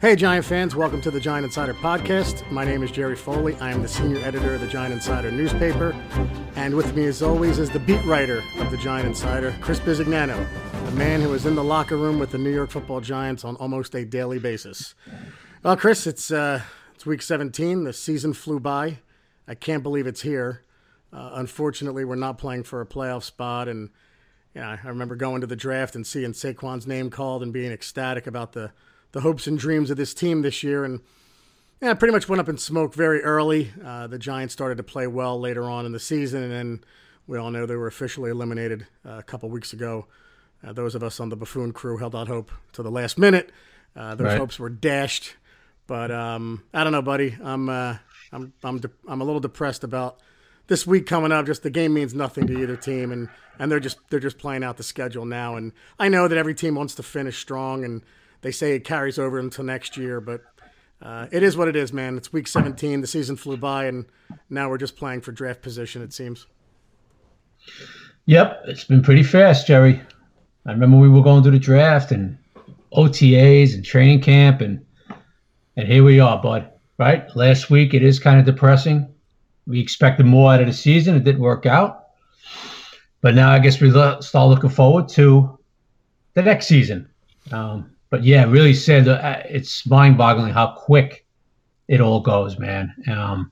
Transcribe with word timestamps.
Hey, 0.00 0.16
Giant 0.16 0.46
fans, 0.46 0.74
welcome 0.74 1.02
to 1.02 1.10
the 1.10 1.20
Giant 1.20 1.44
Insider 1.44 1.74
Podcast. 1.74 2.50
My 2.50 2.64
name 2.64 2.82
is 2.82 2.90
Jerry 2.90 3.14
Foley. 3.14 3.54
I 3.56 3.70
am 3.70 3.82
the 3.82 3.88
senior 3.88 4.24
editor 4.24 4.54
of 4.54 4.62
the 4.62 4.66
Giant 4.66 4.94
Insider 4.94 5.30
newspaper. 5.30 5.94
And 6.56 6.74
with 6.74 6.96
me, 6.96 7.04
as 7.04 7.20
always, 7.20 7.58
is 7.58 7.68
the 7.68 7.80
beat 7.80 8.02
writer 8.06 8.42
of 8.60 8.70
the 8.70 8.78
Giant 8.78 9.06
Insider, 9.06 9.54
Chris 9.60 9.78
Bisignano, 9.78 10.48
the 10.86 10.92
man 10.92 11.20
who 11.20 11.34
is 11.34 11.44
in 11.44 11.54
the 11.54 11.62
locker 11.62 11.98
room 11.98 12.18
with 12.18 12.30
the 12.30 12.38
New 12.38 12.50
York 12.50 12.70
football 12.70 13.02
Giants 13.02 13.44
on 13.44 13.56
almost 13.56 13.94
a 13.94 14.06
daily 14.06 14.38
basis. 14.38 14.94
Well, 15.62 15.76
Chris, 15.76 16.06
it's, 16.06 16.30
uh, 16.30 16.62
it's 16.94 17.04
week 17.04 17.20
17. 17.20 17.84
The 17.84 17.92
season 17.92 18.32
flew 18.32 18.58
by. 18.58 19.00
I 19.46 19.54
can't 19.54 19.82
believe 19.82 20.06
it's 20.06 20.22
here. 20.22 20.62
Uh, 21.12 21.32
unfortunately, 21.34 22.06
we're 22.06 22.14
not 22.14 22.38
playing 22.38 22.62
for 22.62 22.80
a 22.80 22.86
playoff 22.86 23.22
spot. 23.22 23.68
And 23.68 23.90
yeah, 24.54 24.78
I 24.82 24.88
remember 24.88 25.14
going 25.14 25.42
to 25.42 25.46
the 25.46 25.56
draft 25.56 25.94
and 25.94 26.06
seeing 26.06 26.32
Saquon's 26.32 26.86
name 26.86 27.10
called 27.10 27.42
and 27.42 27.52
being 27.52 27.70
ecstatic 27.70 28.26
about 28.26 28.52
the 28.52 28.72
the 29.12 29.20
hopes 29.20 29.46
and 29.46 29.58
dreams 29.58 29.90
of 29.90 29.96
this 29.96 30.14
team 30.14 30.42
this 30.42 30.62
year. 30.62 30.84
And 30.84 31.00
yeah, 31.80 31.94
pretty 31.94 32.12
much 32.12 32.28
went 32.28 32.40
up 32.40 32.48
in 32.48 32.58
smoke 32.58 32.94
very 32.94 33.22
early. 33.22 33.72
Uh, 33.84 34.06
the 34.06 34.18
Giants 34.18 34.52
started 34.52 34.76
to 34.76 34.82
play 34.82 35.06
well 35.06 35.38
later 35.40 35.68
on 35.68 35.86
in 35.86 35.92
the 35.92 36.00
season, 36.00 36.42
and 36.42 36.52
then 36.52 36.84
we 37.26 37.38
all 37.38 37.50
know 37.50 37.66
they 37.66 37.76
were 37.76 37.86
officially 37.86 38.30
eliminated 38.30 38.86
uh, 39.06 39.18
a 39.18 39.22
couple 39.22 39.48
weeks 39.48 39.72
ago. 39.72 40.06
Uh, 40.66 40.72
those 40.72 40.94
of 40.94 41.02
us 41.02 41.20
on 41.20 41.30
the 41.30 41.36
buffoon 41.36 41.72
crew 41.72 41.96
held 41.96 42.14
out 42.14 42.28
hope 42.28 42.50
to 42.72 42.82
the 42.82 42.90
last 42.90 43.18
minute. 43.18 43.50
Uh, 43.96 44.14
those 44.14 44.26
right. 44.26 44.38
hopes 44.38 44.58
were 44.58 44.68
dashed, 44.68 45.34
but 45.86 46.10
um, 46.10 46.62
I 46.74 46.84
don't 46.84 46.92
know, 46.92 47.02
buddy. 47.02 47.36
I'm 47.42 47.68
uh, 47.68 47.96
I'm 48.30 48.52
I'm 48.62 48.78
de- 48.78 48.90
I'm 49.08 49.20
a 49.20 49.24
little 49.24 49.40
depressed 49.40 49.84
about 49.84 50.20
this 50.66 50.86
week 50.86 51.06
coming 51.06 51.32
up. 51.32 51.46
Just 51.46 51.62
the 51.62 51.70
game 51.70 51.94
means 51.94 52.14
nothing 52.14 52.46
to 52.46 52.60
either 52.60 52.76
team, 52.76 53.10
and 53.10 53.28
and 53.58 53.72
they're 53.72 53.80
just 53.80 53.98
they're 54.10 54.20
just 54.20 54.38
playing 54.38 54.62
out 54.62 54.76
the 54.76 54.82
schedule 54.82 55.24
now. 55.24 55.56
And 55.56 55.72
I 55.98 56.08
know 56.08 56.28
that 56.28 56.38
every 56.38 56.54
team 56.54 56.74
wants 56.74 56.94
to 56.96 57.02
finish 57.02 57.38
strong 57.38 57.84
and 57.84 58.02
they 58.42 58.52
say 58.52 58.74
it 58.74 58.84
carries 58.84 59.18
over 59.18 59.38
until 59.38 59.64
next 59.64 59.96
year, 59.96 60.20
but 60.20 60.42
uh, 61.02 61.26
it 61.30 61.42
is 61.42 61.56
what 61.56 61.68
it 61.68 61.76
is, 61.76 61.92
man. 61.92 62.16
It's 62.16 62.32
week 62.32 62.46
17. 62.46 63.00
The 63.00 63.06
season 63.06 63.36
flew 63.36 63.56
by, 63.56 63.86
and 63.86 64.06
now 64.48 64.68
we're 64.68 64.78
just 64.78 64.96
playing 64.96 65.22
for 65.22 65.32
draft 65.32 65.62
position, 65.62 66.02
it 66.02 66.12
seems. 66.12 66.46
Yep, 68.26 68.62
it's 68.66 68.84
been 68.84 69.02
pretty 69.02 69.22
fast, 69.22 69.66
Jerry. 69.66 70.00
I 70.66 70.72
remember 70.72 70.98
we 70.98 71.08
were 71.08 71.22
going 71.22 71.42
to 71.42 71.50
the 71.50 71.58
draft 71.58 72.12
and 72.12 72.36
OTAs 72.92 73.74
and 73.74 73.84
training 73.84 74.20
camp, 74.20 74.60
and 74.60 74.84
and 75.76 75.88
here 75.88 76.04
we 76.04 76.20
are, 76.20 76.40
bud. 76.40 76.70
Right? 76.98 77.24
Last 77.34 77.70
week, 77.70 77.94
it 77.94 78.02
is 78.02 78.18
kind 78.18 78.38
of 78.38 78.44
depressing. 78.44 79.08
We 79.66 79.80
expected 79.80 80.26
more 80.26 80.52
out 80.52 80.60
of 80.60 80.66
the 80.66 80.72
season. 80.72 81.16
It 81.16 81.24
didn't 81.24 81.40
work 81.40 81.64
out. 81.64 82.08
But 83.22 83.34
now 83.34 83.50
I 83.50 83.58
guess 83.58 83.80
we 83.80 83.90
start 83.90 84.34
looking 84.34 84.70
forward 84.70 85.08
to 85.10 85.58
the 86.34 86.42
next 86.42 86.66
season. 86.66 87.08
Um, 87.52 87.90
but 88.10 88.24
yeah, 88.24 88.44
really 88.44 88.74
said 88.74 89.08
uh, 89.08 89.42
it's 89.48 89.86
mind 89.86 90.18
boggling 90.18 90.52
how 90.52 90.72
quick 90.76 91.24
it 91.88 92.00
all 92.00 92.20
goes, 92.20 92.58
man. 92.58 92.92
Um, 93.08 93.50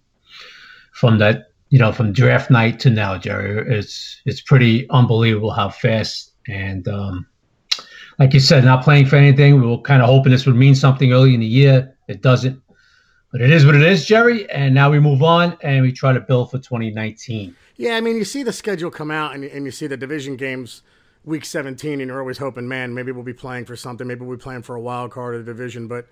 from 0.93 1.19
that, 1.19 1.53
you 1.71 1.79
know, 1.79 1.93
from 1.93 2.13
draft 2.13 2.51
night 2.51 2.81
to 2.81 2.91
now, 2.91 3.17
Jerry, 3.17 3.65
it's 3.73 4.21
it's 4.27 4.41
pretty 4.41 4.89
unbelievable 4.91 5.53
how 5.53 5.69
fast. 5.71 6.33
And 6.49 6.87
um, 6.89 7.27
like 8.19 8.35
you 8.35 8.41
said, 8.41 8.65
not 8.65 8.83
playing 8.83 9.07
for 9.07 9.17
anything. 9.17 9.61
We 9.61 9.67
were 9.67 9.81
kind 9.81 10.03
of 10.03 10.09
hoping 10.09 10.33
this 10.33 10.47
would 10.47 10.57
mean 10.57 10.75
something 10.75 11.13
early 11.13 11.35
in 11.35 11.41
the 11.41 11.47
year. 11.47 11.97
It 12.09 12.23
doesn't, 12.23 12.61
but 13.31 13.41
it 13.41 13.51
is 13.51 13.65
what 13.65 13.77
it 13.77 13.83
is, 13.83 14.07
Jerry. 14.07 14.51
And 14.51 14.75
now 14.75 14.91
we 14.91 14.99
move 14.99 15.23
on 15.23 15.57
and 15.63 15.83
we 15.83 15.93
try 15.93 16.13
to 16.13 16.21
build 16.21 16.51
for 16.51 16.59
2019. 16.59 17.55
Yeah, 17.77 17.97
I 17.97 18.01
mean, 18.01 18.17
you 18.17 18.25
see 18.25 18.43
the 18.43 18.53
schedule 18.53 18.91
come 18.91 19.13
out 19.13 19.35
and, 19.35 19.45
and 19.45 19.65
you 19.65 19.71
see 19.71 19.87
the 19.87 19.97
division 19.97 20.37
games 20.37 20.83
week 21.29 21.45
17 21.45 22.01
and 22.01 22.09
you're 22.09 22.21
always 22.21 22.39
hoping, 22.39 22.67
man, 22.67 22.95
maybe 22.95 23.13
we'll 23.13 23.23
be 23.23 23.33
playing 23.33 23.67
for 23.67 23.77
something. 23.77 24.07
Maybe 24.07 24.25
we'll 24.25 24.37
be 24.37 24.43
playing 24.43 24.63
for 24.63 24.75
a 24.75 24.81
wild 24.81 25.11
card 25.11 25.35
or 25.35 25.39
the 25.39 25.45
division. 25.45 25.87
But, 25.87 26.07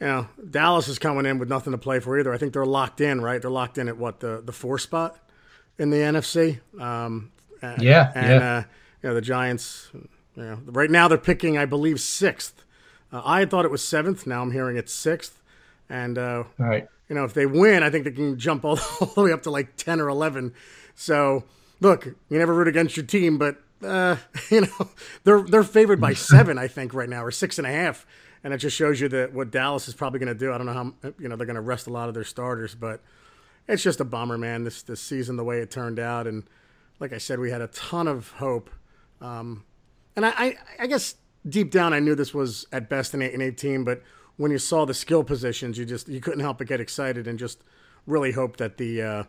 you 0.00 0.06
know, 0.06 0.28
Dallas 0.50 0.88
is 0.88 0.98
coming 0.98 1.24
in 1.24 1.38
with 1.38 1.48
nothing 1.48 1.72
to 1.72 1.78
play 1.78 2.00
for 2.00 2.18
either. 2.18 2.32
I 2.32 2.38
think 2.38 2.52
they're 2.52 2.66
locked 2.66 3.00
in, 3.00 3.20
right? 3.20 3.40
They're 3.40 3.50
locked 3.50 3.78
in 3.78 3.88
at 3.88 3.96
what, 3.96 4.20
the, 4.20 4.42
the 4.44 4.52
four 4.52 4.78
spot 4.78 5.16
in 5.78 5.90
the 5.90 5.96
NFC? 5.96 6.60
Um, 6.80 7.32
yeah. 7.62 8.12
And, 8.14 8.32
yeah. 8.32 8.56
Uh, 8.56 8.62
you 9.02 9.08
know, 9.08 9.14
the 9.14 9.22
Giants, 9.22 9.88
you 9.94 10.42
know, 10.42 10.58
right 10.66 10.90
now 10.90 11.08
they're 11.08 11.18
picking, 11.18 11.56
I 11.56 11.64
believe, 11.64 12.00
sixth. 12.00 12.64
Uh, 13.12 13.22
I 13.24 13.44
thought 13.46 13.64
it 13.64 13.70
was 13.70 13.82
seventh. 13.82 14.26
Now 14.26 14.42
I'm 14.42 14.52
hearing 14.52 14.76
it's 14.76 14.92
sixth. 14.92 15.40
And, 15.88 16.18
uh, 16.18 16.44
all 16.58 16.66
right. 16.66 16.86
You 17.08 17.16
know, 17.16 17.24
if 17.24 17.34
they 17.34 17.46
win, 17.46 17.82
I 17.82 17.90
think 17.90 18.04
they 18.04 18.12
can 18.12 18.38
jump 18.38 18.64
all, 18.64 18.78
all 19.00 19.06
the 19.08 19.22
way 19.22 19.32
up 19.32 19.42
to 19.44 19.50
like 19.50 19.76
10 19.76 20.00
or 20.00 20.08
11. 20.08 20.54
So, 20.94 21.44
look, 21.80 22.06
you 22.06 22.38
never 22.38 22.54
root 22.54 22.68
against 22.68 22.96
your 22.96 23.06
team, 23.06 23.38
but 23.38 23.56
uh, 23.82 24.16
you 24.50 24.62
know, 24.62 24.88
they're 25.24 25.42
they're 25.42 25.64
favored 25.64 26.00
by 26.00 26.14
seven, 26.14 26.58
I 26.58 26.68
think, 26.68 26.94
right 26.94 27.08
now, 27.08 27.24
or 27.24 27.30
six 27.30 27.58
and 27.58 27.66
a 27.66 27.70
half, 27.70 28.06
and 28.44 28.52
it 28.54 28.58
just 28.58 28.76
shows 28.76 29.00
you 29.00 29.08
that 29.08 29.32
what 29.32 29.50
Dallas 29.50 29.88
is 29.88 29.94
probably 29.94 30.18
going 30.18 30.32
to 30.32 30.38
do. 30.38 30.52
I 30.52 30.58
don't 30.58 30.66
know 30.66 30.72
how 30.72 31.12
you 31.18 31.28
know 31.28 31.36
they're 31.36 31.46
going 31.46 31.54
to 31.56 31.60
rest 31.60 31.86
a 31.86 31.90
lot 31.90 32.08
of 32.08 32.14
their 32.14 32.24
starters, 32.24 32.74
but 32.74 33.00
it's 33.68 33.82
just 33.82 34.00
a 34.00 34.04
bummer, 34.04 34.38
man. 34.38 34.64
This 34.64 34.82
this 34.82 35.00
season, 35.00 35.36
the 35.36 35.44
way 35.44 35.60
it 35.60 35.70
turned 35.70 35.98
out, 35.98 36.26
and 36.26 36.44
like 36.98 37.12
I 37.12 37.18
said, 37.18 37.38
we 37.38 37.50
had 37.50 37.60
a 37.60 37.68
ton 37.68 38.08
of 38.08 38.30
hope, 38.32 38.70
um, 39.20 39.64
and 40.16 40.26
I, 40.26 40.30
I, 40.30 40.56
I 40.80 40.86
guess 40.86 41.16
deep 41.48 41.70
down 41.70 41.94
I 41.94 42.00
knew 42.00 42.14
this 42.14 42.34
was 42.34 42.66
at 42.72 42.88
best 42.88 43.14
an 43.14 43.22
eight 43.22 43.32
and 43.32 43.42
eighteen, 43.42 43.84
but 43.84 44.02
when 44.36 44.50
you 44.50 44.58
saw 44.58 44.84
the 44.84 44.94
skill 44.94 45.22
positions, 45.24 45.78
you 45.78 45.84
just 45.84 46.08
you 46.08 46.20
couldn't 46.20 46.40
help 46.40 46.58
but 46.58 46.66
get 46.66 46.80
excited 46.80 47.26
and 47.26 47.38
just 47.38 47.62
really 48.06 48.32
hope 48.32 48.56
that 48.56 48.78
the 48.78 49.02
uh, 49.02 49.24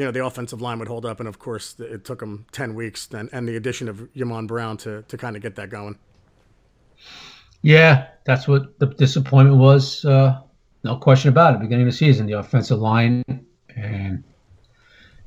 you 0.00 0.06
know 0.06 0.12
the 0.12 0.24
offensive 0.24 0.62
line 0.62 0.78
would 0.78 0.88
hold 0.88 1.04
up, 1.04 1.20
and 1.20 1.28
of 1.28 1.38
course 1.38 1.78
it 1.78 2.06
took 2.06 2.20
them 2.20 2.46
ten 2.52 2.74
weeks 2.74 3.06
and, 3.12 3.28
and 3.34 3.46
the 3.46 3.54
addition 3.54 3.86
of 3.86 4.08
Yamon 4.16 4.46
Brown 4.46 4.78
to 4.78 5.02
to 5.02 5.18
kind 5.18 5.36
of 5.36 5.42
get 5.42 5.56
that 5.56 5.68
going. 5.68 5.98
Yeah, 7.60 8.06
that's 8.24 8.48
what 8.48 8.78
the 8.78 8.86
disappointment 8.86 9.58
was. 9.58 10.02
Uh, 10.02 10.40
no 10.84 10.96
question 10.96 11.28
about 11.28 11.54
it. 11.54 11.60
Beginning 11.60 11.86
of 11.86 11.92
the 11.92 11.98
season, 11.98 12.24
the 12.24 12.38
offensive 12.38 12.78
line, 12.78 13.22
and 13.76 14.24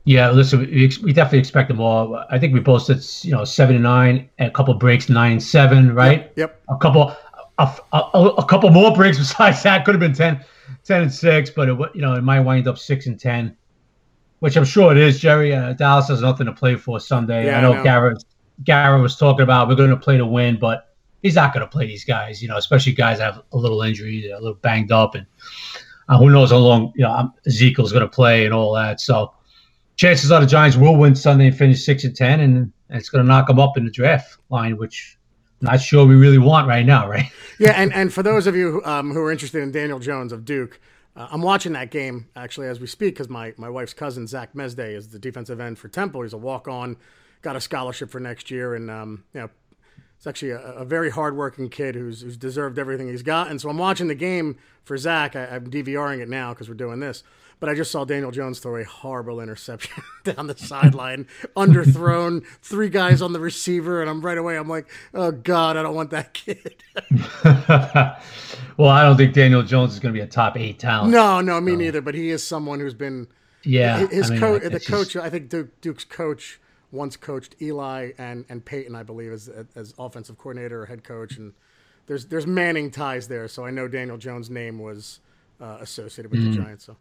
yeah, 0.06 0.32
listen, 0.32 0.62
we, 0.62 0.92
we 1.04 1.14
definitely 1.14 1.38
expect 1.38 1.68
them 1.68 1.80
all. 1.80 2.26
I 2.32 2.40
think 2.40 2.56
we 2.56 2.60
posted, 2.60 3.06
you 3.24 3.32
know, 3.32 3.46
seven 3.46 3.76
and 3.76 3.84
nine, 3.84 4.28
and 4.40 4.48
a 4.50 4.52
couple 4.52 4.74
breaks, 4.74 5.08
nine 5.08 5.40
seven, 5.40 5.94
right? 5.94 6.32
Yep. 6.36 6.38
yep. 6.38 6.64
A 6.70 6.78
couple, 6.78 7.16
a, 7.60 7.72
a, 7.94 7.98
a, 8.40 8.46
couple 8.48 8.72
more 8.72 8.92
breaks 8.96 9.18
besides 9.20 9.62
that 9.62 9.86
could 9.86 9.94
have 9.94 10.00
been 10.00 10.14
10, 10.14 10.44
10 10.84 11.02
and 11.04 11.14
six, 11.14 11.52
but 11.52 11.70
it, 11.70 11.78
you 11.94 12.02
know, 12.02 12.16
it 12.16 12.24
might 12.24 12.40
wind 12.40 12.68
up 12.68 12.80
six 12.80 13.06
and 13.06 13.20
ten 13.20 13.56
which 14.44 14.58
I'm 14.58 14.66
sure 14.66 14.92
it 14.92 14.98
is, 14.98 15.22
Jerry. 15.22 15.56
Uh, 15.56 15.72
Dallas 15.72 16.10
has 16.10 16.20
nothing 16.20 16.48
to 16.48 16.52
play 16.52 16.76
for 16.76 17.00
Sunday. 17.00 17.46
Yeah, 17.46 17.60
I 17.60 17.62
know, 17.62 17.76
know. 17.76 17.82
Garrett, 17.82 18.26
Garrett 18.66 19.02
was 19.02 19.16
talking 19.16 19.42
about 19.42 19.70
we're 19.70 19.76
going 19.76 19.90
to 19.90 19.96
play 19.96 20.18
to 20.18 20.26
win, 20.26 20.60
but 20.60 20.94
he's 21.22 21.36
not 21.36 21.54
going 21.54 21.66
to 21.66 21.72
play 21.72 21.88
these 21.88 22.04
guys, 22.04 22.42
you 22.42 22.50
know, 22.50 22.58
especially 22.58 22.92
guys 22.92 23.20
that 23.20 23.36
have 23.36 23.44
a 23.54 23.58
little 23.58 23.82
injury, 23.84 24.30
a 24.32 24.38
little 24.38 24.56
banged 24.56 24.92
up, 24.92 25.16
and 25.16 25.26
uh, 26.10 26.18
who 26.18 26.30
knows 26.30 26.52
how 26.52 26.58
long 26.58 26.92
you 26.94 27.04
know 27.04 27.34
Ezekiel's 27.48 27.94
going 27.94 28.04
to 28.04 28.10
play 28.10 28.44
and 28.44 28.54
all 28.54 28.74
that. 28.74 29.00
So 29.00 29.34
chances 29.96 30.30
are 30.30 30.42
the 30.42 30.46
Giants 30.46 30.76
will 30.76 30.98
win 30.98 31.16
Sunday 31.16 31.48
and 31.48 31.58
finish 31.58 31.86
six 31.86 32.04
and 32.04 32.14
ten, 32.14 32.42
and, 32.42 32.58
and 32.58 33.00
it's 33.00 33.08
going 33.08 33.24
to 33.24 33.28
knock 33.28 33.48
them 33.48 33.60
up 33.60 33.78
in 33.78 33.86
the 33.86 33.92
draft 33.92 34.40
line, 34.50 34.76
which 34.76 35.18
I'm 35.62 35.68
not 35.68 35.80
sure 35.80 36.06
we 36.06 36.16
really 36.16 36.38
want 36.38 36.68
right 36.68 36.86
now, 36.86 37.08
right? 37.08 37.32
yeah, 37.60 37.82
and, 37.82 37.94
and 37.94 38.14
for 38.14 38.24
those 38.24 38.46
of 38.46 38.58
you 38.58 38.82
um, 38.84 39.12
who 39.12 39.22
are 39.22 39.32
interested 39.32 39.64
in 39.64 39.72
Daniel 39.72 40.00
Jones 40.00 40.34
of 40.34 40.44
Duke, 40.44 40.82
uh, 41.16 41.28
I'm 41.32 41.42
watching 41.42 41.74
that 41.74 41.92
game 41.92 42.28
actually 42.36 42.68
as 42.68 42.80
we 42.80 42.88
speak 42.88 43.16
because 43.16 43.30
my, 43.30 43.54
my 43.58 43.70
wife's 43.70 43.94
cousin 43.94 44.28
Zach 44.28 44.54
Mesday 44.54 44.96
is 44.96 45.10
the 45.10 45.20
defensive 45.20 45.60
end 45.60 45.78
for 45.78 45.88
Temple. 45.88 46.22
He's 46.22 46.34
a 46.34 46.38
walk 46.38 46.68
on, 46.68 46.98
got 47.42 47.56
a 47.56 47.62
scholarship 47.62 48.10
for 48.10 48.20
next 48.20 48.50
year, 48.50 48.76
and 48.76 48.90
um, 48.90 49.24
you 49.34 49.42
know, 49.42 49.50
it's 50.18 50.28
actually 50.28 50.52
a, 50.52 50.60
a, 50.60 50.86
very 50.86 51.10
hardworking 51.10 51.70
kid 51.70 51.96
who's 51.96 52.22
who's 52.22 52.38
deserved 52.38 52.80
everything 52.80 53.10
he's 53.10 53.24
got. 53.24 53.50
And 53.50 53.60
so 53.60 53.70
I'm 53.70 53.78
watching 53.78 54.08
the 54.08 54.16
game 54.16 54.58
for 54.84 54.98
Zach. 54.98 55.36
I, 55.36 55.48
I'm 55.48 55.70
DVRing 55.70 56.20
it 56.20 56.30
now 56.30 56.54
because 56.54 56.70
we're 56.70 56.76
doing 56.76 57.00
this. 57.00 57.24
But 57.64 57.70
I 57.70 57.76
just 57.76 57.92
saw 57.92 58.04
Daniel 58.04 58.30
Jones 58.30 58.60
throw 58.60 58.76
a 58.76 58.84
horrible 58.84 59.40
interception 59.40 60.04
down 60.26 60.48
the 60.48 60.58
sideline, 60.58 61.28
underthrown, 61.56 62.46
three 62.62 62.90
guys 62.90 63.22
on 63.22 63.32
the 63.32 63.40
receiver, 63.40 64.02
and 64.02 64.10
I'm 64.10 64.20
right 64.20 64.38
away. 64.38 64.58
I'm 64.58 64.68
like, 64.68 64.86
oh 65.14 65.32
god, 65.32 65.78
I 65.78 65.82
don't 65.82 65.96
want 65.96 66.10
that 66.10 66.34
kid. 66.34 66.84
well, 68.76 68.90
I 68.90 69.04
don't 69.04 69.16
think 69.16 69.34
Daniel 69.34 69.64
Jones 69.64 69.94
is 69.94 70.02
going 70.02 70.14
to 70.14 70.20
be 70.20 70.22
a 70.22 70.28
top 70.28 70.58
eight 70.58 70.78
talent. 70.78 71.14
No, 71.14 71.40
no, 71.40 71.62
me 71.62 71.72
so. 71.72 71.78
neither. 71.78 72.02
But 72.02 72.16
he 72.16 72.32
is 72.32 72.46
someone 72.46 72.82
who's 72.82 72.94
been. 72.94 73.28
Yeah, 73.64 74.08
his 74.08 74.30
I 74.30 74.34
mean, 74.34 74.40
coach, 74.42 74.64
the 74.64 74.80
coach. 74.82 75.10
Just... 75.12 75.26
I 75.26 75.30
think 75.30 75.48
Duke, 75.48 75.80
Duke's 75.80 76.04
coach 76.04 76.60
once 76.92 77.16
coached 77.16 77.56
Eli 77.62 78.12
and 78.18 78.44
and 78.50 78.66
Peyton, 78.66 78.94
I 78.94 79.04
believe, 79.04 79.32
as 79.32 79.50
as 79.74 79.94
offensive 79.98 80.38
coordinator 80.38 80.82
or 80.82 80.88
head 80.88 81.06
coach, 81.06 81.38
and 81.38 81.54
there's 82.08 82.26
there's 82.26 82.46
Manning 82.46 82.92
ties 82.92 83.30
there. 83.30 83.48
So 83.48 83.64
I 83.64 83.72
know 83.72 83.88
Daniel 83.88 84.18
Jones' 84.18 84.50
name 84.50 84.80
was 84.80 85.22
uh, 85.62 85.78
associated 85.80 86.30
with 86.30 86.42
mm. 86.42 86.58
the 86.58 86.62
Giants. 86.62 86.84
So. 86.84 86.98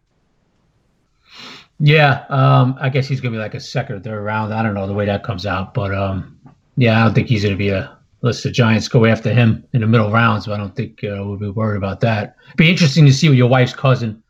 Yeah, 1.78 2.24
um, 2.28 2.76
I 2.80 2.88
guess 2.88 3.06
he's 3.06 3.20
gonna 3.20 3.32
be 3.32 3.38
like 3.38 3.54
a 3.54 3.60
second 3.60 3.96
or 3.96 4.00
third 4.00 4.22
round. 4.22 4.54
I 4.54 4.62
don't 4.62 4.74
know 4.74 4.86
the 4.86 4.92
way 4.92 5.06
that 5.06 5.24
comes 5.24 5.46
out, 5.46 5.74
but 5.74 5.94
um, 5.94 6.38
yeah, 6.76 7.00
I 7.00 7.04
don't 7.04 7.14
think 7.14 7.28
he's 7.28 7.44
gonna 7.44 7.56
be 7.56 7.70
a. 7.70 7.96
Unless 8.22 8.44
the 8.44 8.52
Giants 8.52 8.86
go 8.86 9.04
after 9.04 9.34
him 9.34 9.64
in 9.72 9.80
the 9.80 9.86
middle 9.88 10.12
rounds, 10.12 10.46
but 10.46 10.52
I 10.52 10.56
don't 10.58 10.76
think 10.76 11.02
uh, 11.02 11.26
we'll 11.26 11.38
be 11.38 11.48
worried 11.48 11.76
about 11.76 11.98
that. 12.02 12.36
Be 12.54 12.70
interesting 12.70 13.04
to 13.06 13.12
see 13.12 13.28
what 13.28 13.36
your 13.36 13.48
wife's 13.48 13.74
cousin 13.74 14.22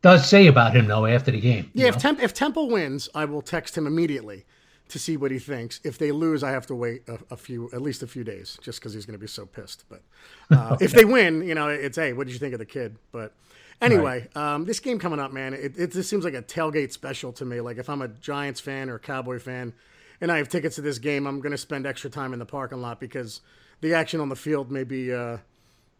does 0.00 0.26
say 0.26 0.46
about 0.46 0.74
him 0.74 0.86
though 0.86 1.04
after 1.04 1.30
the 1.30 1.40
game. 1.40 1.70
Yeah, 1.74 1.88
if, 1.88 1.98
Temp- 1.98 2.22
if 2.22 2.32
Temple 2.32 2.70
wins, 2.70 3.10
I 3.14 3.26
will 3.26 3.42
text 3.42 3.76
him 3.76 3.86
immediately 3.86 4.46
to 4.88 4.98
see 4.98 5.16
what 5.16 5.30
he 5.30 5.38
thinks. 5.38 5.80
If 5.82 5.98
they 5.98 6.12
lose, 6.12 6.42
I 6.42 6.50
have 6.50 6.66
to 6.66 6.74
wait 6.74 7.02
a, 7.08 7.18
a 7.30 7.36
few, 7.36 7.70
at 7.72 7.80
least 7.80 8.02
a 8.02 8.06
few 8.06 8.22
days, 8.22 8.58
just 8.62 8.80
because 8.80 8.92
he's 8.92 9.06
going 9.06 9.18
to 9.18 9.22
be 9.22 9.26
so 9.26 9.46
pissed. 9.46 9.84
But 9.88 10.02
uh, 10.50 10.76
if 10.80 10.92
they 10.98 11.04
win, 11.04 11.42
you 11.42 11.54
know, 11.54 11.68
it's 11.68 11.96
hey, 11.96 12.12
what 12.12 12.26
did 12.26 12.34
you 12.34 12.38
think 12.38 12.52
of 12.52 12.58
the 12.58 12.66
kid? 12.66 12.96
But 13.12 13.32
anyway, 13.80 14.28
right. 14.34 14.54
um, 14.54 14.64
this 14.64 14.80
game 14.80 14.98
coming 14.98 15.20
up, 15.20 15.32
man, 15.32 15.54
it, 15.54 15.76
it 15.76 15.92
just 15.92 16.08
seems 16.08 16.24
like 16.24 16.34
a 16.34 16.42
tailgate 16.42 16.92
special 16.92 17.32
to 17.34 17.44
me. 17.44 17.60
Like 17.60 17.78
if 17.78 17.88
I'm 17.88 18.02
a 18.02 18.08
Giants 18.08 18.60
fan 18.60 18.88
or 18.88 18.96
a 18.96 19.00
Cowboy 19.00 19.38
fan, 19.38 19.72
and 20.20 20.30
I 20.30 20.38
have 20.38 20.48
tickets 20.48 20.76
to 20.76 20.82
this 20.82 20.98
game, 20.98 21.26
I'm 21.26 21.40
going 21.40 21.52
to 21.52 21.58
spend 21.58 21.86
extra 21.86 22.08
time 22.08 22.32
in 22.32 22.38
the 22.38 22.46
parking 22.46 22.80
lot 22.80 23.00
because 23.00 23.40
the 23.80 23.94
action 23.94 24.20
on 24.20 24.28
the 24.28 24.36
field 24.36 24.70
may 24.70 24.84
be. 24.84 25.12
Uh, 25.12 25.38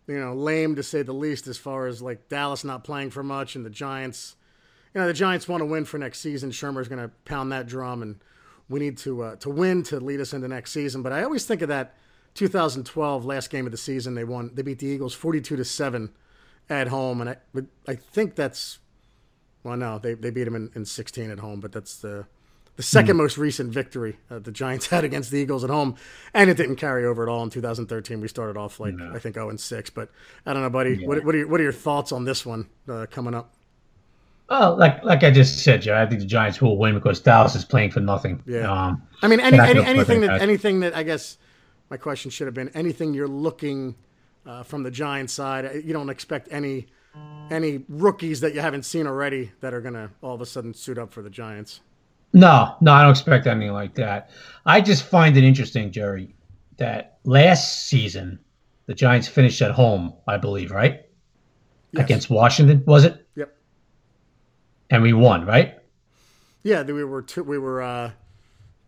you 0.07 0.19
know, 0.19 0.35
lame 0.35 0.77
to 0.77 0.83
say 0.83 1.03
the 1.03 1.13
least, 1.13 1.47
as 1.47 1.57
far 1.57 1.87
as 1.87 2.03
like 2.03 2.29
Dallas 2.29 2.65
not 2.65 2.85
playing 2.85 3.11
for 3.11 3.23
much 3.23 3.57
and 3.57 3.65
the 3.65 3.71
Giants. 3.71 4.37
You 4.95 5.01
know, 5.01 5.07
the 5.07 5.15
Giants 5.15 5.49
want 5.49 5.61
to 5.61 5.65
win 5.65 5.85
for 5.85 5.99
next 5.99 6.21
season. 6.21 6.51
Shurmur's 6.51 6.89
going 6.89 7.03
to 7.03 7.11
pound 7.25 7.51
that 7.53 7.67
drum, 7.67 8.03
and 8.03 8.21
we 8.69 8.81
need 8.81 8.99
to 8.99 9.23
uh, 9.23 9.37
to 9.37 9.51
win 9.51 9.83
to 9.85 10.01
lead 10.01 10.21
us 10.21 10.33
into 10.33 10.47
next 10.47 10.73
season. 10.73 11.03
But 11.03 11.13
I 11.13 11.23
always 11.23 11.47
think 11.47 11.63
of 11.63 11.69
that 11.69 11.95
2012 12.35 13.25
last 13.25 13.51
game 13.51 13.67
of 13.67 13.73
the 13.73 13.79
season. 13.79 14.15
They 14.15 14.25
won. 14.25 14.51
They 14.55 14.63
beat 14.63 14.79
the 14.79 14.87
Eagles 14.87 15.15
42 15.15 15.57
to 15.57 15.65
seven 15.65 16.13
at 16.69 16.89
home, 16.89 17.21
and 17.21 17.31
I 17.31 17.37
I 17.87 17.95
think 17.95 18.35
that's 18.35 18.79
well, 19.63 19.77
no, 19.77 19.99
they 19.99 20.15
they 20.15 20.31
beat 20.31 20.45
them 20.45 20.55
in, 20.55 20.71
in 20.75 20.85
16 20.85 21.31
at 21.31 21.39
home, 21.39 21.61
but 21.61 21.73
that's 21.73 21.97
the 21.97 22.27
the 22.77 22.83
second 22.83 23.15
mm. 23.15 23.21
most 23.21 23.39
recent 23.39 23.71
victory 23.71 24.19
uh, 24.31 24.39
the 24.39 24.51
Giants 24.51 24.87
had 24.91 25.05
against 25.05 25.31
the 25.31 25.39
Eagles 25.39 25.65
at 25.65 25.71
home, 25.71 25.97
and 26.33 26.51
it 26.51 26.57
didn't 26.57 26.77
carry 26.77 27.05
over 27.05 27.23
at 27.23 27.29
all 27.29 27.43
in 27.43 27.51
2013. 27.51 28.21
We 28.21 28.29
started 28.29 28.57
off 28.57 28.81
like 28.81 28.95
no. 28.95 29.13
I 29.15 29.19
think 29.19 29.37
0 29.37 29.51
and 29.51 29.61
6, 29.61 29.91
but 29.91 30.11
I 30.47 30.53
don't 30.53 30.63
know, 30.63 30.71
buddy. 30.71 30.97
Yeah. 30.97 31.07
What, 31.07 31.25
what, 31.25 31.35
are 31.35 31.39
your, 31.39 31.49
what 31.49 31.61
are 31.61 31.65
your 31.65 31.73
thoughts 31.73 32.13
on 32.13 32.25
this 32.25 32.45
one 32.45 32.69
uh, 32.89 33.07
coming 33.11 33.35
up? 33.35 33.55
Well, 34.51 34.77
like 34.77 35.03
like 35.03 35.23
I 35.23 35.31
just 35.31 35.65
said, 35.65 35.83
Joe, 35.83 35.97
I 35.97 36.07
think 36.07 36.21
the 36.21 36.27
Giants 36.27 36.61
will 36.61 36.77
win 36.77 36.95
because 36.95 37.19
Dallas 37.21 37.55
is 37.55 37.65
playing 37.65 37.93
for 37.93 38.01
nothing. 38.01 38.43
Yeah. 38.47 38.71
Um, 38.71 39.03
I 39.23 39.29
mean, 39.29 39.41
any, 39.41 39.59
any 39.59 39.83
anything 39.83 40.21
that 40.21 40.43
anything 40.43 40.81
that 40.81 40.95
I 40.95 41.03
guess 41.03 41.39
my 41.89 41.97
question 41.97 42.31
should 42.31 42.47
have 42.47 42.55
been 42.55 42.69
anything 42.75 43.15
you're 43.15 43.27
looking 43.27 43.95
uh, 44.47 44.63
from 44.63 44.83
the 44.83 44.91
Giants 44.91 45.33
side. 45.33 45.83
You 45.85 45.93
don't 45.93 46.11
expect 46.11 46.49
any 46.51 46.87
any 47.51 47.85
rookies 47.89 48.41
that 48.41 48.55
you 48.55 48.61
haven't 48.61 48.85
seen 48.85 49.07
already 49.07 49.53
that 49.61 49.73
are 49.73 49.81
going 49.81 49.95
to 49.95 50.11
all 50.23 50.35
of 50.35 50.41
a 50.41 50.47
sudden 50.47 50.75
suit 50.75 50.99
up 50.99 51.13
for 51.13 51.23
the 51.23 51.31
Giants. 51.31 51.81
No, 52.33 52.75
no, 52.81 52.93
I 52.93 53.03
don't 53.03 53.13
expect 53.13 53.47
anything 53.47 53.73
like 53.73 53.95
that. 53.95 54.31
I 54.67 54.81
just 54.81 55.05
find 55.05 55.37
it 55.37 55.45
interesting, 55.45 55.93
Jerry, 55.93 56.35
that 56.79 57.19
last 57.25 57.87
season 57.87 58.41
the 58.87 58.95
Giants 58.95 59.29
finished 59.29 59.63
at 59.63 59.71
home, 59.71 60.13
I 60.27 60.37
believe, 60.37 60.71
right? 60.71 61.03
Yes. 61.93 62.05
Against 62.05 62.31
Washington, 62.31 62.83
was 62.87 63.05
it? 63.05 63.25
Yep. 63.37 63.57
And 64.91 65.03
we 65.03 65.13
won, 65.13 65.47
right? 65.47 65.79
Yeah, 66.65 66.83
we 66.83 67.05
were 67.05 67.23
two, 67.23 67.45
we 67.45 67.59
were 67.59 67.83
uh 67.83 68.11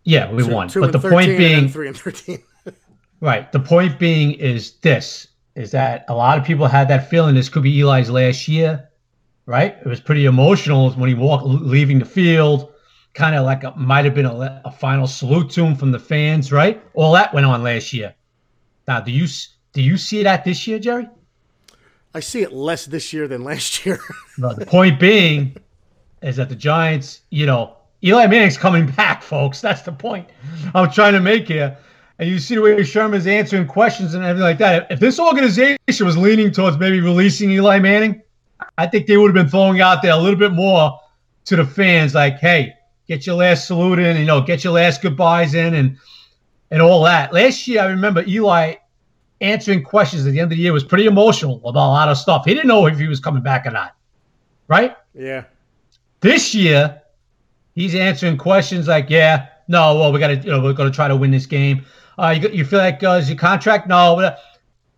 Yeah, 0.05 0.33
we 0.33 0.43
two, 0.43 0.53
won. 0.53 0.69
Two 0.69 0.81
but 0.81 0.93
the 0.93 0.99
point 0.99 1.39
being 1.39 1.69
3 1.69 1.89
and 1.89 1.97
13. 1.97 2.43
right. 3.21 3.51
The 3.53 3.61
point 3.61 3.99
being 3.99 4.33
is 4.33 4.73
this 4.79 5.29
is 5.57 5.71
that 5.73 6.05
a 6.09 6.15
lot 6.15 6.39
of 6.39 6.45
people 6.45 6.67
had 6.67 6.89
that 6.89 7.11
feeling 7.11 7.35
this 7.35 7.49
could 7.49 7.63
be 7.63 7.81
Eli's 7.81 8.11
last 8.11 8.47
year, 8.47 8.89
right? 9.47 9.77
It 9.81 9.87
was 9.87 10.01
pretty 10.01 10.27
emotional 10.27 10.91
when 10.93 11.09
he 11.09 11.15
walked 11.15 11.47
leaving 11.47 11.99
the 11.99 12.05
field 12.05 12.73
kind 13.17 13.35
of 13.35 13.45
like 13.47 13.65
a, 13.65 13.73
might 13.77 14.05
have 14.05 14.15
been 14.15 14.27
a, 14.27 14.63
a, 14.65 14.71
final 14.71 15.07
salute 15.07 15.51
to 15.51 15.65
him 15.65 15.75
from 15.75 15.91
the 15.91 15.99
fans, 15.99 16.53
right? 16.53 16.83
All 16.93 17.13
that 17.15 17.33
went 17.33 17.47
on 17.47 17.63
last 17.63 17.93
year. 17.95 18.15
Now, 18.87 19.01
do 19.01 19.11
you 19.11 19.27
do 19.73 19.83
you 19.83 19.97
see 19.97 20.23
that 20.23 20.45
this 20.45 20.67
year, 20.67 20.79
Jerry? 20.79 21.09
I 22.15 22.21
see 22.21 22.43
it 22.43 22.53
less 22.53 22.85
this 22.87 23.13
year 23.13 23.27
than 23.27 23.43
last 23.43 23.85
year. 23.85 23.99
no, 24.39 24.55
the 24.55 24.67
point 24.67 25.01
being 25.01 25.57
is 26.23 26.37
that 26.37 26.51
the 26.51 26.57
Giants, 26.57 27.23
you 27.31 27.47
know, 27.47 27.77
Eli 28.05 28.27
Manning's 28.27 28.59
coming 28.59 28.87
back, 28.87 29.23
folks. 29.23 29.61
That's 29.61 29.83
the 29.83 29.93
point 29.93 30.29
I'm 30.75 30.91
trying 30.91 31.15
to 31.15 31.21
make 31.21 31.49
here. 31.49 31.77
And 32.19 32.29
you 32.29 32.39
see 32.39 32.55
the 32.55 32.63
way 32.63 32.77
Shurmur's 32.77 33.27
answering 33.27 33.67
questions 33.67 34.15
and 34.15 34.25
everything 34.25 34.45
like 34.45 34.59
that. 34.59 34.87
If 34.91 35.01
this 35.01 35.21
organization 35.21 35.79
was 36.01 36.17
leaning 36.17 36.51
towards 36.51 36.79
maybe 36.79 37.01
releasing 37.01 37.51
Eli 37.51 37.79
Manning, 37.79 38.23
I 38.79 38.87
think 38.87 39.07
they 39.07 39.17
would 39.17 39.29
have 39.29 39.35
been 39.35 39.51
throwing 39.51 39.81
out 39.81 40.03
there 40.03 40.13
a 40.13 40.17
little 40.17 40.39
bit 40.39 40.53
more 40.53 40.99
to 41.45 41.57
the 41.57 41.65
fans, 41.65 42.15
like, 42.15 42.39
"Hey, 42.39 42.75
get 43.07 43.27
your 43.27 43.37
last 43.37 43.67
salute 43.67 43.99
in, 43.99 44.17
you 44.17 44.25
know, 44.25 44.41
get 44.41 44.65
your 44.65 44.73
last 44.73 45.03
goodbyes 45.03 45.55
in, 45.55 45.75
and 45.75 45.99
and 46.71 46.83
all 46.83 47.03
that. 47.05 47.33
Last 47.33 47.69
year, 47.69 47.83
I 47.83 47.87
remember 47.87 48.25
Eli 48.27 48.75
answering 49.41 49.83
questions 49.83 50.27
at 50.27 50.33
the 50.33 50.41
end 50.41 50.51
of 50.51 50.57
the 50.57 50.63
year 50.63 50.73
was 50.73 50.85
pretty 50.85 51.07
emotional 51.07 51.57
about 51.65 51.89
a 51.89 51.93
lot 51.93 52.09
of 52.09 52.17
stuff. 52.17 52.45
He 52.47 52.55
didn't 52.55 52.69
know 52.69 52.87
if 52.87 52.99
he 52.99 53.07
was 53.07 53.21
coming 53.21 53.43
back 53.43 53.67
or 53.67 53.71
not, 53.71 53.95
right? 54.69 54.97
Yeah. 55.15 55.45
This 56.21 56.55
year, 56.55 57.03
he's 57.75 57.95
answering 57.95 58.39
questions 58.39 58.89
like, 58.89 59.11
"Yeah, 59.11 59.49
no, 59.69 59.97
well, 59.97 60.13
we 60.13 60.19
got 60.19 60.29
to, 60.29 60.37
you 60.37 60.51
know, 60.51 60.61
we're 60.63 60.73
going 60.73 60.91
to 60.91 60.95
try 60.95 61.09
to 61.09 61.17
win 61.17 61.31
this 61.31 61.47
game. 61.47 61.85
Uh, 62.19 62.31
you, 62.41 62.49
you 62.49 62.65
feel 62.65 62.79
like 62.79 63.03
uh, 63.03 63.11
is 63.13 63.29
your 63.29 63.39
contract? 63.39 63.89
No, 63.89 64.35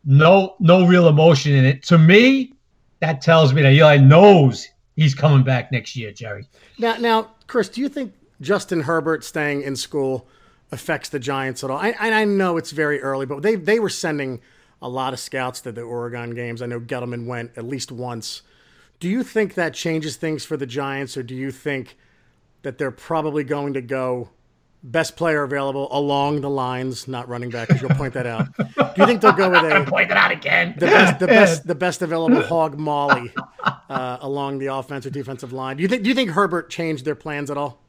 no, 0.04 0.54
no 0.60 0.86
real 0.86 1.08
emotion 1.08 1.52
in 1.52 1.64
it. 1.64 1.82
To 1.84 1.98
me, 1.98 2.52
that 3.00 3.20
tells 3.20 3.52
me 3.52 3.62
that 3.62 3.72
Eli 3.72 3.96
knows 3.96 4.68
he's 4.96 5.14
coming 5.14 5.42
back 5.42 5.72
next 5.72 5.96
year, 5.96 6.12
Jerry. 6.12 6.46
Now, 6.78 6.96
now, 6.96 7.30
Chris, 7.46 7.68
do 7.68 7.80
you 7.80 7.88
think 7.88 8.12
Justin 8.40 8.80
Herbert 8.80 9.24
staying 9.24 9.62
in 9.62 9.76
school 9.76 10.28
affects 10.70 11.08
the 11.08 11.18
Giants 11.18 11.64
at 11.64 11.70
all? 11.70 11.78
I, 11.78 11.94
I 11.98 12.24
know 12.24 12.56
it's 12.56 12.70
very 12.70 13.00
early, 13.00 13.26
but 13.26 13.42
they 13.42 13.54
they 13.54 13.80
were 13.80 13.88
sending 13.88 14.40
a 14.80 14.88
lot 14.88 15.12
of 15.12 15.18
scouts 15.18 15.60
to 15.62 15.72
the 15.72 15.82
Oregon 15.82 16.34
games. 16.34 16.62
I 16.62 16.66
know 16.66 16.80
Gettleman 16.80 17.26
went 17.26 17.52
at 17.56 17.64
least 17.64 17.90
once. 17.90 18.42
Do 19.00 19.08
you 19.08 19.22
think 19.22 19.54
that 19.54 19.74
changes 19.74 20.16
things 20.16 20.44
for 20.44 20.56
the 20.56 20.66
Giants, 20.66 21.16
or 21.16 21.22
do 21.22 21.34
you 21.34 21.50
think 21.50 21.96
that 22.62 22.78
they're 22.78 22.90
probably 22.90 23.44
going 23.44 23.74
to 23.74 23.80
go 23.80 24.30
best 24.82 25.16
player 25.16 25.42
available 25.42 25.88
along 25.90 26.40
the 26.40 26.50
lines, 26.50 27.08
not 27.08 27.28
running 27.28 27.50
back, 27.50 27.68
because 27.68 27.82
you'll 27.82 27.90
point 27.90 28.14
that 28.14 28.26
out. 28.26 28.46
Do 28.56 28.64
you 28.96 29.06
think 29.06 29.20
they'll 29.20 29.32
go 29.32 29.50
with 29.50 29.64
a 29.64 29.84
point 29.90 30.10
it 30.10 30.16
out 30.16 30.30
again? 30.30 30.74
The 30.78 30.86
best, 30.86 31.18
the 31.18 31.26
best, 31.26 31.66
the 31.66 31.74
best 31.74 32.02
available 32.02 32.42
hog 32.42 32.78
molly 32.78 33.32
uh, 33.88 34.18
along 34.20 34.58
the 34.58 34.66
offensive 34.66 35.12
defensive 35.12 35.52
line. 35.52 35.76
Do 35.76 35.82
you 35.82 35.88
think? 35.88 36.02
Do 36.02 36.08
you 36.08 36.14
think 36.14 36.30
Herbert 36.30 36.70
changed 36.70 37.04
their 37.04 37.14
plans 37.14 37.50
at 37.50 37.56
all? 37.56 37.80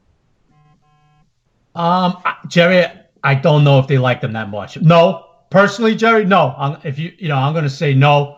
Um, 1.76 2.18
Jerry, 2.48 2.86
I 3.24 3.36
don't 3.36 3.64
know 3.64 3.80
if 3.80 3.88
they 3.88 3.98
like 3.98 4.22
them 4.22 4.34
that 4.34 4.50
much. 4.50 4.80
No, 4.82 5.26
personally, 5.50 5.96
Jerry, 5.96 6.26
no. 6.26 6.54
I'm, 6.58 6.78
if 6.84 6.98
you, 6.98 7.14
you 7.18 7.28
know, 7.28 7.36
I'm 7.36 7.54
going 7.54 7.64
to 7.64 7.70
say 7.70 7.94
no. 7.94 8.38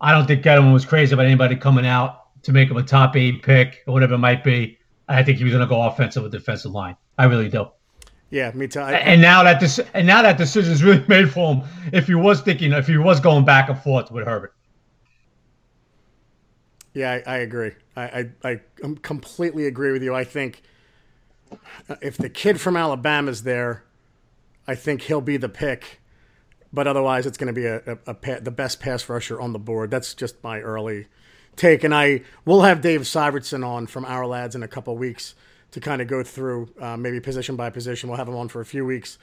I 0.00 0.12
don't 0.12 0.26
think 0.26 0.44
Gettleman 0.44 0.72
was 0.72 0.84
crazy 0.84 1.14
about 1.14 1.26
anybody 1.26 1.56
coming 1.56 1.86
out 1.86 2.42
to 2.42 2.52
make 2.52 2.70
him 2.70 2.76
a 2.76 2.82
top 2.82 3.16
eight 3.16 3.42
pick 3.42 3.82
or 3.86 3.94
whatever 3.94 4.14
it 4.14 4.18
might 4.18 4.44
be. 4.44 4.78
I 5.08 5.22
think 5.22 5.38
he 5.38 5.44
was 5.44 5.52
going 5.52 5.66
to 5.66 5.68
go 5.68 5.82
offensive 5.82 6.24
or 6.24 6.28
defensive 6.28 6.72
line. 6.72 6.96
I 7.16 7.24
really 7.24 7.48
do. 7.48 7.68
Yeah, 8.34 8.50
me 8.50 8.66
too. 8.66 8.80
I, 8.80 8.94
and 8.94 9.22
now 9.22 9.44
that 9.44 9.60
this 9.60 9.78
and 9.94 10.08
now 10.08 10.20
that 10.22 10.36
decision 10.36 10.72
is 10.72 10.82
really 10.82 11.04
made 11.08 11.30
for 11.30 11.54
him, 11.54 11.62
if 11.92 12.08
he 12.08 12.16
was 12.16 12.40
thinking, 12.40 12.72
if 12.72 12.88
he 12.88 12.96
was 12.96 13.20
going 13.20 13.44
back 13.44 13.68
and 13.68 13.78
forth 13.80 14.10
with 14.10 14.26
Herbert. 14.26 14.52
Yeah, 16.94 17.12
I, 17.12 17.34
I 17.34 17.36
agree. 17.38 17.70
I, 17.94 18.02
I 18.02 18.50
I 18.50 18.60
completely 19.02 19.66
agree 19.66 19.92
with 19.92 20.02
you. 20.02 20.16
I 20.16 20.24
think 20.24 20.62
uh, 21.88 21.94
if 22.02 22.16
the 22.16 22.28
kid 22.28 22.60
from 22.60 22.76
Alabama 22.76 23.30
is 23.30 23.44
there, 23.44 23.84
I 24.66 24.74
think 24.74 25.02
he'll 25.02 25.20
be 25.20 25.36
the 25.36 25.48
pick. 25.48 26.00
But 26.72 26.88
otherwise, 26.88 27.26
it's 27.26 27.38
going 27.38 27.54
to 27.54 27.60
be 27.60 27.66
a, 27.66 27.82
a, 27.86 27.98
a, 28.08 28.40
the 28.40 28.50
best 28.50 28.80
pass 28.80 29.08
rusher 29.08 29.40
on 29.40 29.52
the 29.52 29.60
board. 29.60 29.92
That's 29.92 30.12
just 30.12 30.42
my 30.42 30.58
early 30.58 31.06
take. 31.54 31.84
And 31.84 31.94
I 31.94 32.22
will 32.44 32.62
have 32.62 32.80
Dave 32.80 33.02
Syvertson 33.02 33.64
on 33.64 33.86
from 33.86 34.04
Our 34.04 34.26
Lads 34.26 34.56
in 34.56 34.64
a 34.64 34.68
couple 34.68 34.96
weeks 34.96 35.36
to 35.74 35.80
kind 35.80 36.00
of 36.00 36.06
go 36.06 36.22
through 36.22 36.68
uh, 36.80 36.96
maybe 36.96 37.18
position 37.18 37.56
by 37.56 37.68
position. 37.68 38.08
We'll 38.08 38.16
have 38.16 38.28
him 38.28 38.36
on 38.36 38.48
for 38.48 38.60
a 38.60 38.64
few 38.64 38.84
weeks 38.84 39.18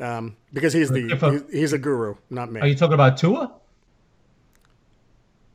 um, 0.00 0.36
because 0.52 0.72
he's 0.72 0.90
the 0.90 1.18
he's, 1.50 1.52
he's, 1.52 1.72
a 1.72 1.78
guru, 1.78 2.14
not 2.30 2.52
me. 2.52 2.60
Are 2.60 2.68
you 2.68 2.76
talking 2.76 2.94
about 2.94 3.16
Tua? 3.16 3.52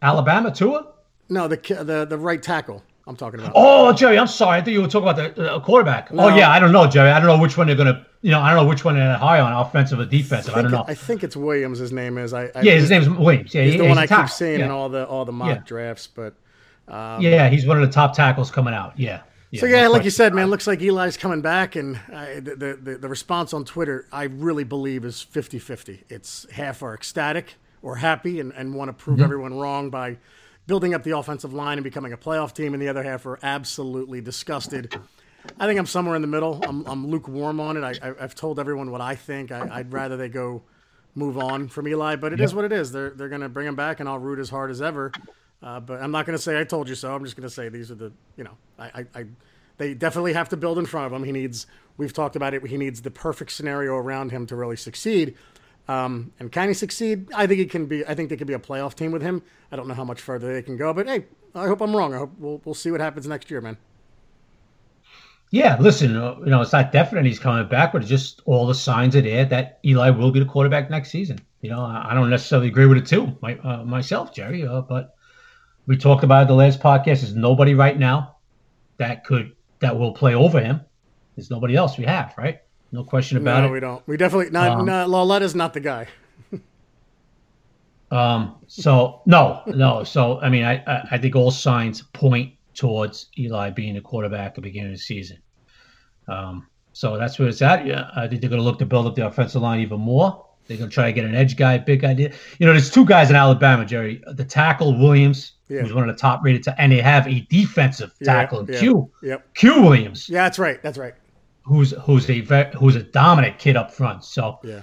Alabama 0.02 0.54
Tua? 0.54 0.88
No, 1.30 1.48
the 1.48 1.56
the 1.56 2.06
the 2.06 2.18
right 2.18 2.44
tackle. 2.44 2.84
I'm 3.08 3.16
talking 3.16 3.40
about. 3.40 3.54
Oh, 3.56 3.94
Jerry, 3.94 4.20
I'm 4.20 4.28
sorry. 4.28 4.58
I 4.58 4.62
thought 4.62 4.72
you 4.72 4.82
were 4.82 4.88
talking 4.90 5.08
about 5.08 5.36
the 5.36 5.54
uh, 5.54 5.60
quarterback. 5.62 6.12
No. 6.12 6.26
Oh, 6.26 6.36
yeah, 6.36 6.50
I 6.50 6.60
don't 6.60 6.72
know, 6.72 6.88
Jerry. 6.88 7.10
I 7.10 7.20
don't 7.20 7.28
know 7.28 7.42
which 7.42 7.58
one 7.58 7.68
they're 7.68 7.76
gonna. 7.78 8.06
You 8.22 8.32
know, 8.32 8.42
I 8.42 8.54
don't 8.54 8.64
know 8.64 8.70
which 8.70 8.84
one 8.84 8.96
they're 8.96 9.18
high 9.18 9.40
on, 9.40 9.54
offensive 9.54 10.00
or 10.00 10.06
defensive. 10.06 10.56
I, 10.56 10.60
I 10.60 10.62
don't 10.62 10.72
know. 10.72 10.86
I 10.88 10.94
think 10.94 11.24
it's 11.24 11.38
Williams. 11.38 11.80
His 11.80 11.94
name 11.94 12.18
is. 12.18 12.34
I, 12.34 12.50
I 12.54 12.62
yeah, 12.62 12.74
his 12.74 12.90
name's 12.90 13.10
Williams. 13.10 13.54
Yeah, 13.54 13.64
he's 13.64 13.74
he, 13.74 13.80
the 13.80 13.88
one 13.88 13.98
I 13.98 14.06
top. 14.06 14.26
keep 14.26 14.34
seeing 14.34 14.60
yeah. 14.60 14.66
in 14.66 14.72
all 14.72 14.90
the 14.90 15.08
all 15.08 15.24
the 15.24 15.32
mock 15.32 15.48
yeah. 15.48 15.62
drafts. 15.66 16.08
But 16.08 16.36
um, 16.90 17.22
yeah, 17.22 17.48
he's 17.48 17.66
one 17.66 17.82
of 17.82 17.88
the 17.88 17.94
top 17.94 18.14
tackles 18.14 18.52
coming 18.52 18.74
out. 18.74 19.00
Yeah. 19.00 19.22
Yeah, 19.54 19.60
so 19.60 19.66
yeah, 19.68 19.84
no 19.84 19.92
like 19.92 20.04
you 20.04 20.10
said, 20.10 20.34
man, 20.34 20.50
looks 20.50 20.66
like 20.66 20.82
Eli's 20.82 21.16
coming 21.16 21.42
back, 21.42 21.76
and 21.76 21.98
uh, 22.12 22.26
the, 22.42 22.76
the 22.82 22.98
the 22.98 23.08
response 23.08 23.54
on 23.54 23.66
Twitter, 23.66 24.08
I 24.12 24.24
really 24.24 24.64
believe, 24.64 25.06
is 25.06 25.24
50-50. 25.32 26.06
It's 26.10 26.50
half 26.50 26.82
are 26.82 26.96
ecstatic 26.96 27.54
or 27.84 27.98
happy 27.98 28.40
and, 28.40 28.52
and 28.54 28.74
want 28.74 28.90
to 28.90 28.94
prove 28.94 29.18
mm-hmm. 29.18 29.26
everyone 29.26 29.54
wrong 29.54 29.92
by 29.92 30.18
building 30.66 30.96
up 30.96 31.04
the 31.04 31.16
offensive 31.16 31.54
line 31.54 31.78
and 31.78 31.84
becoming 31.84 32.14
a 32.14 32.18
playoff 32.18 32.56
team, 32.56 32.74
and 32.74 32.82
the 32.82 32.88
other 32.88 33.04
half 33.04 33.28
are 33.28 33.38
absolutely 33.44 34.22
disgusted. 34.22 34.92
I 35.60 35.68
think 35.68 35.78
I'm 35.78 35.86
somewhere 35.86 36.16
in 36.16 36.24
the 36.24 36.28
middle. 36.28 36.60
I'm, 36.68 36.84
I'm 36.88 37.06
lukewarm 37.06 37.60
on 37.60 37.78
it. 37.78 38.02
I, 38.02 38.14
have 38.20 38.34
told 38.34 38.58
everyone 38.58 38.90
what 38.90 39.02
I 39.02 39.14
think. 39.14 39.52
I, 39.52 39.78
would 39.78 39.94
rather 39.94 40.18
they 40.18 40.30
go 40.30 40.64
move 41.14 41.38
on 41.38 41.68
from 41.68 41.88
Eli, 41.88 42.16
but 42.16 42.34
it 42.34 42.40
yep. 42.40 42.48
is 42.48 42.56
what 42.56 42.66
it 42.66 42.72
is. 42.72 42.92
They're 42.92 43.12
they're 43.12 43.30
going 43.30 43.42
to 43.42 43.50
bring 43.50 43.68
him 43.68 43.76
back, 43.76 44.00
and 44.00 44.10
I'll 44.10 44.18
root 44.18 44.40
as 44.40 44.50
hard 44.50 44.72
as 44.72 44.82
ever. 44.82 45.12
Uh, 45.64 45.80
but 45.80 46.02
I'm 46.02 46.12
not 46.12 46.26
going 46.26 46.38
to 46.38 46.42
say 46.42 46.60
I 46.60 46.66
told 46.66 46.90
you 46.90 46.96
so. 46.96 47.16
I'm 47.16 47.24
just 47.24 47.38
going 47.38 47.48
to 47.48 47.54
say 47.54 47.70
these 47.70 47.90
are 47.90 47.96
the, 47.96 48.12
you 48.36 48.44
know, 48.44 48.58
I, 48.78 48.86
I, 48.86 49.06
I 49.16 49.26
they 49.78 49.94
definitely 49.94 50.34
have 50.34 50.50
to 50.50 50.58
build 50.58 50.78
in 50.78 50.86
front 50.86 51.08
of 51.08 51.14
him. 51.14 51.24
He 51.24 51.32
needs. 51.32 51.68
We've 51.98 52.14
talked 52.14 52.36
about 52.36 52.54
it. 52.54 52.66
He 52.66 52.78
needs 52.78 53.02
the 53.02 53.12
perfect 53.12 53.52
scenario 53.52 53.96
around 53.96 54.32
him 54.32 54.46
to 54.48 54.56
really 54.56 54.76
succeed. 54.76 55.36
Um, 55.88 56.32
and 56.40 56.52
can 56.52 56.68
he 56.68 56.74
succeed? 56.74 57.28
I 57.34 57.48
think 57.48 57.60
he 57.60 57.66
can 57.66 57.86
be. 57.86 58.06
I 58.06 58.14
think 58.14 58.30
they 58.30 58.38
could 58.38 58.48
be 58.48 58.54
a 58.54 58.60
playoff 58.60 58.94
team 58.94 59.12
with 59.12 59.22
him. 59.22 59.42
I 59.72 59.76
don't 59.76 59.88
know 59.88 59.94
how 59.94 60.04
much 60.04 60.22
further 60.22 60.54
they 60.54 60.62
can 60.62 60.78
go, 60.78 60.94
but 60.94 61.08
hey, 61.08 61.26
I 61.56 61.68
hope 61.68 61.82
I'm 61.82 61.96
wrong. 61.96 62.14
I 62.14 62.18
hope 62.18 62.34
we'll 62.38 62.62
we'll 62.66 62.76
see 62.76 62.92
what 62.92 63.00
happens 63.00 63.28
next 63.28 63.50
year, 63.50 63.62
man. 63.62 63.78
Yeah, 65.52 65.78
listen, 65.80 66.10
you 66.10 66.48
know, 66.48 66.62
it's 66.62 66.74
not 66.74 66.92
definite 66.92 67.26
he's 67.26 67.38
coming 67.38 67.68
back, 67.68 67.94
but 67.94 68.04
just 68.04 68.42
all 68.46 68.66
the 68.66 68.74
signs 68.74 69.16
are 69.16 69.22
there 69.22 69.46
that 69.46 69.78
Eli 69.86 70.10
will 70.10 70.32
be 70.32 70.40
the 70.40 70.48
quarterback 70.48 70.90
next 70.90 71.12
season. 71.12 71.38
You 71.62 71.70
know, 71.70 71.80
I 71.80 72.16
don't 72.16 72.32
necessarily 72.32 72.70
agree 72.70 72.88
with 72.88 72.98
it 72.98 73.06
too, 73.06 73.38
my, 73.40 73.56
uh, 73.60 73.84
myself, 73.84 74.34
Jerry, 74.34 74.66
uh, 74.66 74.82
but 74.82 75.13
we 75.86 75.98
talked 75.98 76.24
about 76.24 76.44
it 76.44 76.48
the 76.48 76.54
last 76.54 76.80
podcast. 76.80 77.22
There's 77.22 77.36
nobody 77.36 77.74
right 77.74 77.98
now 77.98 78.38
that 78.98 79.24
could 79.24 79.56
that 79.80 79.98
will 79.98 80.14
play 80.14 80.36
over 80.36 80.60
him. 80.60 80.82
There's 81.36 81.50
nobody 81.50 81.76
else 81.76 81.98
we 81.98 82.06
have, 82.06 82.34
right? 82.38 82.60
No 82.92 83.04
question 83.04 83.38
about 83.38 83.62
no, 83.62 83.68
it. 83.68 83.72
we 83.72 83.80
don't. 83.80 84.08
We 84.08 84.18
definitely 84.18 84.52
not. 84.52 84.80
Um, 84.80 84.86
no, 84.86 85.08
Lauletta's 85.08 85.56
not 85.56 85.74
the 85.74 85.80
guy. 85.80 86.08
um. 88.12 88.56
So 88.68 89.22
no, 89.26 89.62
no. 89.68 90.04
So 90.04 90.40
I 90.40 90.50
mean, 90.50 90.64
I 90.64 91.06
I 91.12 91.18
think 91.18 91.36
all 91.36 91.52
signs 91.52 92.02
point 92.02 92.54
towards 92.74 93.30
Eli 93.38 93.70
being 93.72 93.96
the 93.96 94.02
quarterback 94.02 94.50
at 94.50 94.56
the 94.56 94.62
beginning 94.62 94.92
of 94.92 94.98
the 94.98 95.04
season. 95.04 95.40
Um, 96.28 96.68
so 96.94 97.18
that's 97.18 97.38
where 97.40 97.48
it's 97.48 97.62
at. 97.62 97.86
Yeah, 97.86 98.10
I 98.16 98.28
think 98.28 98.42
they're 98.42 98.50
going 98.50 98.62
to 98.62 98.66
look 98.66 98.80
to 98.80 98.86
build 98.86 99.08
up 99.08 99.16
the 99.16 99.26
offensive 99.26 99.62
line 99.62 99.80
even 99.82 100.00
more. 100.00 100.46
They're 100.68 100.78
going 100.78 100.90
to 100.90 100.94
try 100.94 101.06
to 101.06 101.14
get 101.14 101.26
an 101.26 101.36
edge 101.36 101.58
guy, 101.58 101.78
big 101.78 102.04
idea. 102.04 102.32
You 102.58 102.66
know, 102.66 102.74
there's 102.74 102.90
two 102.90 103.06
guys 103.06 103.30
in 103.30 103.36
Alabama, 103.36 103.86
Jerry. 103.86 104.24
The 104.28 104.46
tackle 104.46 104.98
Williams, 104.98 105.54
yeah. 105.68 105.82
who's 105.82 105.94
one 105.94 106.08
of 106.08 106.16
the 106.16 106.20
top 106.20 106.44
rated, 106.44 106.66
and 106.78 106.92
they 106.92 107.02
have 107.02 107.28
a 107.28 107.42
defensive 107.50 108.14
tackle 108.24 108.66
yeah, 108.70 108.80
Q. 108.80 109.12
Yep. 109.22 109.54
Q 109.56 109.82
Williams. 109.82 110.30
Yeah, 110.30 110.44
that's 110.44 110.60
right. 110.60 110.82
That's 110.82 110.98
right. 110.98 111.14
Who's 111.64 111.92
who's 111.92 112.30
a 112.30 112.42
who's 112.78 112.96
a 112.96 113.04
dominant 113.04 113.60
kid 113.60 113.78
up 113.78 113.92
front. 113.92 114.24
So, 114.24 114.60
yeah. 114.64 114.82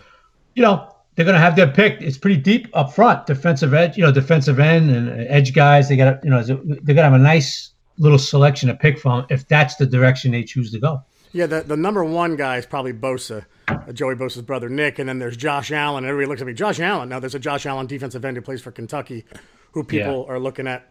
you 0.54 0.62
know, 0.62 0.94
they're 1.14 1.24
going 1.24 1.34
to 1.34 1.40
have 1.40 1.56
their 1.56 1.70
pick. 1.70 2.00
It's 2.00 2.16
pretty 2.16 2.40
deep 2.40 2.68
up 2.72 2.92
front, 2.92 3.26
defensive 3.26 3.74
edge, 3.74 3.96
you 3.96 4.02
know, 4.02 4.12
defensive 4.12 4.58
end 4.58 4.90
and 4.90 5.10
edge 5.28 5.54
guys. 5.54 5.88
They 5.88 5.96
got, 5.96 6.24
you 6.24 6.30
know, 6.30 6.42
they're 6.42 6.54
going 6.54 6.96
to 6.96 7.02
have 7.02 7.12
a 7.12 7.18
nice 7.18 7.72
little 7.98 8.18
selection 8.18 8.68
to 8.68 8.74
pick 8.74 8.98
from 8.98 9.26
if 9.28 9.46
that's 9.46 9.76
the 9.76 9.84
direction 9.84 10.32
they 10.32 10.42
choose 10.42 10.70
to 10.72 10.78
go. 10.78 11.02
Yeah, 11.32 11.46
the, 11.46 11.62
the 11.62 11.76
number 11.76 12.04
one 12.04 12.36
guy 12.36 12.56
is 12.56 12.66
probably 12.66 12.92
Bosa, 12.92 13.44
uh, 13.68 13.92
Joey 13.92 14.16
Bosa's 14.16 14.42
brother 14.42 14.68
Nick, 14.68 14.98
and 14.98 15.08
then 15.08 15.18
there's 15.18 15.36
Josh 15.36 15.70
Allen. 15.70 16.04
Everybody 16.04 16.28
looks 16.28 16.40
at 16.40 16.46
me, 16.46 16.54
Josh 16.54 16.80
Allen. 16.80 17.08
Now 17.08 17.20
there's 17.20 17.34
a 17.34 17.38
Josh 17.38 17.66
Allen 17.66 17.86
defensive 17.86 18.24
end 18.24 18.36
who 18.36 18.42
plays 18.42 18.60
for 18.60 18.72
Kentucky, 18.72 19.24
who 19.72 19.84
people 19.84 20.26
yeah. 20.26 20.34
are 20.34 20.40
looking 20.40 20.66
at. 20.66 20.88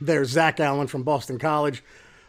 There's 0.00 0.30
Zach 0.30 0.60
Allen 0.60 0.86
from 0.86 1.02
Boston 1.02 1.38
College. 1.38 1.82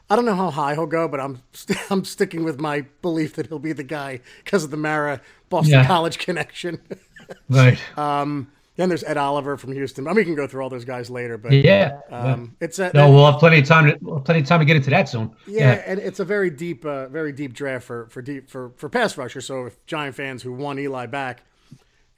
I 0.10 0.18
don't 0.18 0.26
know 0.26 0.36
how 0.36 0.52
high 0.52 0.74
he'll 0.74 0.88
go, 0.88 1.08
but 1.08 1.22
I'm 1.22 1.36
i 1.36 1.40
st- 1.54 1.80
I'm 1.92 2.04
sticking 2.04 2.44
with 2.44 2.60
my 2.60 2.86
belief 3.02 3.36
that 3.36 3.48
he'll 3.48 3.60
be 3.60 3.72
the 3.72 3.84
guy 3.84 4.20
because 4.44 4.66
of 4.66 4.72
the 4.72 4.78
Mara 4.78 5.22
Boston 5.50 5.72
yeah. 5.72 5.88
College 5.88 6.18
connection. 6.18 6.82
right. 7.50 7.80
Um, 7.98 8.52
then 8.78 8.90
there's 8.90 9.04
Ed 9.04 9.18
Oliver 9.18 9.58
from 9.58 9.74
Houston. 9.74 10.08
I 10.08 10.12
mean, 10.12 10.18
we 10.18 10.26
can 10.26 10.36
go 10.36 10.48
through 10.48 10.64
all 10.64 10.70
those 10.70 10.86
guys 10.86 11.10
later, 11.10 11.38
but 11.38 11.52
yeah, 11.52 12.00
um, 12.10 12.56
it's 12.62 12.80
a, 12.80 12.92
no. 12.94 13.12
we'll 13.12 13.30
have 13.30 13.40
plenty 13.40 13.60
of 13.60 13.66
time. 13.66 13.88
To, 13.88 13.98
we'll 14.02 14.22
plenty 14.22 14.42
of 14.42 14.48
time 14.48 14.60
to 14.60 14.66
get 14.66 14.78
into 14.78 14.90
that 14.92 15.10
soon. 15.10 15.36
Yeah, 15.46 15.74
yeah. 15.74 15.84
and 15.86 16.00
it's 16.00 16.20
a 16.20 16.26
very 16.26 16.50
deep, 16.50 16.86
uh, 16.86 17.08
very 17.10 17.34
deep 17.34 17.54
draft 17.54 17.86
for 17.86 18.08
for 18.08 18.22
deep 18.22 18.50
for 18.50 18.72
for 18.78 18.88
pass 18.88 19.18
rusher. 19.18 19.42
So 19.42 19.66
if 19.66 19.86
Giant 19.86 20.16
fans 20.16 20.42
who 20.42 20.54
want 20.54 20.80
Eli 20.80 21.06
back 21.06 21.44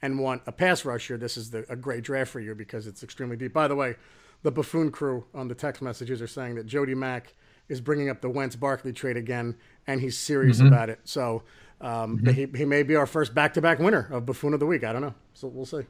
and 0.00 0.18
want 0.18 0.42
a 0.46 0.52
pass 0.52 0.84
rusher, 0.84 1.16
this 1.16 1.36
is 1.36 1.50
the, 1.50 1.66
a 1.68 1.76
great 1.76 2.04
draft 2.04 2.30
for 2.30 2.40
you 2.40 2.54
because 2.54 2.86
it's 2.86 3.02
extremely 3.02 3.36
deep. 3.36 3.52
By 3.52 3.66
the 3.66 3.74
way, 3.74 3.96
the 4.42 4.52
buffoon 4.52 4.92
crew 4.92 5.24
on 5.34 5.48
the 5.48 5.54
text 5.54 5.82
messages 5.82 6.22
are 6.22 6.28
saying 6.28 6.54
that 6.54 6.66
Jody 6.66 6.94
Mack 6.94 7.34
is 7.68 7.80
bringing 7.80 8.10
up 8.10 8.20
the 8.20 8.30
Wentz 8.30 8.54
Barkley 8.54 8.92
trade 8.92 9.16
again, 9.16 9.56
and 9.86 10.00
he's 10.00 10.16
serious 10.16 10.58
mm-hmm. 10.58 10.68
about 10.68 10.88
it. 10.88 11.00
So 11.04 11.42
um, 11.80 12.18
mm-hmm. 12.18 12.30
he, 12.30 12.58
he 12.58 12.64
may 12.64 12.84
be 12.84 12.94
our 12.94 13.06
first 13.06 13.34
back 13.34 13.54
to 13.54 13.62
back 13.62 13.80
winner 13.80 14.08
of 14.12 14.24
buffoon 14.26 14.54
of 14.54 14.60
the 14.60 14.66
week. 14.66 14.84
I 14.84 14.92
don't 14.92 15.02
know. 15.02 15.14
So 15.32 15.48
we'll 15.48 15.66
see. 15.66 15.82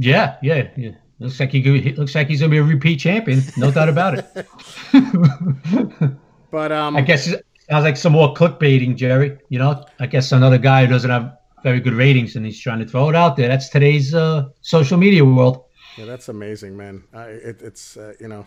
Yeah, 0.00 0.36
yeah, 0.42 0.68
yeah. 0.76 0.92
Looks 1.18 1.38
like 1.38 1.50
he 1.50 1.92
looks 1.92 2.14
like 2.14 2.28
he's 2.28 2.40
gonna 2.40 2.50
be 2.50 2.56
a 2.56 2.62
repeat 2.62 2.96
champion, 3.00 3.42
no 3.58 3.70
doubt 3.70 3.90
about 3.90 4.14
it. 4.18 4.46
but 6.50 6.72
um, 6.72 6.96
I 6.96 7.02
guess 7.02 7.26
it 7.26 7.44
sounds 7.68 7.84
like 7.84 7.98
some 7.98 8.12
more 8.12 8.32
clickbaiting, 8.32 8.96
Jerry. 8.96 9.38
You 9.50 9.58
know, 9.58 9.84
I 9.98 10.06
guess 10.06 10.32
another 10.32 10.56
guy 10.56 10.86
who 10.86 10.92
doesn't 10.92 11.10
have 11.10 11.36
very 11.62 11.80
good 11.80 11.92
ratings 11.92 12.36
and 12.36 12.46
he's 12.46 12.58
trying 12.58 12.78
to 12.78 12.86
throw 12.86 13.10
it 13.10 13.14
out 13.14 13.36
there. 13.36 13.48
That's 13.48 13.68
today's 13.68 14.14
uh, 14.14 14.48
social 14.62 14.96
media 14.96 15.22
world. 15.22 15.64
Yeah, 15.98 16.06
that's 16.06 16.30
amazing, 16.30 16.74
man. 16.78 17.04
I, 17.12 17.24
it, 17.24 17.60
it's 17.60 17.98
uh, 17.98 18.14
you 18.18 18.28
know, 18.28 18.46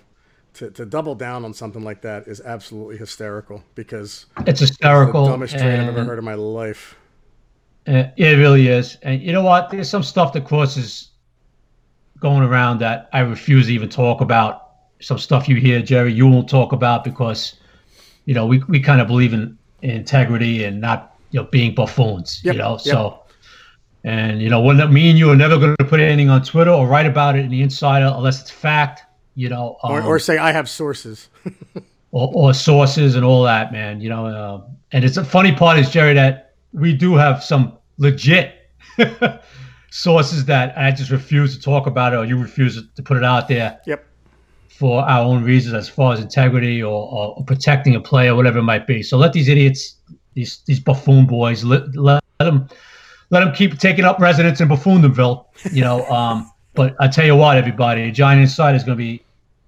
to, 0.56 0.72
to 0.72 0.88
double 0.88 1.14
down 1.14 1.46
on 1.46 1.54
something 1.54 1.84
like 1.84 2.02
that 2.02 2.28
is 2.28 2.42
absolutely 2.42 2.98
hysterical 2.98 3.64
because 3.76 4.26
it's 4.48 4.62
hysterical. 4.62 5.22
It's 5.22 5.28
the 5.28 5.34
dumbest 5.34 5.54
trade 5.60 5.80
I've 5.80 5.90
ever 5.90 6.04
heard 6.06 6.18
in 6.18 6.26
my 6.26 6.34
life. 6.34 6.96
Uh, 7.86 8.06
it 8.18 8.38
really 8.40 8.70
is, 8.70 8.98
and 9.04 9.22
you 9.22 9.32
know 9.32 9.44
what? 9.44 9.70
There's 9.70 9.90
some 9.90 10.04
stuff 10.04 10.34
that 10.34 10.46
crosses 10.46 11.10
going 12.24 12.42
around 12.42 12.80
that 12.80 13.10
I 13.12 13.20
refuse 13.20 13.68
to 13.68 13.74
even 13.74 13.90
talk 13.90 14.22
about. 14.22 14.70
Some 15.02 15.20
stuff 15.20 15.50
you 15.50 15.58
hear, 15.58 15.82
Jerry, 15.82 16.14
you 16.14 16.26
won't 16.26 16.50
talk 16.50 16.72
about 16.72 17.04
because, 17.04 17.58
you 18.26 18.34
know, 18.34 18.46
we, 18.46 18.64
we 18.70 18.80
kind 18.80 19.02
of 19.02 19.08
believe 19.08 19.34
in, 19.34 19.58
in 19.82 19.90
integrity 19.92 20.64
and 20.64 20.80
not, 20.80 21.18
you 21.32 21.42
know, 21.42 21.48
being 21.52 21.76
buffoons, 21.76 22.42
yep. 22.44 22.56
you 22.56 22.60
know, 22.60 22.72
yep. 22.72 22.82
so. 22.82 23.20
And 24.06 24.42
you 24.42 24.50
know, 24.50 24.62
when 24.62 24.78
me 24.94 25.10
and 25.10 25.20
you 25.20 25.30
are 25.32 25.36
never 25.36 25.58
going 25.58 25.76
to 25.80 25.86
put 25.86 26.00
anything 26.00 26.30
on 26.30 26.44
Twitter 26.44 26.72
or 26.72 26.88
write 26.88 27.06
about 27.06 27.38
it 27.38 27.46
in 27.46 27.52
the 27.52 27.62
Insider 27.62 28.12
unless 28.16 28.42
it's 28.42 28.52
fact. 28.52 29.04
You 29.36 29.50
know, 29.50 29.78
um, 29.82 29.94
or, 29.94 30.02
or, 30.04 30.20
say 30.20 30.38
I 30.38 30.52
have 30.52 30.70
sources, 30.70 31.30
or, 32.12 32.30
or, 32.34 32.54
sources 32.54 33.16
and 33.16 33.26
all 33.26 33.44
that, 33.44 33.72
man. 33.72 34.00
You 34.00 34.10
know, 34.10 34.26
uh, 34.28 34.62
and 34.92 35.04
it's 35.04 35.18
a 35.18 35.24
funny 35.24 35.54
part 35.54 35.80
is 35.80 35.90
Jerry 35.90 36.14
that 36.14 36.54
we 36.74 36.94
do 36.94 37.16
have 37.16 37.44
some 37.44 37.78
legit 37.98 38.70
sources 39.94 40.44
that 40.46 40.76
I 40.76 40.90
just 40.90 41.12
refuse 41.12 41.56
to 41.56 41.62
talk 41.62 41.86
about 41.86 42.14
it, 42.14 42.16
or 42.16 42.26
you 42.26 42.36
refuse 42.36 42.82
to 42.96 43.04
put 43.04 43.16
it 43.16 43.24
out 43.24 43.48
there. 43.48 43.80
Yep. 43.86 44.04
For 44.70 45.04
our 45.04 45.24
own 45.24 45.44
reasons, 45.44 45.76
as 45.76 45.88
far 45.88 46.14
as 46.14 46.20
integrity 46.20 46.82
or, 46.82 47.36
or 47.38 47.44
protecting 47.46 47.96
a 47.96 48.02
player, 48.02 48.34
whatever 48.36 48.58
it 48.58 48.64
might 48.64 48.88
be. 48.88 49.04
So 49.04 49.18
let 49.18 49.32
these 49.32 49.48
idiots, 49.48 49.98
these 50.34 50.62
these 50.66 50.80
buffoon 50.80 51.28
boys, 51.28 51.64
let, 51.64 51.96
let 51.96 52.24
them 52.40 52.68
let 53.30 53.42
them 53.42 53.54
keep 53.54 53.78
taking 53.78 54.04
up 54.04 54.20
residence 54.20 54.62
in 54.62 54.68
Buffoonville. 54.68 55.48
You 55.72 55.82
know, 55.82 56.04
um, 56.10 56.52
but 56.74 56.96
I 57.00 57.08
tell 57.08 57.26
you 57.26 57.36
what, 57.36 57.56
everybody, 57.56 58.02
a 58.02 58.12
Giant 58.12 58.42
Inside 58.42 58.76
is 58.76 58.84
going 58.84 58.98
to 58.98 59.04
be, 59.04 59.24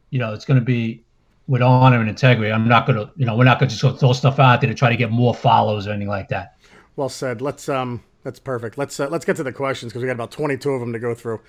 you 0.10 0.18
know, 0.18 0.34
it's 0.34 0.44
going 0.44 0.60
to 0.60 0.66
be 0.66 1.04
with 1.48 1.62
honor 1.62 2.00
and 2.00 2.10
integrity. 2.10 2.52
I'm 2.52 2.68
not 2.68 2.88
going 2.88 2.98
to, 2.98 3.12
you 3.16 3.28
know, 3.28 3.38
we're 3.38 3.44
not 3.44 3.60
going 3.60 3.70
to 3.70 3.76
just 3.76 3.84
go 3.84 3.96
throw 3.96 4.12
stuff 4.14 4.40
out 4.40 4.60
there 4.62 4.72
to 4.72 4.76
try 4.76 4.90
to 4.90 4.98
get 4.98 5.12
more 5.12 5.36
follows 5.36 5.86
or 5.86 5.92
anything 5.92 6.08
like 6.08 6.30
that. 6.30 6.58
Well 6.96 7.10
said. 7.10 7.44
Let's 7.44 7.70
um 7.70 8.04
that's 8.26 8.40
perfect. 8.40 8.76
Let's 8.78 9.00
uh, 9.00 9.08
let's 9.08 9.24
get 9.24 9.36
to 9.38 9.44
the 9.44 9.54
questions 9.54 9.94
because 9.94 10.02
we 10.02 10.08
got 10.08 10.14
about 10.14 10.32
22 10.32 10.70
of 10.72 10.80
them 10.80 10.92
to 10.92 11.00
go 11.00 11.14
through. 11.14 11.40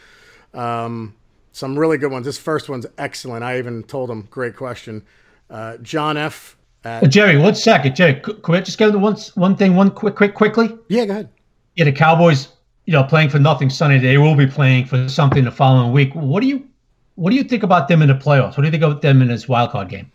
Um, 0.52 1.14
some 1.50 1.76
really 1.76 1.96
good 1.96 2.12
ones. 2.12 2.26
This 2.26 2.36
first 2.36 2.68
one's 2.68 2.84
excellent. 2.98 3.42
I 3.42 3.56
even 3.58 3.82
told 3.82 4.10
him, 4.10 4.28
great 4.30 4.54
question. 4.54 5.02
Uh, 5.48 5.78
John 5.78 6.18
F. 6.18 6.54
At- 6.84 7.02
uh, 7.02 7.06
Jerry, 7.06 7.38
one 7.38 7.54
second, 7.54 7.96
Jerry. 7.96 8.20
Could 8.20 8.46
we 8.46 8.60
just 8.60 8.76
get 8.76 8.88
into 8.88 8.98
one 8.98 9.16
one 9.34 9.56
thing, 9.56 9.74
one 9.74 9.90
quick, 9.90 10.16
quick, 10.16 10.34
quickly? 10.34 10.76
Yeah, 10.88 11.06
go 11.06 11.12
ahead. 11.12 11.30
Yeah, 11.76 11.86
the 11.86 11.92
Cowboys, 11.92 12.48
you 12.84 12.92
know, 12.92 13.02
playing 13.04 13.30
for 13.30 13.38
nothing 13.38 13.70
Sunday. 13.70 13.98
They 13.98 14.18
will 14.18 14.36
be 14.36 14.46
playing 14.46 14.84
for 14.84 15.08
something 15.08 15.44
the 15.44 15.50
following 15.50 15.92
week. 15.92 16.14
What 16.14 16.42
do 16.42 16.46
you 16.46 16.68
what 17.14 17.30
do 17.30 17.36
you 17.36 17.44
think 17.44 17.62
about 17.62 17.88
them 17.88 18.02
in 18.02 18.08
the 18.08 18.14
playoffs? 18.14 18.50
What 18.50 18.58
do 18.58 18.64
you 18.64 18.70
think 18.70 18.82
about 18.82 19.00
them 19.00 19.22
in 19.22 19.28
this 19.28 19.48
wild 19.48 19.70
card 19.70 19.88
game? 19.88 20.12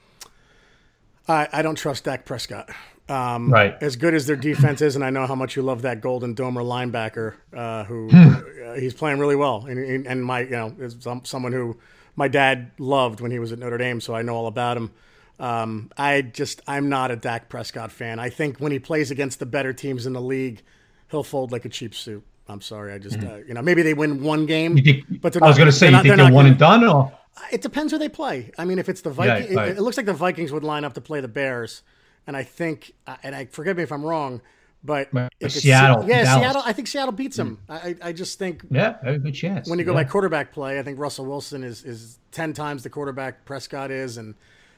I, 1.27 1.47
I 1.51 1.61
don't 1.63 1.75
trust 1.75 2.03
Dak 2.03 2.23
Prescott. 2.23 2.69
Um, 3.11 3.51
right. 3.51 3.75
As 3.81 3.97
good 3.97 4.13
as 4.13 4.25
their 4.25 4.37
defense 4.37 4.81
is, 4.81 4.95
and 4.95 5.03
I 5.03 5.09
know 5.09 5.27
how 5.27 5.35
much 5.35 5.57
you 5.57 5.63
love 5.63 5.81
that 5.81 5.99
Golden 5.99 6.33
Domer 6.33 6.63
linebacker, 6.63 7.35
uh, 7.53 7.83
who 7.83 8.07
hmm. 8.09 8.35
uh, 8.65 8.75
he's 8.75 8.93
playing 8.93 9.19
really 9.19 9.35
well, 9.35 9.65
and, 9.65 10.07
and 10.07 10.23
my 10.23 10.41
you 10.41 10.51
know 10.51 10.73
is 10.79 10.95
some, 11.01 11.25
someone 11.25 11.51
who 11.51 11.77
my 12.15 12.29
dad 12.29 12.71
loved 12.79 13.19
when 13.19 13.29
he 13.29 13.37
was 13.37 13.51
at 13.51 13.59
Notre 13.59 13.77
Dame, 13.77 13.99
so 13.99 14.15
I 14.15 14.21
know 14.21 14.35
all 14.35 14.47
about 14.47 14.77
him. 14.77 14.91
Um, 15.39 15.91
I 15.97 16.21
just 16.21 16.61
I'm 16.67 16.87
not 16.87 17.11
a 17.11 17.17
Dak 17.17 17.49
Prescott 17.49 17.91
fan. 17.91 18.17
I 18.17 18.29
think 18.29 18.59
when 18.59 18.71
he 18.71 18.79
plays 18.79 19.11
against 19.11 19.39
the 19.39 19.45
better 19.45 19.73
teams 19.73 20.05
in 20.05 20.13
the 20.13 20.21
league, 20.21 20.61
he'll 21.09 21.23
fold 21.23 21.51
like 21.51 21.65
a 21.65 21.69
cheap 21.69 21.93
suit. 21.93 22.23
I'm 22.47 22.61
sorry, 22.61 22.93
I 22.93 22.97
just 22.97 23.17
mm-hmm. 23.17 23.29
uh, 23.29 23.37
you 23.39 23.53
know 23.53 23.61
maybe 23.61 23.81
they 23.81 23.93
win 23.93 24.23
one 24.23 24.45
game, 24.45 24.77
think, 24.77 25.21
but 25.21 25.35
I 25.41 25.47
was 25.47 25.57
going 25.57 25.69
to 25.69 25.75
say 25.75 25.87
you 25.87 25.97
think 25.97 26.07
they're, 26.07 26.15
they're 26.15 26.31
one 26.31 26.45
and 26.45 26.57
done 26.57 26.85
or 26.85 27.11
it 27.51 27.61
depends 27.61 27.91
who 27.91 27.99
they 27.99 28.09
play. 28.09 28.51
I 28.57 28.63
mean, 28.63 28.79
if 28.79 28.87
it's 28.87 29.01
the 29.01 29.09
Vikings, 29.09 29.51
yeah, 29.51 29.57
right. 29.57 29.69
it, 29.69 29.77
it, 29.77 29.81
looks 29.81 29.97
like 29.97 30.05
the 30.05 30.13
Vikings 30.13 30.51
would 30.51 30.63
line 30.63 30.85
up 30.85 30.93
to 30.93 31.01
play 31.01 31.21
the 31.21 31.27
Bears 31.27 31.81
and 32.27 32.37
I 32.37 32.43
think, 32.43 32.93
uh, 33.07 33.17
and 33.23 33.35
I 33.35 33.45
forgive 33.45 33.77
me 33.77 33.83
if 33.83 33.91
I'm 33.91 34.03
wrong, 34.03 34.41
but 34.83 35.09
if 35.39 35.51
Seattle, 35.51 36.07
yeah, 36.07 36.23
Dallas. 36.23 36.41
Seattle. 36.41 36.61
I 36.65 36.73
think 36.73 36.87
Seattle 36.87 37.11
beats 37.11 37.37
them. 37.37 37.59
Mm. 37.69 37.97
I, 38.01 38.09
I 38.09 38.11
just 38.13 38.39
think, 38.39 38.63
yeah, 38.71 38.97
very 39.03 39.19
good 39.19 39.35
chance. 39.35 39.69
When 39.69 39.77
you 39.77 39.85
go 39.85 39.91
yeah. 39.91 40.03
by 40.03 40.09
quarterback 40.09 40.51
play, 40.51 40.79
I 40.79 40.83
think 40.83 40.99
Russell 40.99 41.25
Wilson 41.25 41.63
is 41.63 41.83
is 41.83 42.17
ten 42.31 42.53
times 42.53 42.83
the 42.83 42.89
quarterback 42.89 43.45
Prescott 43.45 43.91
is, 43.91 44.17
and 44.17 44.33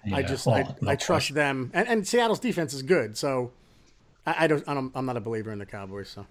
yeah. 0.06 0.18
I 0.18 0.22
just 0.24 0.48
oh, 0.48 0.54
I, 0.54 0.76
no 0.82 0.92
I 0.92 0.96
trust 0.96 1.34
them. 1.34 1.72
And, 1.74 1.88
and 1.88 2.08
Seattle's 2.08 2.40
defense 2.40 2.74
is 2.74 2.82
good, 2.82 3.18
so 3.18 3.52
I, 4.26 4.44
I 4.44 4.48
don't 4.48 4.64
I'm 4.68 5.06
not 5.06 5.16
a 5.16 5.22
believer 5.22 5.52
in 5.52 5.60
the 5.60 5.66
Cowboys. 5.66 6.10
So. 6.10 6.26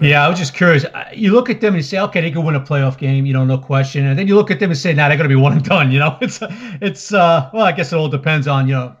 Yeah, 0.00 0.24
I 0.24 0.28
was 0.28 0.38
just 0.38 0.54
curious. 0.54 0.86
You 1.12 1.32
look 1.32 1.50
at 1.50 1.60
them 1.60 1.74
and 1.74 1.76
you 1.76 1.82
say, 1.82 1.98
okay, 2.00 2.22
they 2.22 2.30
could 2.30 2.42
win 2.42 2.54
a 2.54 2.60
playoff 2.60 2.96
game, 2.96 3.26
you 3.26 3.34
know, 3.34 3.44
no 3.44 3.58
question. 3.58 4.06
And 4.06 4.18
then 4.18 4.26
you 4.26 4.34
look 4.34 4.50
at 4.50 4.58
them 4.58 4.70
and 4.70 4.78
say, 4.78 4.94
nah, 4.94 5.08
they're 5.08 5.18
going 5.18 5.28
to 5.28 5.34
be 5.34 5.40
one 5.40 5.52
and 5.52 5.62
done. 5.62 5.92
You 5.92 5.98
know, 5.98 6.16
it's, 6.22 6.38
it's, 6.80 7.12
uh, 7.12 7.50
well, 7.52 7.66
I 7.66 7.72
guess 7.72 7.92
it 7.92 7.96
all 7.96 8.08
depends 8.08 8.48
on, 8.48 8.68
you 8.68 8.74
know, 8.74 8.96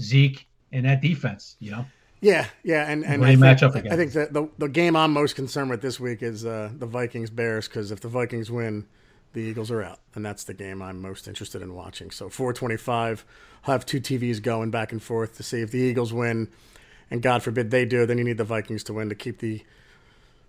Zeke 0.00 0.46
and 0.72 0.84
that 0.86 1.00
defense. 1.00 1.56
You 1.60 1.72
know. 1.72 1.86
Yeah, 2.20 2.46
yeah, 2.64 2.90
and 2.90 3.04
and 3.04 3.24
I 3.24 3.28
you 3.28 3.32
think, 3.32 3.40
match 3.40 3.62
up 3.62 3.74
again. 3.76 3.92
I 3.92 3.96
think 3.96 4.12
that 4.12 4.32
the 4.32 4.48
the 4.58 4.68
game 4.68 4.96
I'm 4.96 5.12
most 5.12 5.36
concerned 5.36 5.70
with 5.70 5.82
this 5.82 6.00
week 6.00 6.22
is 6.22 6.44
uh, 6.44 6.70
the 6.76 6.86
Vikings 6.86 7.30
Bears 7.30 7.68
because 7.68 7.92
if 7.92 8.00
the 8.00 8.08
Vikings 8.08 8.50
win, 8.50 8.86
the 9.34 9.40
Eagles 9.40 9.70
are 9.70 9.82
out, 9.82 10.00
and 10.14 10.24
that's 10.24 10.44
the 10.44 10.54
game 10.54 10.82
I'm 10.82 11.00
most 11.00 11.28
interested 11.28 11.62
in 11.62 11.74
watching. 11.74 12.10
So 12.10 12.28
425, 12.28 13.24
I'll 13.64 13.72
have 13.72 13.86
two 13.86 14.00
TVs 14.00 14.42
going 14.42 14.70
back 14.70 14.90
and 14.90 15.02
forth 15.02 15.36
to 15.36 15.42
see 15.44 15.60
if 15.60 15.70
the 15.70 15.78
Eagles 15.78 16.12
win, 16.12 16.48
and 17.10 17.22
God 17.22 17.42
forbid 17.42 17.70
they 17.70 17.84
do, 17.84 18.04
then 18.04 18.18
you 18.18 18.24
need 18.24 18.38
the 18.38 18.44
Vikings 18.44 18.82
to 18.84 18.92
win 18.92 19.08
to 19.10 19.14
keep 19.14 19.38
the 19.38 19.62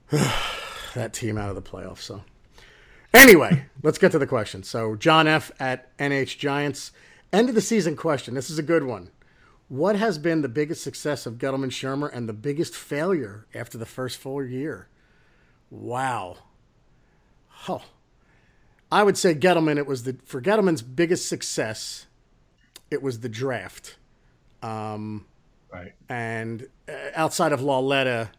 that 0.96 1.14
team 1.14 1.38
out 1.38 1.50
of 1.50 1.56
the 1.56 1.62
playoffs. 1.62 2.00
So 2.00 2.24
anyway, 3.14 3.66
let's 3.84 4.00
get 4.00 4.12
to 4.14 4.20
the 4.20 4.28
question. 4.28 4.64
So 4.64 4.96
John 4.96 5.28
F 5.28 5.52
at 5.60 5.96
NH 5.98 6.40
Giants, 6.40 6.92
end 7.32 7.50
of 7.50 7.54
the 7.54 7.62
season 7.62 7.96
question. 7.96 8.34
This 8.34 8.50
is 8.50 8.58
a 8.58 8.64
good 8.64 8.86
one. 8.86 9.12
What 9.70 9.96
has 9.96 10.18
been 10.18 10.42
the 10.42 10.50
biggest 10.50 10.84
success 10.84 11.26
of 11.26 11.36
Gettleman 11.36 11.70
Shurmur 11.70 12.10
and 12.12 12.28
the 12.28 12.34
biggest 12.34 12.76
failure 12.76 13.46
after 13.54 13.78
the 13.78 13.86
first 13.86 14.18
full 14.18 14.44
year? 14.44 14.88
Wow. 15.70 16.38
Oh. 17.68 17.84
I 18.92 19.04
would 19.04 19.16
say 19.18 19.36
Gettleman, 19.36 19.78
it 19.78 19.86
was 19.86 20.04
the 20.04 20.18
for 20.26 20.42
Gettleman's 20.42 20.82
biggest 20.82 21.30
success, 21.30 22.08
it 22.90 23.04
was 23.04 23.20
the 23.20 23.30
draft. 23.30 23.98
Right. 24.64 25.94
And 26.10 26.68
uh, 26.88 26.94
outside 27.14 27.52
of 27.52 27.62
Lauletta 27.62 28.32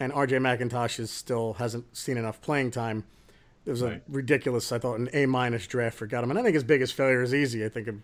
and 0.00 0.12
RJ 0.12 0.40
McIntosh 0.40 0.98
is 0.98 1.10
still 1.10 1.54
hasn't 1.54 1.94
seen 1.94 2.16
enough 2.16 2.40
playing 2.40 2.70
time. 2.70 3.04
It 3.66 3.70
was 3.70 3.82
a 3.82 3.86
Right. 3.88 4.02
ridiculous, 4.08 4.72
I 4.72 4.78
thought, 4.78 4.98
an 4.98 5.10
A 5.12 5.26
minus 5.26 5.66
draft 5.66 5.98
for 5.98 6.08
Gettleman. 6.08 6.38
I 6.38 6.42
think 6.42 6.54
his 6.54 6.64
biggest 6.64 6.94
failure 6.94 7.22
is 7.22 7.34
easy. 7.34 7.62
I 7.64 7.68
think 7.68 7.86
of 7.88 7.96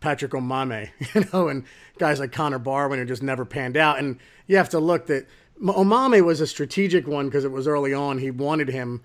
Patrick 0.00 0.32
Omameh, 0.32 0.90
you 1.14 1.26
know, 1.32 1.48
and 1.48 1.64
guys 1.98 2.20
like 2.20 2.32
Connor 2.32 2.58
Barwin 2.58 2.98
who 2.98 3.04
just 3.04 3.22
never 3.22 3.44
panned 3.44 3.76
out. 3.76 3.98
And 3.98 4.18
you 4.46 4.56
have 4.56 4.68
to 4.70 4.78
look 4.78 5.06
that 5.06 5.26
Omameh 5.62 6.24
was 6.24 6.40
a 6.40 6.46
strategic 6.46 7.06
one 7.06 7.26
because 7.26 7.44
it 7.44 7.52
was 7.52 7.66
early 7.66 7.94
on. 7.94 8.18
He 8.18 8.30
wanted 8.30 8.68
him. 8.68 9.02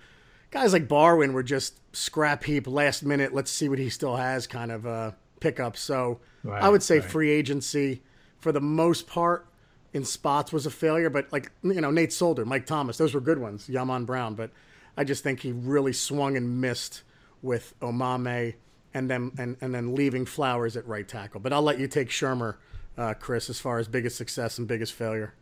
Guys 0.50 0.72
like 0.72 0.86
Barwin 0.86 1.32
were 1.32 1.42
just 1.42 1.80
scrap 1.96 2.44
heap, 2.44 2.66
last 2.66 3.02
minute. 3.02 3.32
Let's 3.32 3.50
see 3.50 3.68
what 3.68 3.78
he 3.78 3.88
still 3.88 4.16
has 4.16 4.46
kind 4.46 4.70
of 4.70 4.86
uh, 4.86 5.12
pickups. 5.40 5.80
So 5.80 6.20
Right, 6.44 6.62
I 6.62 6.68
would 6.68 6.82
say 6.82 6.98
right. 6.98 7.08
free 7.08 7.30
agency 7.30 8.02
for 8.40 8.50
the 8.52 8.60
most 8.60 9.06
part 9.06 9.46
in 9.92 10.04
spots 10.04 10.52
was 10.52 10.66
a 10.66 10.70
failure. 10.70 11.08
But 11.08 11.32
like 11.32 11.52
you 11.62 11.80
know, 11.80 11.90
Nate 11.90 12.12
Solder, 12.12 12.44
Mike 12.44 12.66
Thomas, 12.66 12.98
those 12.98 13.14
were 13.14 13.20
good 13.20 13.38
ones. 13.38 13.68
Yaman 13.68 14.04
Brown, 14.04 14.34
but 14.34 14.50
I 14.96 15.04
just 15.04 15.22
think 15.22 15.40
he 15.40 15.52
really 15.52 15.92
swung 15.92 16.36
and 16.36 16.60
missed 16.60 17.02
with 17.40 17.74
Omameh 17.80 18.54
and 18.94 19.08
then 19.10 19.32
and, 19.38 19.56
and 19.60 19.74
then 19.74 19.94
leaving 19.94 20.24
Flowers 20.26 20.76
at 20.76 20.86
right 20.86 21.06
tackle. 21.06 21.40
But 21.40 21.52
I'll 21.52 21.62
let 21.62 21.78
you 21.78 21.88
take 21.88 22.08
Shurmur, 22.08 22.56
uh, 22.98 23.14
Chris, 23.14 23.48
as 23.50 23.58
far 23.60 23.78
as 23.78 23.88
biggest 23.88 24.16
success 24.16 24.58
and 24.58 24.66
biggest 24.68 24.92
failure. 24.92 25.34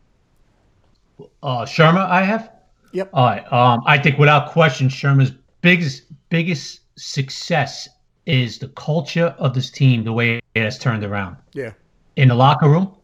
Uh, 1.42 1.64
Shurmur, 1.64 2.07
I 2.07 2.23
have. 2.23 2.52
Yep. 2.92 3.11
All 3.12 3.25
right. 3.26 3.52
Um, 3.52 3.83
I 3.87 3.99
think 3.99 4.19
without 4.19 4.50
question, 4.50 4.88
Shurmur's 4.88 5.33
biggest 5.61 6.04
biggest 6.28 6.80
success 6.97 7.88
is 8.26 8.59
the 8.59 8.69
culture 8.69 9.35
of 9.38 9.54
this 9.54 9.71
team, 9.71 10.04
the 10.04 10.12
way 10.12 10.40
it 10.54 10.62
has 10.62 10.78
turned 10.78 11.04
around 11.04 11.37
Yeah. 11.52 11.73
in 12.16 12.28
the 12.28 12.35
locker 12.35 12.69
room, 12.69 12.95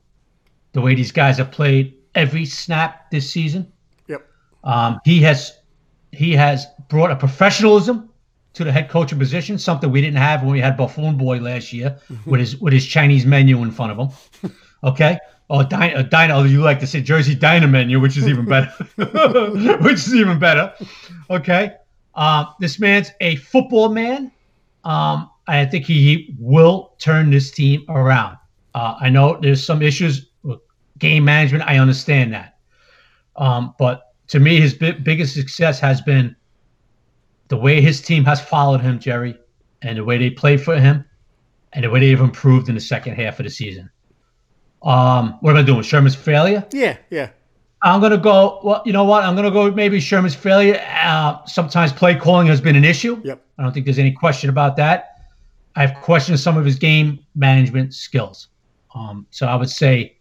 the 0.72 0.80
way 0.80 0.94
these 0.94 1.12
guys 1.12 1.38
have 1.38 1.50
played 1.50 1.94
every 2.14 2.44
snap 2.44 3.10
this 3.10 3.30
season. 3.30 3.70
Yep. 4.08 4.26
Um, 4.64 5.00
he 5.04 5.20
has 5.22 5.58
he 6.12 6.32
has 6.32 6.66
brought 6.88 7.10
a 7.10 7.16
professionalism 7.16 8.08
to 8.56 8.64
the 8.64 8.72
head 8.72 8.88
coaching 8.88 9.18
position, 9.18 9.58
something 9.58 9.90
we 9.90 10.00
didn't 10.00 10.16
have 10.16 10.42
when 10.42 10.52
we 10.52 10.60
had 10.60 10.76
Buffoon 10.76 11.16
Boy 11.16 11.38
last 11.38 11.72
year 11.74 11.98
with 12.24 12.40
his 12.40 12.56
with 12.56 12.72
his 12.72 12.86
Chinese 12.86 13.26
menu 13.26 13.62
in 13.62 13.70
front 13.70 13.92
of 13.92 13.98
him. 13.98 14.52
Okay. 14.84 15.18
Oh, 15.48 15.64
Dino, 15.64 15.96
uh, 15.96 16.02
Dino, 16.02 16.42
you 16.44 16.60
like 16.60 16.78
to 16.80 16.86
say 16.86 17.00
Jersey 17.00 17.34
Diner 17.34 17.66
menu, 17.66 17.98
which 17.98 18.16
is 18.16 18.28
even 18.28 18.44
better. 18.44 18.68
which 19.80 19.94
is 19.94 20.14
even 20.14 20.38
better. 20.38 20.72
Okay. 21.30 21.72
Um, 22.14 22.48
this 22.60 22.78
man's 22.78 23.10
a 23.20 23.36
football 23.36 23.88
man. 23.88 24.30
Um, 24.84 25.30
I 25.48 25.64
think 25.64 25.86
he, 25.86 25.94
he 25.94 26.34
will 26.38 26.92
turn 26.98 27.30
this 27.30 27.50
team 27.50 27.84
around. 27.88 28.36
Uh, 28.74 28.96
I 29.00 29.08
know 29.08 29.38
there's 29.40 29.64
some 29.64 29.82
issues 29.82 30.28
with 30.42 30.60
game 30.98 31.24
management. 31.24 31.64
I 31.66 31.78
understand 31.78 32.32
that. 32.34 32.58
Um, 33.36 33.74
but 33.78 34.12
to 34.28 34.38
me, 34.38 34.60
his 34.60 34.74
bi- 34.74 34.92
biggest 34.92 35.34
success 35.34 35.80
has 35.80 36.00
been 36.00 36.36
the 37.48 37.56
way 37.56 37.80
his 37.80 38.00
team 38.00 38.24
has 38.24 38.40
followed 38.40 38.80
him, 38.80 38.98
Jerry, 38.98 39.38
and 39.82 39.98
the 39.98 40.04
way 40.04 40.18
they 40.18 40.30
played 40.30 40.60
for 40.60 40.78
him, 40.78 41.04
and 41.72 41.84
the 41.84 41.90
way 41.90 42.00
they've 42.00 42.20
improved 42.20 42.68
in 42.68 42.74
the 42.74 42.80
second 42.80 43.14
half 43.14 43.38
of 43.38 43.44
the 43.44 43.50
season. 43.50 43.90
Um, 44.82 45.38
what 45.40 45.52
am 45.52 45.56
I 45.58 45.62
doing? 45.62 45.82
Shurmur's 45.82 46.14
failure? 46.14 46.64
Yeah. 46.72 46.96
Yeah. 47.10 47.30
I'm 47.82 48.00
gonna 48.00 48.16
go. 48.18 48.60
Well, 48.64 48.82
you 48.86 48.92
know 48.92 49.04
what? 49.04 49.22
I'm 49.24 49.36
gonna 49.36 49.50
go 49.50 49.64
with 49.64 49.74
maybe 49.74 49.98
Shurmur's 49.98 50.34
failure. 50.34 50.80
Uh, 51.02 51.44
sometimes 51.44 51.92
play 51.92 52.14
calling 52.14 52.46
has 52.46 52.60
been 52.60 52.74
an 52.74 52.84
issue. 52.84 53.20
Yep. 53.22 53.44
I 53.58 53.62
don't 53.62 53.72
think 53.72 53.84
there's 53.86 53.98
any 53.98 54.12
question 54.12 54.50
about 54.50 54.76
that. 54.76 55.12
I've 55.76 55.94
questioned 55.96 56.40
some 56.40 56.56
of 56.56 56.64
his 56.64 56.76
game 56.76 57.18
management 57.34 57.94
skills. 57.94 58.48
Um, 58.94 59.26
so 59.30 59.46
I 59.46 59.54
would 59.56 59.68
say 59.68 60.16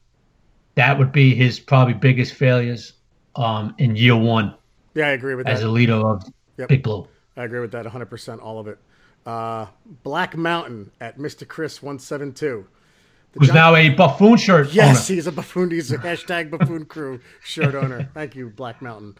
that 0.76 0.98
would 0.98 1.14
be 1.14 1.34
his 1.34 1.60
probably 1.60 1.94
biggest 1.94 2.34
failures 2.34 2.94
um, 3.38 3.74
in 3.78 3.96
year 3.96 4.18
one 4.18 4.54
Yeah. 4.94 5.08
I 5.08 5.12
agree 5.12 5.36
with 5.36 5.48
as 5.48 5.60
that. 5.60 5.64
As 5.64 5.64
a 5.64 5.72
leader 5.72 5.94
of 5.94 6.24
Yep. 6.58 6.70
Big 6.70 6.84
Blue. 6.84 7.08
I 7.38 7.43
agree 7.43 7.60
with 7.60 7.71
that 7.71 7.86
100%, 7.86 8.41
all 8.41 8.60
of 8.60 8.67
it. 8.67 8.78
Uh, 9.26 9.67
Black 10.04 10.38
Mountain 10.38 10.91
at 11.02 11.17
Mr. 11.17 11.48
Chris 11.48 11.82
172. 11.82 12.67
Who's 13.38 13.52
now 13.54 13.76
a 13.76 13.89
buffoon 13.89 14.38
shirt 14.38 14.71
Yes, 14.71 15.10
owner. 15.10 15.15
he's 15.15 15.28
a 15.28 15.32
buffoon. 15.32 15.71
He's 15.71 15.91
a 15.91 15.98
hashtag 15.98 16.50
buffoon 16.52 16.86
crew 16.86 17.19
shirt 17.43 17.76
owner. 17.76 18.10
Thank 18.13 18.36
you, 18.36 18.50
Black 18.50 18.82
Mountain. 18.82 19.17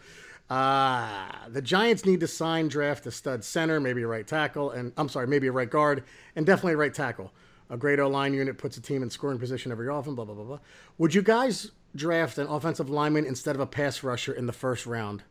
Uh, 0.48 1.26
the 1.48 1.60
Giants 1.60 2.06
need 2.06 2.20
to 2.20 2.26
sign 2.26 2.68
draft 2.68 3.04
a 3.06 3.10
stud 3.10 3.44
center, 3.44 3.78
maybe 3.80 4.02
a 4.02 4.06
right 4.06 4.26
tackle, 4.26 4.70
and 4.70 4.92
I'm 4.96 5.08
sorry, 5.08 5.26
maybe 5.26 5.48
a 5.48 5.52
right 5.52 5.68
guard, 5.68 6.04
and 6.34 6.46
definitely 6.46 6.74
a 6.74 6.76
right 6.78 6.94
tackle. 6.94 7.32
A 7.68 7.76
great 7.76 7.98
O 7.98 8.08
line 8.08 8.32
unit 8.32 8.56
puts 8.56 8.76
a 8.76 8.80
team 8.80 9.02
in 9.02 9.10
scoring 9.10 9.38
position 9.40 9.72
every 9.72 9.88
often. 9.88 10.14
Blah 10.14 10.24
blah 10.24 10.34
blah 10.36 10.44
blah. 10.44 10.58
Would 10.98 11.14
you 11.14 11.20
guys 11.22 11.72
draft 11.96 12.38
an 12.38 12.46
offensive 12.46 12.88
lineman 12.88 13.26
instead 13.26 13.56
of 13.56 13.60
a 13.60 13.66
pass 13.66 14.02
rusher 14.04 14.32
in 14.32 14.46
the 14.46 14.52
first 14.52 14.86
round? 14.86 15.24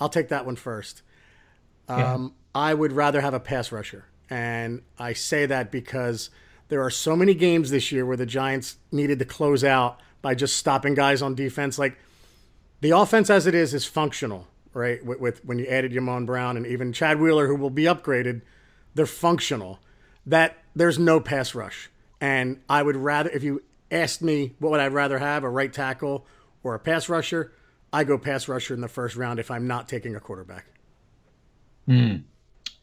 I'll 0.00 0.08
take 0.08 0.28
that 0.28 0.46
one 0.46 0.54
first. 0.56 1.02
Um, 1.90 2.34
I 2.54 2.74
would 2.74 2.92
rather 2.92 3.20
have 3.20 3.34
a 3.34 3.40
pass 3.40 3.72
rusher. 3.72 4.06
And 4.28 4.82
I 4.98 5.12
say 5.12 5.46
that 5.46 5.70
because 5.70 6.30
there 6.68 6.82
are 6.82 6.90
so 6.90 7.16
many 7.16 7.34
games 7.34 7.70
this 7.70 7.90
year 7.90 8.06
where 8.06 8.16
the 8.16 8.26
Giants 8.26 8.76
needed 8.92 9.18
to 9.18 9.24
close 9.24 9.64
out 9.64 10.00
by 10.22 10.34
just 10.34 10.56
stopping 10.56 10.94
guys 10.94 11.22
on 11.22 11.34
defense. 11.34 11.78
Like 11.78 11.98
the 12.80 12.90
offense 12.90 13.28
as 13.28 13.46
it 13.46 13.54
is 13.54 13.74
is 13.74 13.84
functional, 13.84 14.46
right? 14.72 15.04
With, 15.04 15.20
with 15.20 15.44
when 15.44 15.58
you 15.58 15.66
added 15.66 15.92
Yamon 15.92 16.26
Brown 16.26 16.56
and 16.56 16.66
even 16.66 16.92
Chad 16.92 17.20
Wheeler, 17.20 17.46
who 17.46 17.56
will 17.56 17.70
be 17.70 17.84
upgraded, 17.84 18.42
they're 18.94 19.06
functional. 19.06 19.80
That 20.26 20.58
there's 20.76 20.98
no 20.98 21.18
pass 21.18 21.54
rush. 21.54 21.90
And 22.20 22.60
I 22.68 22.82
would 22.82 22.96
rather, 22.96 23.30
if 23.30 23.42
you 23.42 23.62
asked 23.90 24.22
me 24.22 24.54
what 24.58 24.70
would 24.70 24.80
I 24.80 24.88
rather 24.88 25.18
have, 25.18 25.42
a 25.42 25.48
right 25.48 25.72
tackle 25.72 26.26
or 26.62 26.74
a 26.74 26.78
pass 26.78 27.08
rusher, 27.08 27.52
I 27.92 28.04
go 28.04 28.18
pass 28.18 28.46
rusher 28.46 28.74
in 28.74 28.80
the 28.80 28.88
first 28.88 29.16
round 29.16 29.40
if 29.40 29.50
I'm 29.50 29.66
not 29.66 29.88
taking 29.88 30.14
a 30.14 30.20
quarterback. 30.20 30.66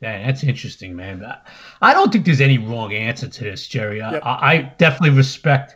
Yeah, 0.02 0.26
that's 0.28 0.44
interesting, 0.44 0.96
man. 0.96 1.24
I- 1.26 1.40
I 1.82 1.94
don't 1.94 2.12
think 2.12 2.26
there's 2.26 2.42
any 2.42 2.58
wrong 2.60 2.94
answer 2.94 3.28
to 3.28 3.44
this, 3.44 3.68
Jerry. 3.68 4.02
I, 4.02 4.12
Yep. 4.14 4.22
I 4.26 4.58
definitely 4.78 5.18
respect 5.18 5.76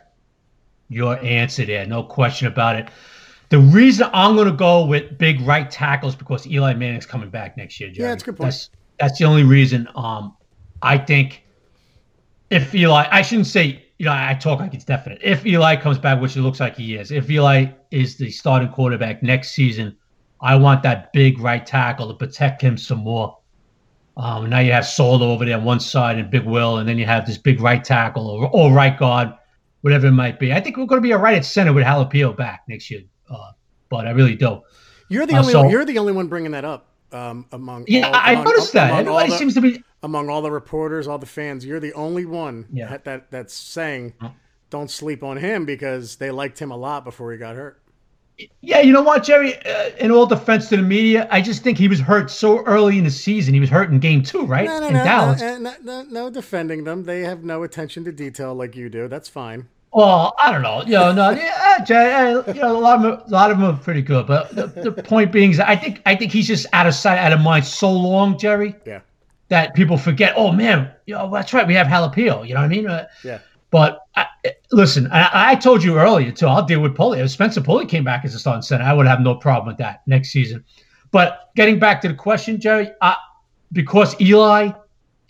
your 0.88 1.18
answer 1.24 1.64
there, 1.64 1.86
no 1.86 2.02
question 2.02 2.46
about 2.46 2.76
it. 2.76 2.88
The 3.48 3.58
reason 3.58 4.08
I'm 4.14 4.34
going 4.36 4.46
to 4.48 4.56
go 4.56 4.84
with 4.86 5.18
big 5.18 5.40
right 5.40 5.70
tackles 5.70 6.14
because 6.14 6.46
Eli 6.46 6.74
Manning's 6.74 7.06
coming 7.06 7.30
back 7.30 7.56
next 7.56 7.80
year, 7.80 7.90
Jerry. 7.90 8.08
that's 8.10 8.22
a 8.22 8.26
good 8.26 8.36
point. 8.36 8.46
That's, 8.50 8.70
that's 8.98 9.18
the 9.18 9.24
only 9.24 9.42
reason. 9.44 9.88
Um, 9.94 10.36
I 10.82 10.96
think 10.98 11.42
if 12.50 12.74
Eli, 12.74 13.06
I 13.10 13.22
shouldn't 13.22 13.46
say, 13.48 13.84
you 13.98 14.06
know, 14.06 14.12
I 14.12 14.34
talk 14.34 14.60
like 14.60 14.74
it's 14.74 14.84
definite. 14.84 15.18
If 15.22 15.44
Eli 15.46 15.76
comes 15.76 15.98
back, 15.98 16.20
which 16.20 16.36
it 16.36 16.42
looks 16.42 16.60
like 16.60 16.76
he 16.76 16.94
is, 16.96 17.10
if 17.10 17.30
Eli 17.30 17.66
is 17.90 18.16
the 18.16 18.30
starting 18.30 18.68
quarterback 18.68 19.22
next 19.22 19.50
season, 19.52 19.96
I 20.42 20.56
want 20.56 20.82
that 20.82 21.12
big 21.12 21.38
right 21.38 21.64
tackle 21.64 22.08
to 22.08 22.14
protect 22.14 22.60
him 22.60 22.76
some 22.76 22.98
more. 22.98 23.38
Um, 24.16 24.50
now 24.50 24.58
you 24.58 24.72
have 24.72 24.84
Solo 24.84 25.30
over 25.30 25.44
there 25.44 25.56
on 25.56 25.64
one 25.64 25.80
side 25.80 26.18
and 26.18 26.30
Big 26.30 26.42
Will, 26.44 26.78
and 26.78 26.88
then 26.88 26.98
you 26.98 27.06
have 27.06 27.26
this 27.26 27.38
big 27.38 27.60
right 27.60 27.82
tackle 27.82 28.28
or, 28.28 28.50
or 28.52 28.70
right 28.72 28.98
guard, 28.98 29.32
whatever 29.80 30.08
it 30.08 30.12
might 30.12 30.38
be. 30.38 30.52
I 30.52 30.60
think 30.60 30.76
we're 30.76 30.84
going 30.86 31.00
to 31.00 31.06
be 31.06 31.12
all 31.14 31.20
right 31.20 31.36
at 31.36 31.44
center 31.44 31.72
with 31.72 31.84
Jalapeno 31.84 32.36
back 32.36 32.64
next 32.68 32.90
year, 32.90 33.02
uh, 33.30 33.52
but 33.88 34.06
I 34.06 34.10
really 34.10 34.34
do. 34.34 34.60
You're 35.08 35.26
the 35.26 35.34
Uh, 35.36 35.40
only 35.40 35.52
so- 35.52 35.68
you're 35.68 35.84
the 35.84 35.98
only 35.98 36.12
one 36.12 36.26
bringing 36.26 36.50
that 36.52 36.64
up 36.64 36.88
um, 37.12 37.46
among 37.52 37.84
Yeah, 37.88 38.08
all, 38.08 38.14
I 38.14 38.32
among, 38.32 38.44
noticed 38.44 38.72
that. 38.74 38.90
Everybody 38.92 39.30
the, 39.30 39.38
seems 39.38 39.54
to 39.54 39.60
be. 39.60 39.82
among 40.02 40.28
all 40.28 40.42
the 40.42 40.50
reporters, 40.50 41.06
all 41.06 41.18
the 41.18 41.26
fans. 41.26 41.64
You're 41.64 41.80
the 41.80 41.92
only 41.94 42.24
one 42.26 42.66
Yeah. 42.72 42.88
that, 42.88 43.04
that 43.04 43.30
that's 43.30 43.54
saying 43.54 44.14
don't 44.70 44.90
sleep 44.90 45.22
on 45.22 45.36
him 45.36 45.66
because 45.66 46.16
they 46.16 46.30
liked 46.30 46.58
him 46.58 46.70
a 46.70 46.76
lot 46.76 47.04
before 47.04 47.30
he 47.32 47.38
got 47.38 47.56
hurt. 47.56 47.81
Yeah, 48.60 48.80
you 48.80 48.92
know 48.92 49.02
what, 49.02 49.22
Jerry? 49.22 49.54
Uh, 49.64 49.90
in 49.98 50.10
all 50.10 50.26
defense 50.26 50.68
to 50.70 50.76
the 50.76 50.82
media, 50.82 51.28
I 51.30 51.40
just 51.40 51.62
think 51.62 51.78
he 51.78 51.86
was 51.86 52.00
hurt 52.00 52.30
so 52.30 52.62
early 52.64 52.98
in 52.98 53.04
the 53.04 53.10
season. 53.10 53.54
He 53.54 53.60
was 53.60 53.70
hurt 53.70 53.90
in 53.90 53.98
game 54.00 54.22
two, 54.22 54.44
right? 54.46 54.66
No, 54.66 54.80
no, 54.80 54.86
in 54.88 54.94
no, 54.94 55.04
Dallas. 55.04 55.40
no, 55.40 55.58
no, 55.58 55.74
no, 55.82 56.02
no 56.02 56.30
defending 56.30 56.84
them. 56.84 57.04
They 57.04 57.20
have 57.20 57.44
no 57.44 57.62
attention 57.62 58.04
to 58.04 58.12
detail 58.12 58.54
like 58.54 58.74
you 58.74 58.88
do. 58.88 59.06
That's 59.06 59.28
fine. 59.28 59.68
Well, 59.92 60.34
I 60.38 60.50
don't 60.50 60.62
know. 60.62 60.82
You 60.82 60.92
know, 60.92 61.12
no, 61.12 61.30
yeah, 61.30 61.84
Jay, 61.84 62.30
you 62.48 62.54
know, 62.54 62.76
a 62.76 62.80
lot 62.80 62.96
of 62.96 63.02
them, 63.02 63.22
a 63.26 63.30
lot 63.30 63.50
of 63.50 63.58
them 63.58 63.74
are 63.74 63.78
pretty 63.78 64.00
good. 64.00 64.26
But 64.26 64.48
the, 64.56 64.66
the 64.68 65.02
point 65.02 65.30
being 65.30 65.50
is, 65.50 65.60
I 65.60 65.76
think, 65.76 66.00
I 66.06 66.16
think 66.16 66.32
he's 66.32 66.46
just 66.48 66.66
out 66.72 66.86
of 66.86 66.94
sight, 66.94 67.18
out 67.18 67.32
of 67.32 67.40
mind 67.40 67.66
so 67.66 67.92
long, 67.92 68.38
Jerry. 68.38 68.74
Yeah. 68.86 69.00
That 69.50 69.74
people 69.74 69.98
forget. 69.98 70.32
Oh 70.34 70.50
man, 70.50 70.90
you 71.04 71.14
know, 71.14 71.30
that's 71.30 71.52
right. 71.52 71.66
We 71.66 71.74
have 71.74 71.86
jalapeno. 71.86 72.48
You 72.48 72.54
know 72.54 72.60
what 72.60 72.64
I 72.64 72.68
mean? 72.68 72.86
Uh, 72.88 73.06
Yeah. 73.22 73.38
But 73.72 74.06
I, 74.14 74.26
listen, 74.70 75.10
I, 75.10 75.52
I 75.52 75.54
told 75.56 75.82
you 75.82 75.98
earlier 75.98 76.30
too. 76.30 76.46
I'll 76.46 76.64
deal 76.64 76.80
with 76.80 76.94
Pulley. 76.94 77.20
If 77.20 77.30
Spencer 77.30 77.62
Pulley 77.62 77.86
came 77.86 78.04
back 78.04 78.22
as 78.24 78.34
a 78.34 78.38
starting 78.38 78.60
center, 78.60 78.84
I 78.84 78.92
would 78.92 79.06
have 79.06 79.20
no 79.20 79.34
problem 79.34 79.66
with 79.66 79.78
that 79.78 80.02
next 80.06 80.28
season. 80.28 80.62
But 81.10 81.50
getting 81.56 81.78
back 81.78 82.02
to 82.02 82.08
the 82.08 82.14
question, 82.14 82.60
Jerry, 82.60 82.90
uh, 83.00 83.14
because 83.72 84.18
Eli, 84.20 84.72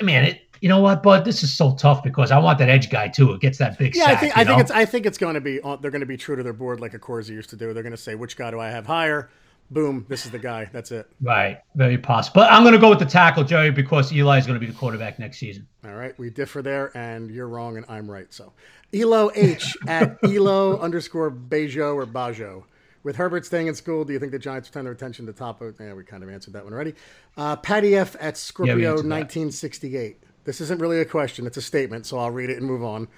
man, 0.03 0.25
it, 0.25 0.41
you 0.61 0.69
know 0.69 0.81
what, 0.81 1.05
Bud? 1.05 1.25
This 1.25 1.45
is 1.45 1.57
so 1.57 1.77
tough 1.77 2.03
because 2.03 2.33
I 2.33 2.39
want 2.39 2.59
that 2.59 2.69
edge 2.69 2.91
guy 2.91 3.07
too. 3.07 3.33
It 3.33 3.41
gets 3.41 3.59
that 3.59 3.79
big. 3.79 3.95
Yeah, 3.95 4.07
sack, 4.07 4.17
I 4.17 4.21
think 4.21 4.37
I 4.37 4.45
think 4.45 4.61
it's 4.61 4.71
I 4.73 4.85
think 4.87 5.07
it's 5.07 5.19
going 5.19 5.35
to 5.35 5.41
be 5.41 5.61
they're 5.81 5.93
going 5.93 6.01
to 6.01 6.07
be 6.07 6.17
true 6.17 6.35
to 6.35 6.43
their 6.43 6.53
board 6.53 6.81
like 6.81 6.93
Accorsi 6.93 7.31
used 7.31 7.51
to 7.51 7.57
do. 7.57 7.73
They're 7.73 7.85
going 7.85 7.93
to 7.93 7.97
say 7.97 8.17
which 8.17 8.37
guy 8.37 8.51
do 8.51 8.59
I 8.59 8.71
have 8.71 8.87
higher? 8.87 9.31
Boom, 9.73 10.05
this 10.07 10.27
is 10.27 10.31
the 10.31 10.39
guy. 10.39 10.69
That's 10.71 10.93
it. 10.93 11.09
right, 11.23 11.61
very 11.75 11.97
possible. 11.97 12.43
But 12.43 12.53
I'm 12.53 12.63
going 12.63 12.75
to 12.75 12.79
go 12.79 12.91
with 12.91 12.99
the 12.99 13.07
tackle, 13.07 13.43
Jerry, 13.43 13.71
because 13.71 14.13
Eli 14.13 14.39
is 14.39 14.47
going 14.47 14.61
to 14.61 14.65
be 14.65 14.71
the 14.71 14.79
quarterback 14.79 15.19
next 15.19 15.39
season. 15.39 15.67
All 15.87 15.95
right, 15.95 16.17
we 16.19 16.29
differ 16.29 16.61
there, 16.61 16.95
and 16.95 17.31
you're 17.31 17.49
wrong, 17.49 17.79
and 17.79 17.87
I'm 17.89 18.11
right. 18.11 18.33
So, 18.35 18.53
Elo 18.93 19.31
H 19.35 19.75
at 19.89 20.19
Elo 20.23 20.79
underscore 20.79 21.31
Bejo 21.31 21.95
or 21.95 22.07
Bajo. 22.07 22.65
With 23.03 23.17
Herbert 23.17 23.47
staying 23.47 23.67
in 23.67 23.75
school, 23.75 24.05
do 24.05 24.13
you 24.13 24.19
think 24.19 24.31
the 24.31 24.39
Giants 24.39 24.69
turn 24.69 24.85
their 24.85 24.93
attention 24.93 25.25
to 25.25 25.33
top? 25.33 25.63
Of, 25.63 25.81
yeah, 25.81 25.95
we 25.95 26.05
kind 26.05 26.23
of 26.23 26.29
answered 26.29 26.53
that 26.53 26.65
one 26.65 26.75
already. 26.75 26.95
Uh, 27.39 27.57
Patty 27.57 27.97
F 27.97 28.15
at 28.21 28.37
Scorpio 28.37 28.77
that. 28.77 29.07
1968. 29.09 30.23
This 30.45 30.61
isn't 30.61 30.81
really 30.81 31.01
a 31.01 31.07
question; 31.07 31.47
it's 31.47 31.57
a 31.57 31.63
statement. 31.63 32.05
So 32.05 32.19
I'll 32.19 32.31
read 32.31 32.51
it 32.51 32.59
and 32.59 32.67
move 32.67 32.85
on. 32.85 33.09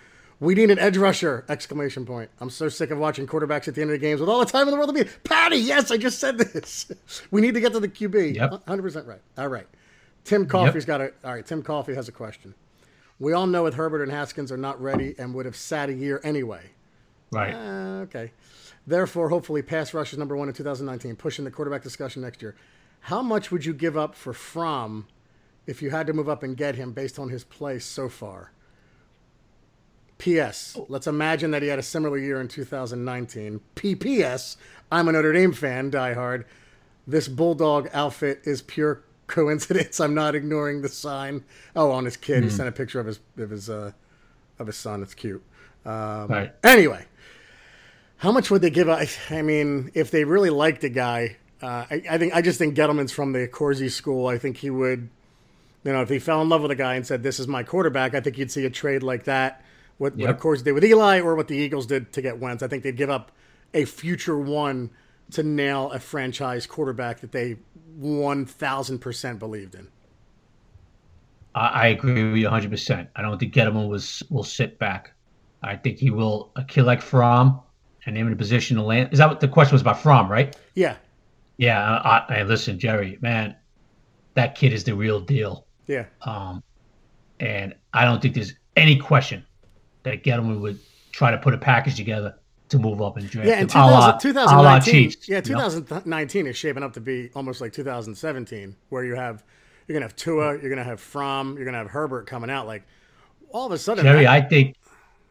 We 0.41 0.55
need 0.55 0.71
an 0.71 0.79
edge 0.79 0.97
rusher! 0.97 1.45
Exclamation 1.49 2.05
point. 2.05 2.31
I'm 2.41 2.51
so 2.51 2.69
sick 2.69 2.91
of 2.91 2.99
watching 2.99 3.27
quarterbacks 3.27 3.69
at 3.69 3.75
the 3.75 3.83
end 3.83 3.91
of 3.91 3.95
the 3.95 3.99
games 3.99 4.21
with 4.21 4.29
all 4.29 4.41
the 4.41 4.47
time 4.47 4.67
in 4.67 4.73
the 4.73 4.77
world 4.77 4.95
to 4.95 5.05
be. 5.05 5.11
Patty, 5.23 5.57
yes, 5.57 5.91
I 5.91 5.97
just 5.97 6.19
said 6.19 6.39
this. 6.39 6.91
we 7.31 7.41
need 7.41 7.55
to 7.55 7.61
get 7.61 7.73
to 7.73 7.81
the 7.81 7.89
QB. 7.89 8.35
Yep. 8.35 8.67
100% 8.67 9.07
right. 9.07 9.21
All 9.39 9.49
right. 9.49 9.67
Tim 10.25 10.47
Coffey's 10.47 10.85
got 10.85 11.01
a. 11.01 11.13
All 11.23 11.35
right, 11.35 11.47
Tim 11.47 11.63
Coffey 11.63 11.95
has 11.95 12.09
a 12.09 12.13
question. 12.13 12.55
We 13.19 13.33
all 13.33 13.47
know 13.47 13.63
with 13.63 13.75
Herbert 13.75 14.03
and 14.03 14.11
Haskins 14.11 14.51
are 14.51 14.57
not 14.57 14.81
ready 14.81 15.15
and 15.19 15.35
would 15.35 15.47
have 15.47 15.57
sat 15.57 15.89
a 15.89 15.93
year 15.93 16.21
anyway. 16.25 16.71
Right. 17.31 17.55
Uh, 17.55 18.03
okay. 18.03 18.33
Therefore, 18.87 19.29
hopefully, 19.29 19.63
pass 19.63 19.95
rush 19.95 20.13
is 20.13 20.19
number 20.19 20.37
one 20.37 20.49
in 20.49 20.55
2019, 20.55 21.17
pushing 21.17 21.45
the 21.45 21.51
quarterback 21.51 21.83
discussion 21.83 22.23
next 22.23 22.43
year. 22.43 22.57
How 23.01 23.23
much 23.23 23.51
would 23.51 23.65
you 23.65 23.75
give 23.75 23.97
up 23.97 24.15
for 24.15 24.33
Fromm 24.33 25.07
if 25.67 25.81
you 25.83 25.91
had 25.91 26.07
to 26.07 26.13
move 26.13 26.29
up 26.29 26.43
and 26.43 26.57
get 26.57 26.75
him 26.75 26.93
based 26.93 27.19
on 27.19 27.29
his 27.29 27.45
play 27.45 27.79
so 27.79 28.09
far? 28.09 28.53
P.S. 30.25 30.79
Let's 30.89 31.07
imagine 31.07 31.51
that 31.51 31.61
he 31.61 31.69
had 31.69 31.79
a 31.79 31.83
similar 31.83 32.17
year 32.17 32.41
in 32.41 32.49
2019. 32.49 33.61
P.P.S. 33.75 34.57
I'm 34.91 35.07
a 35.07 35.13
Notre 35.13 35.35
Dame 35.35 35.53
fan, 35.53 35.91
diehard. 35.91 36.45
This 37.07 37.29
bulldog 37.29 37.91
outfit 37.93 38.41
is 38.45 38.63
pure 38.63 39.03
coincidence. 39.27 40.01
I'm 40.01 40.15
not 40.15 40.35
ignoring 40.35 40.81
the 40.81 40.89
sign. 40.89 41.45
Oh, 41.77 41.91
on 41.91 42.07
his 42.07 42.17
kid, 42.17 42.43
he 42.43 42.49
sent 42.49 42.71
a 42.71 42.73
picture 42.73 43.01
of 43.01 43.05
his 43.05 43.21
of 43.37 43.51
his 43.51 43.69
uh, 43.69 43.93
of 44.59 44.67
his 44.67 44.79
son. 44.79 45.03
It's 45.03 45.13
cute. 45.13 45.45
Um, 45.85 46.29
Right. 46.29 46.55
Anyway, 46.65 47.05
how 48.17 48.33
much 48.33 48.51
would 48.51 48.63
they 48.63 48.71
give? 48.71 48.89
I, 48.89 49.07
I 49.29 49.43
mean, 49.43 49.91
if 49.93 50.11
they 50.11 50.25
really 50.25 50.49
liked 50.49 50.81
the 50.81 50.89
guy, 50.89 51.37
uh, 51.61 51.85
I, 51.91 52.03
I 52.13 52.17
think 52.17 52.35
I 52.35 52.41
just 52.41 52.59
think 52.59 52.75
Gettleman's 52.75 53.13
from 53.13 53.33
the 53.33 53.47
Accorsi 53.47 53.91
school. 53.91 54.27
I 54.27 54.39
think 54.39 54.57
he 54.57 54.71
would, 54.71 55.11
you 55.85 55.93
know, 55.93 56.01
if 56.01 56.09
he 56.09 56.19
fell 56.19 56.41
in 56.41 56.49
love 56.49 56.63
with 56.63 56.71
a 56.71 56.77
guy 56.77 56.95
and 56.95 57.07
said, 57.07 57.23
"This 57.23 57.39
is 57.39 57.47
my 57.47 57.63
quarterback," 57.63 58.15
I 58.15 58.21
think 58.23 58.39
you'd 58.39 58.51
see 58.51 58.65
a 58.65 58.71
trade 58.71 59.03
like 59.03 59.25
that. 59.25 59.61
What, 59.99 60.13
what 60.17 60.21
Yep. 60.21 60.41
Accorsi 60.41 60.65
did 60.65 60.73
with 60.73 60.85
Eli, 60.85 61.21
or 61.21 61.35
what 61.35 61.49
the 61.49 61.57
Eagles 61.57 61.87
did 61.87 62.13
to 62.15 62.23
get 62.23 62.39
Wentz. 62.39 62.63
I 62.63 62.69
think 62.69 62.83
they'd 62.83 62.97
give 62.97 63.11
up 63.11 63.31
a 63.73 63.85
future 63.85 64.39
one 64.39 64.91
to 65.33 65.43
nail 65.43 65.91
a 65.93 65.99
franchise 65.99 66.67
quarterback 66.67 67.21
that 67.21 67.33
they 67.33 67.57
one 67.97 68.45
thousand 68.45 68.99
percent 68.99 69.39
believed 69.39 69.75
in. 69.75 69.89
I, 71.55 71.67
I 71.69 71.87
agree 71.89 72.25
with 72.25 72.37
you 72.37 72.45
100. 72.45 72.71
percent 72.71 73.09
I 73.17 73.23
don't 73.23 73.39
think 73.39 73.55
Gettleman 73.55 73.89
was 73.89 74.23
will 74.31 74.45
sit 74.45 74.79
back. 74.79 75.13
I 75.63 75.77
think 75.77 75.99
he 75.99 76.11
will 76.11 76.51
a 76.57 76.65
kid 76.65 76.83
like 76.83 77.01
Fromm 77.01 77.61
and 78.07 78.17
him 78.17 78.27
in 78.27 78.33
a 78.33 78.37
position 78.37 78.77
to 78.77 78.83
land. 78.83 79.11
Is 79.13 79.19
that 79.19 79.29
what 79.29 79.41
the 79.41 79.49
question 79.49 79.73
was 79.75 79.81
about 79.81 80.03
Fromm, 80.03 80.31
right? 80.31 80.55
Yeah, 80.75 80.97
Yeah. 81.57 81.81
I, 82.05 82.41
I 82.41 82.43
listen, 82.43 82.79
Jerry, 82.79 83.17
man, 83.23 83.57
that 84.35 84.57
kid 84.57 84.75
is 84.75 84.85
the 84.85 84.95
real 84.95 85.21
deal. 85.21 85.67
yeah, 85.87 86.05
Um, 86.21 86.63
and 87.41 87.75
I 87.95 88.05
don't 88.05 88.21
think 88.21 88.35
there's 88.35 88.53
any 88.77 88.99
question 88.99 89.47
that 90.05 90.23
Gettleman 90.23 90.61
would 90.61 90.79
try 91.13 91.31
to 91.31 91.39
put 91.39 91.53
a 91.55 91.59
package 91.59 91.97
together 91.97 92.37
to 92.69 92.79
move 92.79 93.03
up 93.03 93.17
and 93.17 93.29
draft 93.29 93.49
yeah. 93.49 93.55
And 93.55 93.71
him. 93.71 93.81
A 93.81 93.87
la- 93.87 94.19
2000, 94.19 94.57
a 94.57 94.63
la 94.63 94.79
2019, 94.79 95.11
Chiefs, 95.11 95.29
yeah, 95.29 95.43
you 95.45 95.55
know? 95.55 95.69
2019 95.69 96.47
is 96.47 96.57
shaping 96.57 96.83
up 96.83 96.93
to 96.95 97.01
be 97.01 97.31
almost 97.35 97.61
like 97.61 97.73
2017, 97.73 98.75
where 98.89 99.05
you 99.05 99.15
have 99.15 99.45
you're 99.87 99.95
gonna 99.95 100.07
have 100.07 100.17
Tua, 100.17 100.59
you're 100.59 100.71
gonna 100.71 100.85
have 100.85 101.01
Fromm, 101.01 101.57
you're 101.57 101.67
gonna 101.67 101.79
have 101.79 101.91
Herbert 101.91 102.27
coming 102.27 102.51
out. 102.51 102.67
Like 102.67 102.85
all 103.51 103.67
of 103.67 103.73
a 103.73 103.79
sudden, 103.79 104.05
Jerry, 104.05 104.25
that- 104.25 104.33
I 104.33 104.41
think. 104.41 104.77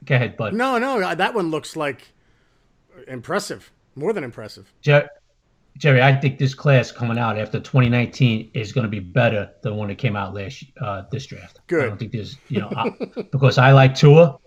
Go 0.05 0.15
ahead, 0.15 0.35
bud. 0.35 0.53
no, 0.53 0.77
no, 0.77 1.15
that 1.15 1.33
one 1.33 1.49
looks 1.49 1.77
like 1.77 2.13
impressive, 3.07 3.71
more 3.95 4.11
than 4.11 4.25
impressive. 4.25 4.71
Jer- 4.81 5.09
Jerry, 5.77 6.01
I 6.01 6.13
think 6.15 6.37
this 6.37 6.53
class 6.53 6.91
coming 6.91 7.17
out 7.17 7.39
after 7.39 7.59
2019 7.59 8.51
is 8.53 8.71
going 8.73 8.83
to 8.83 8.89
be 8.89 8.99
better 8.99 9.49
than 9.61 9.77
when 9.77 9.89
it 9.89 9.95
came 9.95 10.15
out 10.15 10.33
last 10.33 10.65
uh, 10.81 11.03
this 11.09 11.25
draft. 11.25 11.61
Good. 11.67 11.85
I 11.85 11.87
don't 11.87 11.97
think 11.97 12.11
there's, 12.11 12.37
you 12.49 12.59
know, 12.59 12.69
I, 12.75 12.89
because 13.31 13.57
I 13.57 13.71
like 13.71 13.95
Tua, 13.95 14.37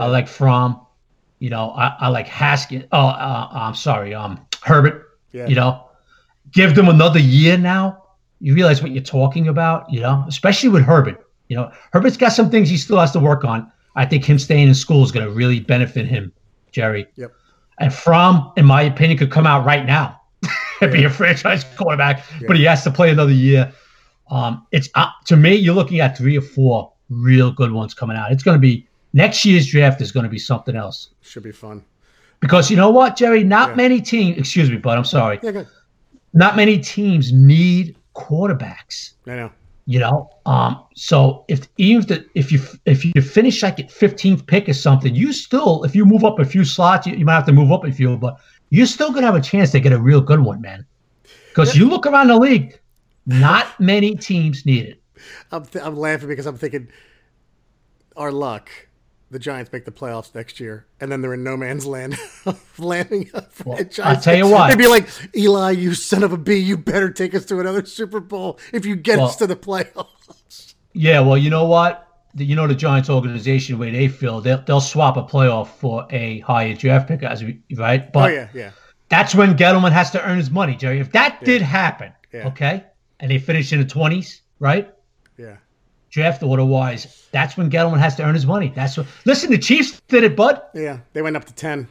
I 0.00 0.06
like 0.06 0.28
Fromm, 0.28 0.80
you 1.38 1.50
know, 1.50 1.70
I, 1.70 1.96
I 2.00 2.08
like 2.08 2.28
Haskins. 2.28 2.84
Oh, 2.92 3.08
uh, 3.08 3.48
I'm 3.50 3.74
sorry, 3.74 4.14
um, 4.14 4.40
Herbert. 4.62 5.18
Yeah. 5.32 5.48
You 5.48 5.54
know, 5.54 5.88
give 6.52 6.74
them 6.74 6.88
another 6.88 7.18
year 7.18 7.58
now. 7.58 8.02
You 8.40 8.54
realize 8.54 8.82
what 8.82 8.92
you're 8.92 9.02
talking 9.02 9.48
about, 9.48 9.92
you 9.92 10.00
know, 10.00 10.24
especially 10.28 10.68
with 10.68 10.84
Herbert. 10.84 11.26
You 11.48 11.56
know, 11.56 11.72
Herbert's 11.92 12.16
got 12.16 12.30
some 12.30 12.50
things 12.50 12.68
he 12.68 12.76
still 12.76 12.98
has 12.98 13.12
to 13.12 13.20
work 13.20 13.44
on. 13.44 13.70
I 13.94 14.06
think 14.06 14.24
him 14.24 14.38
staying 14.38 14.68
in 14.68 14.74
school 14.74 15.02
is 15.04 15.12
going 15.12 15.26
to 15.26 15.32
really 15.32 15.60
benefit 15.60 16.06
him, 16.06 16.32
Jerry. 16.70 17.06
Yep. 17.16 17.32
And 17.78 17.92
Fromm, 17.92 18.52
in 18.56 18.64
my 18.64 18.82
opinion, 18.82 19.18
could 19.18 19.30
come 19.30 19.46
out 19.46 19.64
right 19.66 19.84
now 19.84 20.20
and 20.80 20.92
be 20.92 21.04
a 21.04 21.10
franchise 21.10 21.64
quarterback, 21.76 22.24
yeah. 22.40 22.46
but 22.46 22.56
he 22.56 22.64
has 22.64 22.84
to 22.84 22.90
play 22.90 23.10
another 23.10 23.32
year. 23.32 23.72
Um, 24.30 24.66
it's 24.70 24.88
uh, 24.94 25.08
to 25.26 25.36
me, 25.36 25.54
you're 25.54 25.74
looking 25.74 26.00
at 26.00 26.16
three 26.16 26.38
or 26.38 26.42
four 26.42 26.92
real 27.10 27.50
good 27.50 27.72
ones 27.72 27.94
coming 27.94 28.16
out. 28.16 28.32
It's 28.32 28.42
going 28.42 28.54
to 28.54 28.60
be 28.60 28.86
next 29.12 29.44
year's 29.44 29.66
draft 29.66 30.00
is 30.00 30.12
going 30.12 30.24
to 30.24 30.30
be 30.30 30.38
something 30.38 30.76
else 30.76 31.10
Should 31.20 31.42
be 31.42 31.52
fun. 31.52 31.84
because 32.40 32.70
you 32.70 32.76
know 32.76 32.90
what, 32.90 33.16
Jerry? 33.16 33.44
Not 33.44 33.70
Yeah. 33.70 33.74
many 33.76 34.00
teams. 34.00 34.38
Excuse 34.38 34.70
me, 34.70 34.76
but 34.76 34.96
I'm 34.98 35.04
sorry. 35.04 35.38
Yeah, 35.42 35.52
good. 35.52 35.68
Not 36.34 36.56
many 36.56 36.78
teams 36.78 37.32
need 37.32 37.96
quarterbacks. 38.14 39.12
I 39.26 39.36
know. 39.36 39.50
You 39.84 39.98
know, 39.98 40.30
um, 40.46 40.80
so 40.94 41.44
if 41.48 41.66
even 41.76 42.02
if, 42.02 42.08
the, 42.08 42.24
if 42.36 42.52
you 42.52 42.60
if 42.86 43.04
you 43.04 43.20
finish 43.20 43.64
like 43.64 43.80
at 43.80 43.88
15th 43.88 44.46
pick 44.46 44.68
or 44.68 44.74
something, 44.74 45.12
you 45.12 45.32
still 45.32 45.82
if 45.82 45.96
you 45.96 46.04
move 46.06 46.22
up 46.22 46.38
a 46.38 46.44
few 46.44 46.64
slots, 46.64 47.04
you, 47.06 47.16
you 47.16 47.24
might 47.24 47.34
have 47.34 47.46
to 47.46 47.52
move 47.52 47.72
up 47.72 47.84
a 47.84 47.90
few, 47.90 48.16
but 48.16 48.36
you're 48.70 48.86
still 48.86 49.10
gonna 49.12 49.26
have 49.26 49.34
a 49.34 49.40
chance 49.40 49.72
to 49.72 49.80
get 49.80 49.92
a 49.92 49.98
real 49.98 50.20
good 50.20 50.38
one, 50.40 50.60
man. 50.60 50.86
Because 51.48 51.76
you 51.76 51.88
look 51.88 52.06
around 52.06 52.28
the 52.28 52.36
league, 52.36 52.78
not 53.26 53.66
many 53.80 54.14
teams 54.14 54.64
need 54.64 54.86
it. 54.86 55.02
I'm, 55.50 55.64
th- 55.66 55.84
I'm 55.84 55.96
laughing 55.96 56.28
because 56.28 56.46
I'm 56.46 56.56
thinking, 56.56 56.86
our 58.16 58.30
luck, 58.30 58.70
the 59.32 59.38
Giants 59.38 59.72
make 59.72 59.84
the 59.84 59.90
playoffs 59.90 60.34
next 60.34 60.60
year, 60.60 60.86
and 61.00 61.10
then 61.10 61.22
they're 61.22 61.34
in 61.34 61.42
no 61.42 61.56
man's 61.56 61.86
land, 61.86 62.16
landing 62.78 63.30
a 63.34 63.42
franchise. 63.42 63.98
I'll 64.04 64.20
tell 64.20 64.36
you 64.36 64.46
what. 64.46 64.68
they'd 64.68 64.78
be 64.78 64.86
like, 64.86 65.08
Eli, 65.34 65.70
you 65.72 65.94
son 65.94 66.22
of 66.22 66.32
a 66.32 66.36
b, 66.38 66.54
you 66.56 66.76
better 66.76 67.10
take 67.10 67.34
us 67.34 67.44
to 67.46 67.58
another 67.58 67.84
Super 67.84 68.20
Bowl 68.20 68.58
if 68.72 68.84
you 68.86 68.94
get 68.94 69.18
us 69.18 69.36
to 69.36 69.46
the 69.46 69.56
playoffs. 69.56 70.74
Yeah, 70.92 71.20
well, 71.20 71.38
you 71.38 71.50
know 71.50 71.64
what? 71.64 72.06
The, 72.34 72.44
you 72.44 72.54
know 72.56 72.66
the 72.66 72.74
Giants 72.74 73.10
organization 73.10 73.74
the 73.76 73.80
way 73.80 73.90
they 73.90 74.08
feel, 74.08 74.40
they'll 74.40 74.62
they'll 74.62 74.80
swap 74.80 75.16
a 75.16 75.22
playoff 75.22 75.68
for 75.68 76.06
a 76.10 76.38
higher 76.40 76.74
draft 76.74 77.08
pick, 77.08 77.22
as 77.22 77.42
we 77.42 77.60
right. 77.76 78.04
Oh 78.06 78.10
But 78.12 78.32
yeah, 78.32 78.48
yeah, 78.54 78.70
that's 79.08 79.34
when 79.34 79.54
Gettleman 79.56 79.92
has 79.92 80.10
to 80.12 80.22
earn 80.22 80.38
his 80.38 80.50
money, 80.50 80.74
Jerry. 80.76 80.98
If 81.00 81.12
that 81.12 81.44
did 81.44 81.60
happen, 81.62 82.12
Yeah. 82.32 82.46
okay, 82.48 82.84
and 83.20 83.30
they 83.30 83.38
finish 83.38 83.72
in 83.72 83.80
the 83.80 83.86
twenties, 83.86 84.42
right? 84.60 84.90
yeah. 85.38 85.56
Draft 86.12 86.42
order 86.42 86.64
wise, 86.64 87.26
that's 87.32 87.56
when 87.56 87.70
Gettleman 87.70 87.98
has 87.98 88.14
to 88.16 88.22
earn 88.22 88.34
his 88.34 88.44
money. 88.44 88.70
That's 88.74 88.98
what. 88.98 89.06
Listen, 89.24 89.50
the 89.50 89.56
Chiefs 89.58 90.00
did 90.08 90.24
it, 90.24 90.36
bud. 90.36 90.60
Yeah, 90.74 90.98
they 91.14 91.22
went 91.22 91.36
up 91.36 91.46
to 91.46 91.54
ten. 91.54 91.88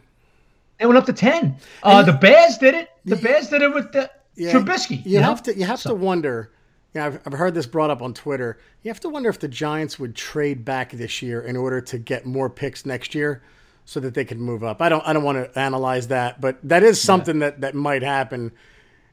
They 0.79 0.85
went 0.85 0.97
up 0.97 1.05
to 1.07 1.13
ten. 1.13 1.57
Uh, 1.81 2.03
the 2.03 2.13
Bears 2.13 2.57
did 2.59 2.75
it. 2.75 2.89
The 3.05 3.15
Bears 3.15 3.49
did 3.49 3.63
it 3.63 3.73
with 3.73 3.91
the 3.91 4.11
Yeah, 4.35 4.53
Trubisky. 4.53 5.03
You, 5.05 5.19
know? 5.19 5.25
have 5.25 5.43
to 5.43 5.57
you 5.57 5.65
have 5.65 5.81
to 5.81 5.95
wonder. 5.95 6.51
Yeah, 6.93 7.07
I've, 7.07 7.21
I've 7.25 7.33
heard 7.33 7.55
this 7.55 7.65
brought 7.65 7.89
up 7.89 8.01
on 8.03 8.13
Twitter. 8.13 8.59
You 8.83 8.89
have 8.89 8.99
to 8.99 9.09
wonder 9.09 9.29
if 9.29 9.39
the 9.39 9.47
Giants 9.47 9.97
would 9.97 10.15
trade 10.15 10.63
back 10.65 10.91
this 10.91 11.21
year 11.21 11.41
in 11.41 11.55
order 11.57 11.81
to 11.81 11.97
get 11.97 12.25
more 12.25 12.49
picks 12.49 12.85
next 12.85 13.15
year, 13.15 13.41
so 13.85 13.99
that 14.01 14.13
they 14.13 14.25
could 14.25 14.39
move 14.39 14.63
up. 14.63 14.83
I 14.83 14.89
don't 14.89 15.05
I 15.07 15.13
don't 15.13 15.23
want 15.23 15.37
to 15.53 15.59
analyze 15.59 16.09
that, 16.09 16.39
but 16.39 16.59
that 16.63 16.83
is 16.83 17.01
something 17.01 17.39
that 17.39 17.61
that 17.61 17.73
might 17.73 18.03
happen. 18.03 18.51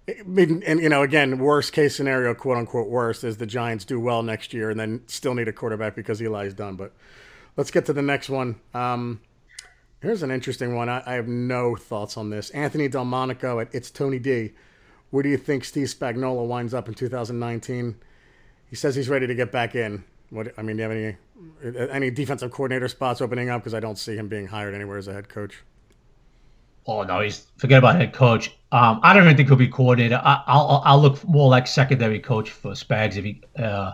And 0.08 0.80
you 0.80 0.88
know, 0.88 1.02
again, 1.02 1.38
worst 1.38 1.72
case 1.72 1.94
scenario, 1.94 2.34
quote 2.34 2.56
unquote, 2.56 2.88
worst 2.88 3.24
is 3.24 3.36
the 3.36 3.46
Giants 3.46 3.84
do 3.84 4.00
well 4.00 4.22
next 4.22 4.54
year 4.54 4.70
and 4.70 4.80
then 4.80 5.02
still 5.06 5.34
need 5.34 5.48
a 5.48 5.52
quarterback 5.52 5.94
because 5.94 6.20
Eli's 6.20 6.54
done. 6.54 6.76
But 6.76 6.92
let's 7.56 7.70
get 7.70 7.84
to 7.86 7.92
the 7.92 8.02
next 8.02 8.30
one. 8.30 8.58
Um, 8.72 9.20
Here's 10.00 10.22
an 10.22 10.30
interesting 10.30 10.76
one. 10.76 10.88
I, 10.88 11.02
I 11.04 11.14
have 11.14 11.26
no 11.26 11.74
thoughts 11.74 12.16
on 12.16 12.30
this. 12.30 12.50
Anthony 12.50 12.88
Delmonico 12.88 13.60
at 13.60 13.74
It's 13.74 13.90
Tony 13.90 14.20
D. 14.20 14.52
Where 15.10 15.22
do 15.22 15.28
you 15.28 15.36
think 15.36 15.64
Steve 15.64 15.88
Spagnuolo 15.88 16.46
winds 16.46 16.72
up 16.72 16.86
in 16.86 16.94
2019? 16.94 17.96
He 18.70 18.76
says 18.76 18.94
he's 18.94 19.08
ready 19.08 19.26
to 19.26 19.34
get 19.34 19.50
back 19.50 19.74
in. 19.74 20.04
What 20.30 20.52
I 20.56 20.62
mean, 20.62 20.76
do 20.76 20.82
you 20.82 20.88
have 20.88 21.16
any 21.64 21.90
any 21.90 22.10
defensive 22.10 22.50
coordinator 22.52 22.86
spots 22.86 23.20
opening 23.20 23.48
up? 23.48 23.62
Because 23.62 23.74
I 23.74 23.80
don't 23.80 23.98
see 23.98 24.14
him 24.14 24.28
being 24.28 24.46
hired 24.46 24.74
anywhere 24.74 24.98
as 24.98 25.08
a 25.08 25.14
head 25.14 25.28
coach. 25.28 25.62
Oh 26.88 27.02
no, 27.02 27.20
he's 27.20 27.46
forget 27.58 27.78
about 27.78 27.96
head 27.96 28.14
coach. 28.14 28.50
Um, 28.72 28.98
I 29.02 29.12
don't 29.12 29.24
even 29.24 29.36
think 29.36 29.48
he'll 29.48 29.58
be 29.58 29.68
coordinator. 29.68 30.20
I, 30.24 30.42
will 30.48 30.82
I'll 30.84 31.00
look 31.00 31.22
more 31.28 31.50
like 31.50 31.66
secondary 31.66 32.18
coach 32.18 32.50
for 32.50 32.72
Spags 32.72 33.16
if 33.16 33.24
he 33.24 33.42
uh, 33.58 33.92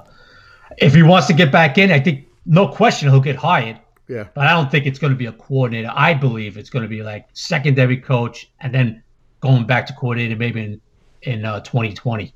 if 0.79 0.95
he 0.95 1.03
wants 1.03 1.27
to 1.27 1.33
get 1.33 1.51
back 1.51 1.77
in. 1.77 1.91
I 1.91 1.99
think 1.99 2.29
no 2.47 2.69
question 2.69 3.11
he'll 3.11 3.21
get 3.21 3.35
hired. 3.35 3.81
Yeah, 4.07 4.29
but 4.35 4.47
I 4.47 4.53
don't 4.53 4.71
think 4.71 4.87
it's 4.87 5.01
going 5.01 5.13
to 5.13 5.17
be 5.17 5.27
a 5.27 5.33
coordinator. 5.33 5.91
I 5.93 6.15
believe 6.15 6.57
it's 6.57 6.71
going 6.71 6.85
to 6.85 6.89
be 6.89 7.03
like 7.03 7.27
secondary 7.33 7.97
coach 7.97 8.49
and 8.61 8.73
then 8.73 9.03
going 9.41 9.67
back 9.67 9.87
to 9.87 9.93
coordinator 9.93 10.37
maybe 10.37 10.63
in 10.63 10.81
in 11.23 11.45
uh, 11.45 11.61
2020. 11.61 12.33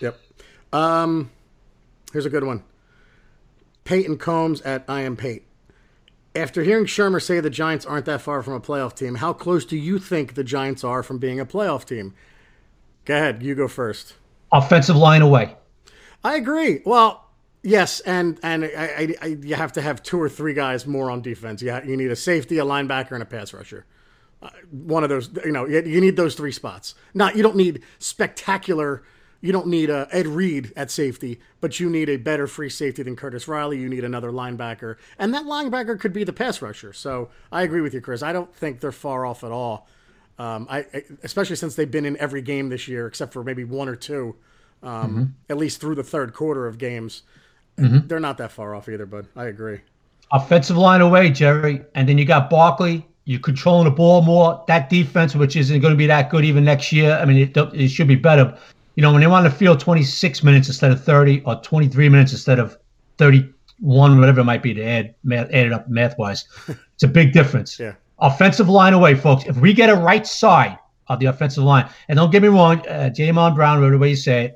Yep. 0.00 0.18
Um, 0.72 1.30
here's 2.12 2.26
a 2.26 2.30
good 2.30 2.44
one. 2.44 2.64
Peyton 3.84 4.18
Combs 4.18 4.62
at 4.62 4.84
I 4.88 5.02
am 5.02 5.16
Pate. 5.16 5.44
After 6.34 6.62
hearing 6.62 6.86
Shurmur 6.86 7.20
say 7.20 7.40
the 7.40 7.50
Giants 7.50 7.84
aren't 7.84 8.06
that 8.06 8.22
far 8.22 8.42
from 8.42 8.54
a 8.54 8.60
playoff 8.60 8.94
team, 8.94 9.16
how 9.16 9.32
close 9.32 9.66
do 9.66 9.76
you 9.76 9.98
think 9.98 10.34
the 10.34 10.44
Giants 10.44 10.82
are 10.82 11.02
from 11.02 11.18
being 11.18 11.38
a 11.38 11.44
playoff 11.44 11.84
team? 11.84 12.14
Go 13.04 13.14
ahead, 13.14 13.42
you 13.42 13.54
go 13.54 13.68
first. 13.68 14.14
Offensive 14.50 14.96
line 14.96 15.22
away. 15.22 15.56
I 16.24 16.36
agree. 16.36 16.80
Well, 16.86 17.28
yes, 17.62 18.00
and 18.00 18.38
and 18.42 18.64
I, 18.64 18.68
I, 18.68 19.14
I, 19.22 19.26
you 19.26 19.54
have 19.56 19.72
to 19.72 19.82
have 19.82 20.02
two 20.02 20.20
or 20.20 20.28
three 20.28 20.54
guys 20.54 20.86
more 20.86 21.10
on 21.10 21.20
defense. 21.20 21.60
You, 21.60 21.78
you 21.84 21.96
need 21.96 22.10
a 22.10 22.16
safety, 22.16 22.58
a 22.58 22.64
linebacker, 22.64 23.12
and 23.12 23.22
a 23.22 23.26
pass 23.26 23.52
rusher. 23.52 23.84
Uh, 24.40 24.50
one 24.70 25.04
of 25.04 25.10
those, 25.10 25.30
you 25.44 25.52
know, 25.52 25.66
you, 25.66 25.82
you 25.82 26.00
need 26.00 26.16
those 26.16 26.34
three 26.34 26.52
spots. 26.52 26.94
Not 27.12 27.36
you 27.36 27.42
don't 27.42 27.56
need 27.56 27.82
spectacular 27.98 29.02
you 29.42 29.52
don't 29.52 29.66
need 29.66 29.90
a 29.90 30.08
Ed 30.12 30.28
Reed 30.28 30.72
at 30.76 30.90
safety, 30.90 31.40
but 31.60 31.78
you 31.80 31.90
need 31.90 32.08
a 32.08 32.16
better 32.16 32.46
free 32.46 32.70
safety 32.70 33.02
than 33.02 33.16
Curtis 33.16 33.48
Riley. 33.48 33.78
You 33.78 33.88
need 33.88 34.04
another 34.04 34.30
linebacker, 34.30 34.96
and 35.18 35.34
that 35.34 35.44
linebacker 35.44 36.00
could 36.00 36.12
be 36.12 36.24
the 36.24 36.32
pass 36.32 36.62
rusher. 36.62 36.92
So 36.92 37.28
I 37.50 37.62
agree 37.62 37.80
with 37.80 37.92
you, 37.92 38.00
Chris. 38.00 38.22
I 38.22 38.32
don't 38.32 38.54
think 38.54 38.80
they're 38.80 38.92
far 38.92 39.26
off 39.26 39.44
at 39.44 39.50
all. 39.50 39.88
Um, 40.38 40.66
I, 40.70 40.78
I, 40.78 41.02
especially 41.24 41.56
since 41.56 41.74
they've 41.74 41.90
been 41.90 42.06
in 42.06 42.16
every 42.16 42.40
game 42.40 42.68
this 42.70 42.88
year 42.88 43.06
except 43.06 43.32
for 43.32 43.44
maybe 43.44 43.64
one 43.64 43.88
or 43.88 43.96
two, 43.96 44.36
um, 44.82 45.10
mm-hmm. 45.10 45.24
at 45.50 45.58
least 45.58 45.80
through 45.80 45.96
the 45.96 46.04
third 46.04 46.32
quarter 46.32 46.66
of 46.66 46.78
games. 46.78 47.22
Mm-hmm. 47.76 48.06
They're 48.06 48.20
not 48.20 48.38
that 48.38 48.52
far 48.52 48.74
off 48.74 48.88
either, 48.88 49.06
but 49.06 49.26
I 49.36 49.46
agree. 49.46 49.80
Offensive 50.30 50.76
line 50.76 51.00
away, 51.00 51.30
Jerry, 51.30 51.82
and 51.94 52.08
then 52.08 52.16
you 52.16 52.24
got 52.24 52.48
Barkley. 52.48 53.06
You're 53.24 53.40
controlling 53.40 53.84
the 53.84 53.90
ball 53.90 54.22
more. 54.22 54.64
That 54.68 54.88
defense, 54.88 55.34
which 55.34 55.56
isn't 55.56 55.80
going 55.80 55.92
to 55.92 55.98
be 55.98 56.06
that 56.06 56.30
good 56.30 56.44
even 56.44 56.64
next 56.64 56.92
year. 56.92 57.18
I 57.20 57.24
mean, 57.24 57.36
it, 57.36 57.56
it 57.74 57.88
should 57.88 58.08
be 58.08 58.16
better 58.16 58.56
you 58.94 59.02
know, 59.02 59.12
when 59.12 59.20
they 59.20 59.26
want 59.26 59.44
to 59.46 59.50
field 59.50 59.80
26 59.80 60.42
minutes 60.42 60.68
instead 60.68 60.92
of 60.92 61.02
30 61.02 61.42
or 61.44 61.56
23 61.56 62.08
minutes 62.08 62.32
instead 62.32 62.58
of 62.58 62.76
31, 63.18 64.18
whatever 64.18 64.40
it 64.40 64.44
might 64.44 64.62
be 64.62 64.74
to 64.74 64.84
add, 64.84 65.14
math, 65.24 65.46
add 65.48 65.66
it 65.66 65.72
up 65.72 65.88
math 65.88 66.18
wise, 66.18 66.44
it's 66.68 67.02
a 67.02 67.08
big 67.08 67.32
difference. 67.32 67.78
Yeah. 67.78 67.94
Offensive 68.18 68.68
line 68.68 68.92
away, 68.92 69.14
folks. 69.14 69.44
If 69.46 69.56
we 69.56 69.72
get 69.72 69.88
a 69.88 69.96
right 69.96 70.26
side 70.26 70.78
of 71.08 71.18
the 71.18 71.26
offensive 71.26 71.64
line, 71.64 71.88
and 72.08 72.16
don't 72.16 72.30
get 72.30 72.42
me 72.42 72.48
wrong, 72.48 72.86
uh, 72.86 73.10
Jamon 73.12 73.54
Brown, 73.54 73.80
whatever 73.80 73.98
way 73.98 74.10
you 74.10 74.16
say 74.16 74.54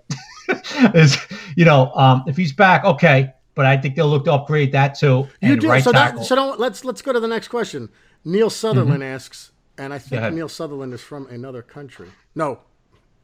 it, 0.48 0.94
is, 0.94 1.16
you 1.56 1.64
know, 1.64 1.92
um, 1.94 2.22
if 2.26 2.36
he's 2.36 2.52
back, 2.52 2.84
okay. 2.84 3.32
But 3.54 3.64
I 3.64 3.78
think 3.78 3.96
they'll 3.96 4.06
look 4.06 4.26
to 4.26 4.34
upgrade 4.34 4.70
that 4.72 4.94
too. 4.94 5.26
You 5.40 5.56
do. 5.56 5.70
Right 5.70 5.82
so, 5.82 5.90
that, 5.90 6.22
so 6.24 6.34
don't, 6.34 6.60
let's 6.60 6.84
let's 6.84 7.00
go 7.00 7.14
to 7.14 7.18
the 7.18 7.26
next 7.26 7.48
question. 7.48 7.88
Neil 8.22 8.50
Sutherland 8.50 9.02
mm-hmm. 9.02 9.14
asks, 9.14 9.50
and 9.78 9.94
I 9.94 9.98
think 9.98 10.34
Neil 10.34 10.48
Sutherland 10.48 10.92
is 10.92 11.00
from 11.00 11.26
another 11.28 11.62
country. 11.62 12.10
No, 12.34 12.58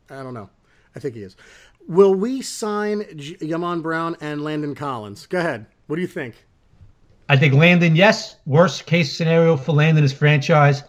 I 0.09 0.22
don't 0.22 0.33
know. 0.33 0.48
I 0.94 1.00
think 1.00 1.14
he 1.14 1.22
is. 1.22 1.37
Will 1.88 2.14
we 2.14 2.42
sign 2.42 3.05
J- 3.16 3.37
Jamon 3.37 3.83
Brown 3.83 4.16
and 4.20 4.42
Landon 4.42 4.74
Collins? 4.74 5.26
Go 5.26 5.38
ahead. 5.38 5.66
What 5.87 5.96
do 5.96 6.02
you 6.02 6.09
think? 6.09 6.35
I 7.28 7.37
think 7.37 7.55
Landon, 7.55 7.96
yes. 7.96 8.37
Worst 8.46 8.87
case 8.87 9.16
scenario 9.16 9.57
for 9.57 9.72
Landon 9.72 10.05
is 10.05 10.12
franchise. 10.12 10.83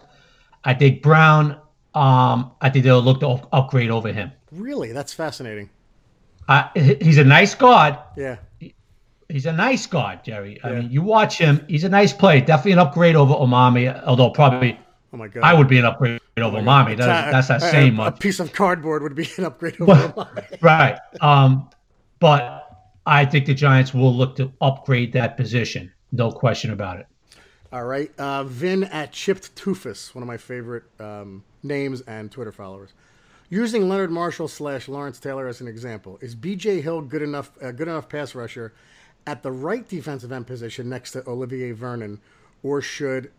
I 0.64 0.74
think 0.74 1.02
Brown, 1.02 1.52
um, 1.94 2.52
I 2.60 2.70
think 2.70 2.84
they'll 2.84 3.02
look 3.02 3.20
to 3.20 3.28
upgrade 3.52 3.90
over 3.90 4.12
him. 4.12 4.32
Really? 4.52 4.92
That's 4.92 5.12
fascinating. 5.12 5.70
Uh, 6.48 6.68
he's 6.74 7.18
a 7.18 7.24
nice 7.24 7.54
guard. 7.54 7.98
Yeah. 8.16 8.36
He's 9.28 9.46
a 9.46 9.52
nice 9.52 9.86
guard, 9.86 10.22
Jerry. 10.22 10.60
I 10.62 10.72
mean, 10.72 10.90
you 10.90 11.02
watch 11.02 11.38
him. 11.38 11.64
He's 11.66 11.84
a 11.84 11.88
nice 11.88 12.12
player. 12.12 12.40
Definitely 12.40 12.72
an 12.72 12.78
upgrade 12.80 13.16
over 13.16 13.32
Omameh, 13.32 14.04
although 14.04 14.30
probably 14.30 14.78
Oh 15.14 15.16
my 15.16 15.28
god! 15.28 15.44
I 15.44 15.54
would 15.54 15.68
be 15.68 15.78
an 15.78 15.84
upgrade 15.84 16.20
over 16.36 16.58
oh 16.58 16.62
mommy. 16.62 16.96
That, 16.96 17.30
that's 17.30 17.46
that 17.46 17.62
same 17.62 18.00
a, 18.00 18.06
a, 18.06 18.12
piece 18.12 18.40
of 18.40 18.52
cardboard 18.52 19.04
would 19.04 19.14
be 19.14 19.28
an 19.38 19.44
upgrade 19.44 19.80
over 19.80 20.12
mommy. 20.16 20.42
right. 20.60 20.98
Um, 21.20 21.70
but 22.18 22.68
I 23.06 23.24
think 23.24 23.46
the 23.46 23.54
Giants 23.54 23.94
will 23.94 24.12
look 24.12 24.34
to 24.36 24.52
upgrade 24.60 25.12
that 25.12 25.36
position. 25.36 25.92
No 26.10 26.32
question 26.32 26.72
about 26.72 26.98
it. 26.98 27.06
All 27.72 27.84
right. 27.84 28.10
Uh, 28.18 28.42
Vin 28.42 28.84
at 28.84 29.12
Chipped 29.12 29.54
Toofus, 29.54 30.16
one 30.16 30.22
of 30.22 30.26
my 30.26 30.36
favorite 30.36 30.82
um, 30.98 31.44
names 31.62 32.00
and 32.02 32.28
Twitter 32.32 32.52
followers. 32.52 32.92
Using 33.50 33.88
Leonard 33.88 34.10
Marshall 34.10 34.48
slash 34.48 34.88
Lawrence 34.88 35.20
Taylor 35.20 35.46
as 35.46 35.60
an 35.60 35.68
example, 35.68 36.18
is 36.22 36.34
B.J. 36.34 36.80
Hill 36.80 37.02
good 37.02 37.22
enough? 37.22 37.52
A 37.60 37.72
good 37.72 37.86
enough 37.86 38.08
pass 38.08 38.34
rusher 38.34 38.74
at 39.28 39.44
the 39.44 39.52
right 39.52 39.88
defensive 39.88 40.32
end 40.32 40.48
position 40.48 40.88
next 40.88 41.12
to 41.12 41.28
Olivier 41.28 41.70
Vernon, 41.70 42.20
or 42.64 42.80
should 42.80 43.30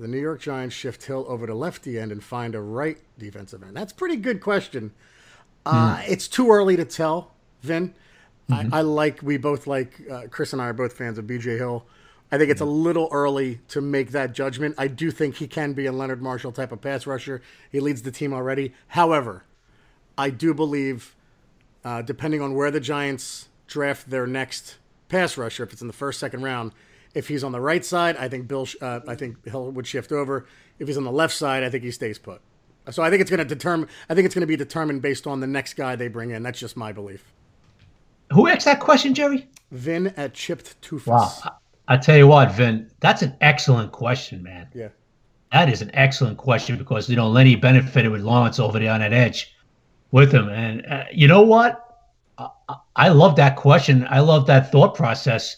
the 0.00 0.08
New 0.08 0.18
York 0.18 0.40
Giants 0.40 0.74
shift 0.74 1.04
Hill 1.04 1.24
over 1.28 1.46
to 1.46 1.54
lefty 1.54 1.98
end 1.98 2.10
and 2.10 2.22
find 2.22 2.54
a 2.54 2.60
right 2.60 2.98
defensive 3.18 3.62
end? 3.62 3.76
That's 3.76 3.92
a 3.92 3.94
pretty 3.94 4.16
good 4.16 4.40
question. 4.40 4.92
Uh, 5.66 5.96
mm. 5.96 6.08
It's 6.08 6.26
too 6.26 6.50
early 6.50 6.76
to 6.76 6.84
tell, 6.84 7.32
Vin. 7.62 7.94
Mm-hmm. 8.50 8.74
I, 8.74 8.78
I, 8.78 8.80
like, 8.80 9.22
we 9.22 9.36
both 9.36 9.66
like, 9.66 10.00
uh, 10.10 10.22
Chris 10.30 10.52
and 10.52 10.60
I 10.60 10.66
are 10.66 10.72
both 10.72 10.94
fans 10.94 11.18
of 11.18 11.26
BJ 11.26 11.58
Hill. 11.58 11.86
I 12.32 12.38
think 12.38 12.50
it's 12.50 12.60
a 12.60 12.64
mm-hmm. 12.64 12.82
little 12.82 13.08
early 13.12 13.60
to 13.68 13.80
make 13.80 14.12
that 14.12 14.32
judgment. 14.32 14.74
I 14.78 14.86
do 14.86 15.10
think 15.10 15.36
he 15.36 15.46
can 15.46 15.72
be 15.72 15.86
a 15.86 15.92
Leonard 15.92 16.22
Marshall 16.22 16.52
type 16.52 16.72
of 16.72 16.80
pass 16.80 17.06
rusher. 17.06 17.42
He 17.70 17.80
leads 17.80 18.02
the 18.02 18.10
team 18.10 18.32
already. 18.32 18.72
However, 18.88 19.44
I 20.16 20.30
do 20.30 20.54
believe, 20.54 21.14
uh, 21.84 22.02
depending 22.02 22.40
on 22.40 22.54
where 22.54 22.70
the 22.70 22.80
Giants 22.80 23.48
draft 23.66 24.10
their 24.10 24.26
next 24.26 24.76
pass 25.08 25.36
rusher, 25.36 25.64
if 25.64 25.72
it's 25.72 25.82
in 25.82 25.88
the 25.88 25.92
first, 25.92 26.20
second 26.20 26.42
round, 26.42 26.72
if 27.14 27.28
he's 27.28 27.44
on 27.44 27.52
the 27.52 27.60
right 27.60 27.84
side, 27.84 28.16
I 28.16 28.28
think 28.28 28.48
Bill, 28.48 28.66
uh, 28.80 29.00
I 29.06 29.14
think 29.14 29.44
Hill 29.46 29.70
would 29.70 29.86
shift 29.86 30.12
over. 30.12 30.46
If 30.78 30.88
he's 30.88 30.96
on 30.96 31.04
the 31.04 31.12
left 31.12 31.34
side, 31.34 31.62
I 31.62 31.70
think 31.70 31.84
he 31.84 31.90
stays 31.90 32.18
put. 32.18 32.40
So 32.90 33.02
I 33.02 33.10
think 33.10 33.20
it's 33.20 33.30
going 33.30 33.38
to 33.38 33.44
determine. 33.44 33.88
I 34.08 34.14
think 34.14 34.26
it's 34.26 34.34
going 34.34 34.42
to 34.42 34.46
be 34.46 34.56
determined 34.56 35.02
based 35.02 35.26
on 35.26 35.40
the 35.40 35.46
next 35.46 35.74
guy 35.74 35.96
they 35.96 36.08
bring 36.08 36.30
in. 36.30 36.42
That's 36.42 36.58
just 36.58 36.76
my 36.76 36.92
belief. 36.92 37.24
Who 38.32 38.48
asked 38.48 38.64
that 38.64 38.80
question, 38.80 39.14
Jerry? 39.14 39.48
Vin 39.70 40.08
at 40.16 40.34
Chipped 40.34 40.80
Toofus. 40.80 41.06
Wow. 41.06 41.32
I, 41.44 41.94
I 41.94 41.96
tell 41.96 42.16
you 42.16 42.26
what, 42.26 42.52
Vin, 42.52 42.90
that's 43.00 43.22
an 43.22 43.36
excellent 43.40 43.92
question, 43.92 44.42
man. 44.42 44.68
Yeah. 44.74 44.88
That 45.52 45.68
is 45.68 45.82
an 45.82 45.90
excellent 45.94 46.38
question 46.38 46.78
because 46.78 47.08
you 47.08 47.16
know 47.16 47.28
Lenny 47.28 47.56
benefited 47.56 48.10
with 48.10 48.22
Lawrence 48.22 48.60
over 48.60 48.78
there 48.78 48.92
on 48.92 49.00
that 49.00 49.12
edge 49.12 49.52
with 50.12 50.32
him, 50.32 50.48
and 50.48 50.86
uh, 50.86 51.04
you 51.12 51.26
know 51.26 51.42
what? 51.42 51.86
I, 52.38 52.48
I 52.94 53.08
love 53.08 53.36
that 53.36 53.56
question. 53.56 54.06
I 54.08 54.20
love 54.20 54.46
that 54.46 54.70
thought 54.70 54.94
process 54.94 55.56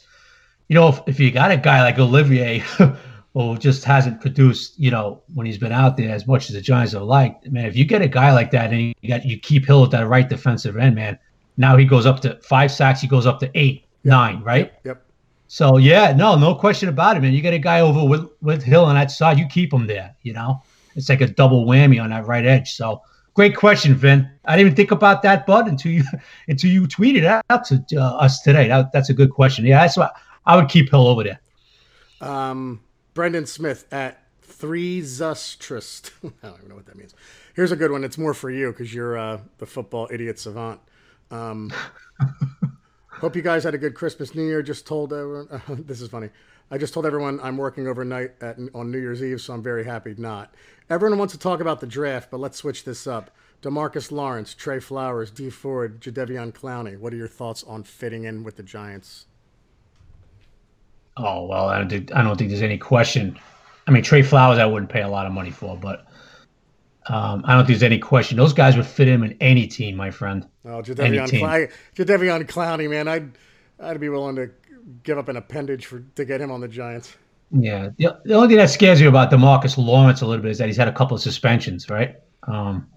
you 0.69 0.75
know, 0.75 0.89
if, 0.89 1.01
if 1.07 1.21
you 1.21 1.31
got 1.31 1.51
a 1.51 1.57
guy 1.57 1.83
like 1.83 1.99
Olivier 1.99 2.59
who 3.35 3.57
just 3.59 3.85
hasn't 3.85 4.21
produced, 4.21 4.79
you 4.79 4.91
know, 4.91 5.23
when 5.35 5.47
he's 5.47 5.59
been 5.59 5.73
out 5.73 5.97
there 5.97 6.15
as 6.15 6.27
much 6.27 6.49
as 6.49 6.55
the 6.55 6.61
Giants 6.61 6.93
have 6.93 7.03
liked, 7.03 7.51
man, 7.51 7.67
if 7.67 7.77
you 7.77 7.85
get 7.85 8.03
a 8.03 8.09
guy 8.09 8.33
like 8.33 8.51
that 8.51 8.73
and 8.73 8.95
you 9.01 9.09
got 9.09 9.25
you 9.25 9.39
keep 9.39 9.67
Hill 9.67 9.85
at 9.85 9.91
that 9.93 10.07
right 10.07 10.29
defensive 10.29 10.77
end, 10.77 10.97
man, 10.97 11.19
now 11.57 11.77
he 11.77 11.85
goes 11.85 12.07
up 12.07 12.21
to 12.21 12.39
five 12.43 12.71
sacks, 12.71 13.01
he 13.01 13.07
goes 13.07 13.27
up 13.27 13.41
to 13.41 13.51
eight, 13.55 13.87
yep. 14.03 14.11
nine, 14.11 14.43
right? 14.43 14.73
Yep. 14.73 14.81
yep. 14.85 15.07
So 15.49 15.77
yeah, 15.77 16.13
no, 16.13 16.37
no 16.37 16.55
question 16.55 16.89
about 16.89 17.17
it, 17.17 17.21
man. 17.21 17.35
You 17.35 17.43
get 17.43 17.55
a 17.55 17.59
guy 17.59 17.81
over 17.81 18.05
with 18.05 18.31
with 18.41 18.63
Hill 18.63 18.85
on 18.85 18.95
that 18.95 19.11
side, 19.11 19.39
you 19.39 19.47
keep 19.47 19.73
him 19.73 19.87
there. 19.87 20.15
You 20.23 20.33
know, 20.33 20.63
it's 20.97 21.09
like 21.09 21.21
a 21.21 21.27
double 21.27 21.67
whammy 21.67 22.03
on 22.03 22.11
that 22.11 22.27
right 22.27 22.47
edge. 22.47 22.73
So 22.73 23.03
great 23.35 23.57
question, 23.57 23.95
Vin. 23.95 24.31
I 24.45 24.57
didn't 24.57 24.69
even 24.69 24.77
think 24.77 24.91
about 24.91 25.23
that, 25.23 25.47
bud, 25.47 25.69
until 25.69 25.93
you 25.93 26.05
until 26.49 26.71
you 26.71 26.83
tweeted 26.85 27.25
out 27.51 27.65
to 27.67 27.85
uh, 27.97 28.17
us 28.17 28.41
today. 28.41 28.69
That, 28.69 28.93
that's 28.93 29.11
a 29.11 29.15
good 29.15 29.31
question. 29.31 29.67
Yeah, 29.67 29.83
that's 29.83 29.97
what 29.97 30.15
I 30.45 30.57
would 30.57 30.69
keep 30.69 30.91
Hill 30.91 31.07
over 31.07 31.25
there. 31.25 31.41
Um, 32.21 32.81
Brendan 33.15 33.47
Smith 33.47 33.87
at 33.93 34.23
three 34.43 35.01
Zustrist. 35.01 36.11
I 36.43 36.47
don't 36.49 36.59
even 36.59 36.69
know 36.69 36.77
what 36.77 36.87
that 36.87 36.97
means. 36.97 37.15
Here's 37.55 37.73
a 37.73 37.77
good 37.77 37.91
one. 37.91 38.05
It's 38.05 38.19
more 38.19 38.35
for 38.35 38.51
you 38.51 38.71
because 38.71 38.93
you're 38.93 39.19
uh, 39.19 39.41
the 39.59 39.67
football 39.67 40.09
idiot 40.11 40.39
savant. 40.39 40.81
Um, 41.31 41.73
hope 43.11 43.37
you 43.37 43.43
guys 43.43 43.65
had 43.65 43.75
a 43.75 43.79
good 43.79 43.95
Christmas, 43.95 44.35
New 44.35 44.45
Year. 44.45 44.63
Just 44.63 44.87
told 44.87 45.13
everyone. 45.13 45.49
Uh, 45.51 45.61
this 45.69 46.01
is 46.01 46.09
funny. 46.09 46.31
I 46.71 46.79
just 46.79 46.95
told 46.95 47.05
everyone 47.05 47.39
I'm 47.43 47.59
working 47.59 47.87
overnight 47.87 48.33
at, 48.41 48.57
on 48.75 48.91
New 48.91 48.99
Year's 48.99 49.23
Eve, 49.23 49.41
so 49.43 49.53
I'm 49.53 49.63
very 49.63 49.85
happy 49.85 50.15
not. 50.17 50.55
Everyone 50.89 51.19
wants 51.19 51.35
to 51.35 51.39
talk 51.39 51.61
about 51.61 51.81
the 51.81 51.87
draft, 51.87 52.31
but 52.31 52.41
let's 52.41 52.57
switch 52.57 52.85
this 52.85 53.07
up. 53.07 53.31
Demarcus 53.61 54.11
Lawrence, 54.11 54.55
Trey 54.55 54.81
Flowers, 54.81 55.31
D 55.31 55.51
Ford, 55.51 56.01
Jadeveon 56.01 56.53
Clowney. 56.53 56.99
What 56.99 57.13
are 57.13 57.17
your 57.17 57.29
thoughts 57.29 57.63
on 57.65 57.83
fitting 57.83 58.25
in 58.25 58.43
with 58.43 58.57
the 58.57 58.63
Giants? 58.63 59.27
Oh 61.17 61.47
well, 61.47 61.69
I 61.69 61.79
don't 61.79 61.89
think 61.89 62.15
I 62.15 62.23
don't 62.23 62.37
think 62.37 62.51
there's 62.51 62.63
any 62.63 62.79
question 62.79 63.39
I 63.87 63.91
mean, 63.91 64.03
Trey 64.03 64.23
Flowers, 64.23 64.59
I 64.59 64.67
wouldn't 64.67 64.91
pay 64.91 65.03
a 65.03 65.09
lot 65.09 65.27
of 65.27 65.33
money 65.33 65.51
for, 65.51 65.77
but 65.77 66.07
um, 67.09 67.43
I 67.45 67.55
don't 67.55 67.67
think 67.67 67.79
there's 67.79 67.83
any 67.83 67.99
question. 67.99 68.37
Those 68.37 68.53
guys 68.53 68.77
would 68.77 68.87
fit 68.87 69.09
him 69.09 69.25
in 69.25 69.37
any 69.41 69.67
team, 69.67 69.97
my 69.97 70.11
friend. 70.11 70.47
Oh, 70.65 70.83
Jadeveon, 70.83 71.29
Cl- 71.29 71.69
Jadeveon 71.97 72.45
Clowney, 72.45 72.89
man, 72.89 73.09
I'd 73.09 73.33
I'd 73.81 74.01
be 74.01 74.09
willing 74.09 74.37
to 74.37 74.51
give 75.03 75.19
up 75.19 75.29
an 75.29 75.37
appendage 75.37 75.87
for 75.87 76.01
to 76.15 76.25
get 76.25 76.41
him 76.41 76.51
on 76.51 76.61
the 76.61 76.69
Giants. 76.69 77.17
Yeah, 77.51 77.91
the, 77.99 78.19
the 78.25 78.35
only 78.35 78.49
thing 78.49 78.57
that 78.59 78.71
scares 78.71 79.01
me 79.01 79.07
about 79.07 79.31
Demarcus 79.31 79.77
Lawrence 79.77 80.23
a 80.23 80.27
little 80.27 80.43
bit 80.43 80.53
is 80.53 80.59
that 80.59 80.69
he's 80.69 80.77
had 80.77 80.89
a 80.89 80.93
couple 80.93 81.15
of 81.15 81.23
suspensions, 81.23 81.91
right? 81.91 82.17
Um, 82.45 82.89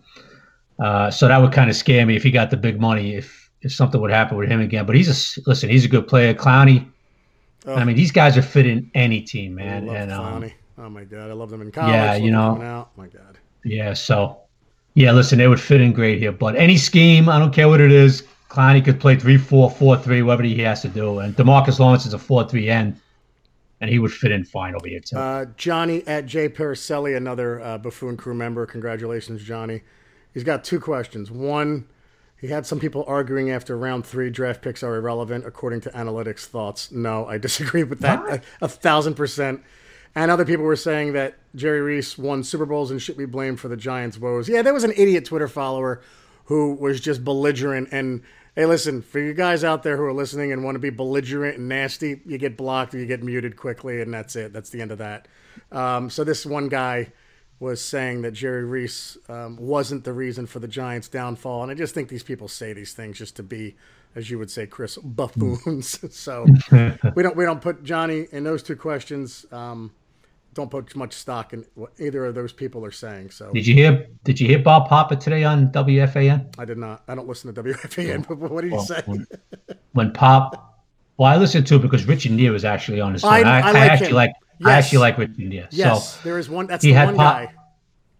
uh, 0.80 1.10
so 1.12 1.28
that 1.28 1.38
would 1.39 1.51
kind 1.51 1.69
of 1.69 1.75
scare 1.75 2.06
me 2.06 2.15
if 2.15 2.23
he 2.23 2.32
got 2.32 2.51
the 2.51 2.58
big 2.58 2.80
money 2.80 3.15
if 3.15 3.49
if 3.62 3.73
something 3.73 3.99
would 3.99 4.12
happen 4.12 4.38
with 4.38 4.49
him 4.49 4.62
again. 4.62 4.86
But 4.86 4.95
he's 4.95 5.10
a 5.10 5.49
listen, 5.49 5.69
he's 5.69 5.84
a 5.84 5.89
good 5.89 6.08
player. 6.08 6.36
Clowney, 6.36 6.88
oh. 7.67 7.75
I 7.75 7.84
mean, 7.84 7.95
these 7.95 8.12
guys 8.12 8.38
are 8.38 8.41
fit 8.41 8.65
in 8.65 8.89
any 8.93 9.21
team, 9.21 9.56
man. 9.56 9.89
and 9.89 10.12
um, 10.12 10.51
oh 10.78 10.89
my 10.89 11.04
god, 11.04 11.30
I 11.30 11.34
love 11.34 11.49
them 11.49 11.62
in 11.62 11.71
college. 11.71 11.93
Yeah, 11.93 12.15
you 12.15 12.32
know, 12.32 12.62
out. 12.62 12.97
my 12.97 13.08
god. 13.08 13.38
Yeah, 13.63 13.93
so 13.93 14.39
yeah, 14.93 15.12
listen, 15.12 15.38
they 15.38 15.47
would 15.47 15.60
fit 15.60 15.82
in 15.82 15.93
great 15.93 16.19
here. 16.19 16.32
But 16.32 16.56
any 16.56 16.78
scheme, 16.78 17.30
I 17.30 17.38
don't 17.39 17.54
care 17.54 17.67
what 17.67 17.82
it 17.82 17.91
is. 17.91 18.23
Clowney 18.49 18.84
could 18.84 18.99
play 18.99 19.15
three 19.17 19.38
four, 19.38 19.69
four 19.69 19.97
three, 19.97 20.21
whatever 20.21 20.43
he 20.43 20.60
has 20.62 20.82
to 20.84 20.88
do. 20.88 21.19
And 21.19 21.36
Demarcus 21.36 21.80
Lawrence 21.80 22.06
is 22.06 22.13
a 22.13 22.19
four 22.19 22.47
three 22.47 22.69
end, 22.69 22.99
and 23.82 23.89
he 23.89 23.99
would 23.99 24.13
fit 24.13 24.32
in 24.32 24.45
fine 24.45 24.75
over 24.75 24.88
here 24.88 25.01
too. 25.01 25.17
Uh, 25.17 25.45
Johnny 25.58 26.06
at 26.08 26.25
J 26.25 26.47
Paracelli, 26.47 27.15
another 27.15 27.62
uh, 27.62 27.78
buffoon 27.78 28.15
crew 28.15 28.34
member. 28.34 28.65
Congratulations, 28.65 29.43
Johnny. 29.43 29.82
He's 30.34 30.43
got 30.43 30.63
two 30.63 30.80
questions. 30.80 31.32
One, 31.32 31.88
he 32.46 32.52
had 32.52 32.66
some 32.66 32.80
people 32.80 33.04
arguing 33.08 33.50
after 33.50 33.76
round 33.76 34.06
three 34.06 34.30
draft 34.30 34.62
picks 34.62 34.84
are 34.84 34.96
irrelevant 34.96 35.46
according 35.48 35.82
to 35.82 35.90
analytics 35.90 36.46
thoughts. 36.46 36.92
No, 36.92 37.26
I 37.26 37.38
disagree 37.40 37.84
with 37.84 38.00
that 38.02 38.20
a, 38.30 38.42
a, 38.66 38.68
thousand 38.68 39.16
percent. 39.16 39.64
And 40.14 40.30
other 40.30 40.46
people 40.46 40.64
were 40.64 40.76
saying 40.76 41.14
that 41.14 41.36
Jerry 41.56 41.82
Reese 41.82 42.18
won 42.18 42.44
Super 42.44 42.68
Bowls 42.68 42.92
and 42.92 43.02
should 43.02 43.18
be 43.18 43.26
blamed 43.26 43.60
for 43.60 43.68
the 43.68 43.76
Giants' 43.76 44.20
woes. 44.20 44.48
Yeah, 44.48 44.62
there 44.62 44.76
was 44.76 44.84
an 44.84 44.94
idiot 44.96 45.26
Twitter 45.26 45.48
follower 45.48 46.02
who 46.46 46.76
was 46.76 47.02
just 47.02 47.24
belligerent. 47.24 47.90
And 47.92 48.22
hey, 48.56 48.68
listen, 48.68 49.02
for 49.02 49.20
you 49.20 49.34
guys 49.34 49.64
out 49.64 49.82
there 49.82 49.98
who 49.98 50.04
are 50.04 50.14
listening 50.14 50.52
and 50.54 50.64
want 50.64 50.76
to 50.76 50.80
be 50.80 50.92
belligerent 50.92 51.58
and 51.58 51.68
nasty, 51.68 52.22
you 52.28 52.38
get 52.38 52.56
blocked 52.56 52.94
or 52.94 53.00
you 53.00 53.08
get 53.08 53.24
muted 53.24 53.58
quickly, 53.58 54.02
and 54.02 54.14
that's 54.14 54.36
it. 54.36 54.54
That's 54.54 54.70
the 54.70 54.82
end 54.82 54.92
of 54.92 55.00
that. 55.00 55.28
Um, 55.72 56.12
so 56.12 56.24
this 56.24 56.46
one 56.46 56.70
guy 56.70 57.12
was 57.60 57.82
saying 57.82 58.22
that 58.24 58.32
Jerry 58.32 58.65
Reese 58.65 59.18
um, 59.30 59.58
wasn't 59.58 60.04
the 60.04 60.13
reason 60.13 60.46
for 60.46 60.60
the 60.60 60.68
Giants' 60.68 61.08
downfall, 61.08 61.63
and 61.63 61.72
I 61.72 61.76
just 61.76 61.94
think 61.94 62.10
these 62.10 62.24
people 62.24 62.48
say 62.48 62.74
these 62.74 62.94
things 62.94 63.18
just 63.18 63.36
to 63.38 63.44
be, 63.44 63.76
as 64.13 64.30
you 64.30 64.38
would 64.38 64.52
say, 64.52 64.68
Chris, 64.68 64.98
buffoons. 64.98 66.00
so 66.15 66.46
we 67.15 67.24
don't 67.24 67.36
we 67.36 67.46
don't 67.46 67.62
put 67.62 67.84
Johnny 67.84 68.28
in 68.32 68.44
those 68.44 68.62
two 68.62 68.76
questions. 68.76 69.46
Um, 69.52 69.91
don't 70.56 70.72
put 70.72 70.96
much 70.96 71.13
stock 71.13 71.54
in 71.54 71.65
what 71.76 71.91
either 72.00 72.26
of 72.26 72.34
those 72.34 72.54
people 72.54 72.84
are 72.86 72.91
saying. 72.91 73.30
So 73.30 73.52
did 73.52 73.68
you 73.68 73.76
hear? 73.76 74.08
Did 74.24 74.39
you 74.39 74.48
hear 74.48 74.60
Bob 74.60 74.89
Papa 74.89 75.18
today 75.18 75.44
on 75.44 75.70
WFAN? 75.70 76.56
I 76.58 76.65
did 76.65 76.78
not. 76.78 77.04
I 77.08 77.13
don't 77.13 77.28
listen 77.28 77.54
to 77.54 77.63
WFAN. 77.63 78.26
But 78.28 78.38
what 78.38 78.62
did 78.62 78.72
well, 78.72 78.82
say? 78.82 79.02
When, 79.06 79.28
when, 79.91 80.12
Pop, 80.13 80.84
well, 81.18 81.32
I 81.32 81.38
listened 81.38 81.68
to 81.68 81.76
it 81.76 81.82
because 81.82 82.06
Richard 82.06 82.32
Neer 82.32 82.52
was 82.52 82.65
actually 82.65 83.02
on 83.02 83.13
his 83.13 83.22
phone. 83.22 83.34
I, 83.34 83.39
I, 83.41 83.60
I, 83.60 83.72
like 83.72 83.91
actually 83.91 84.08
him. 84.08 84.15
like. 84.15 84.32
Yes. 84.60 84.68
I 84.68 84.74
actually 84.74 84.98
like 85.00 85.18
Richard 85.18 85.38
Neer. 85.39 85.68
Yes, 85.72 86.15
so 86.15 86.20
there 86.24 86.39
is 86.39 86.50
one. 86.50 86.68
That's 86.68 86.84
he 86.84 86.91
the 86.91 86.98
had 86.98 87.06
one 87.08 87.15
Pop, 87.15 87.36
guy. 87.36 87.54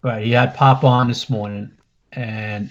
Right, 0.02 0.24
he 0.24 0.32
had 0.32 0.54
Pop 0.54 0.84
on 0.84 1.08
this 1.08 1.30
morning, 1.30 1.70
and 2.12 2.70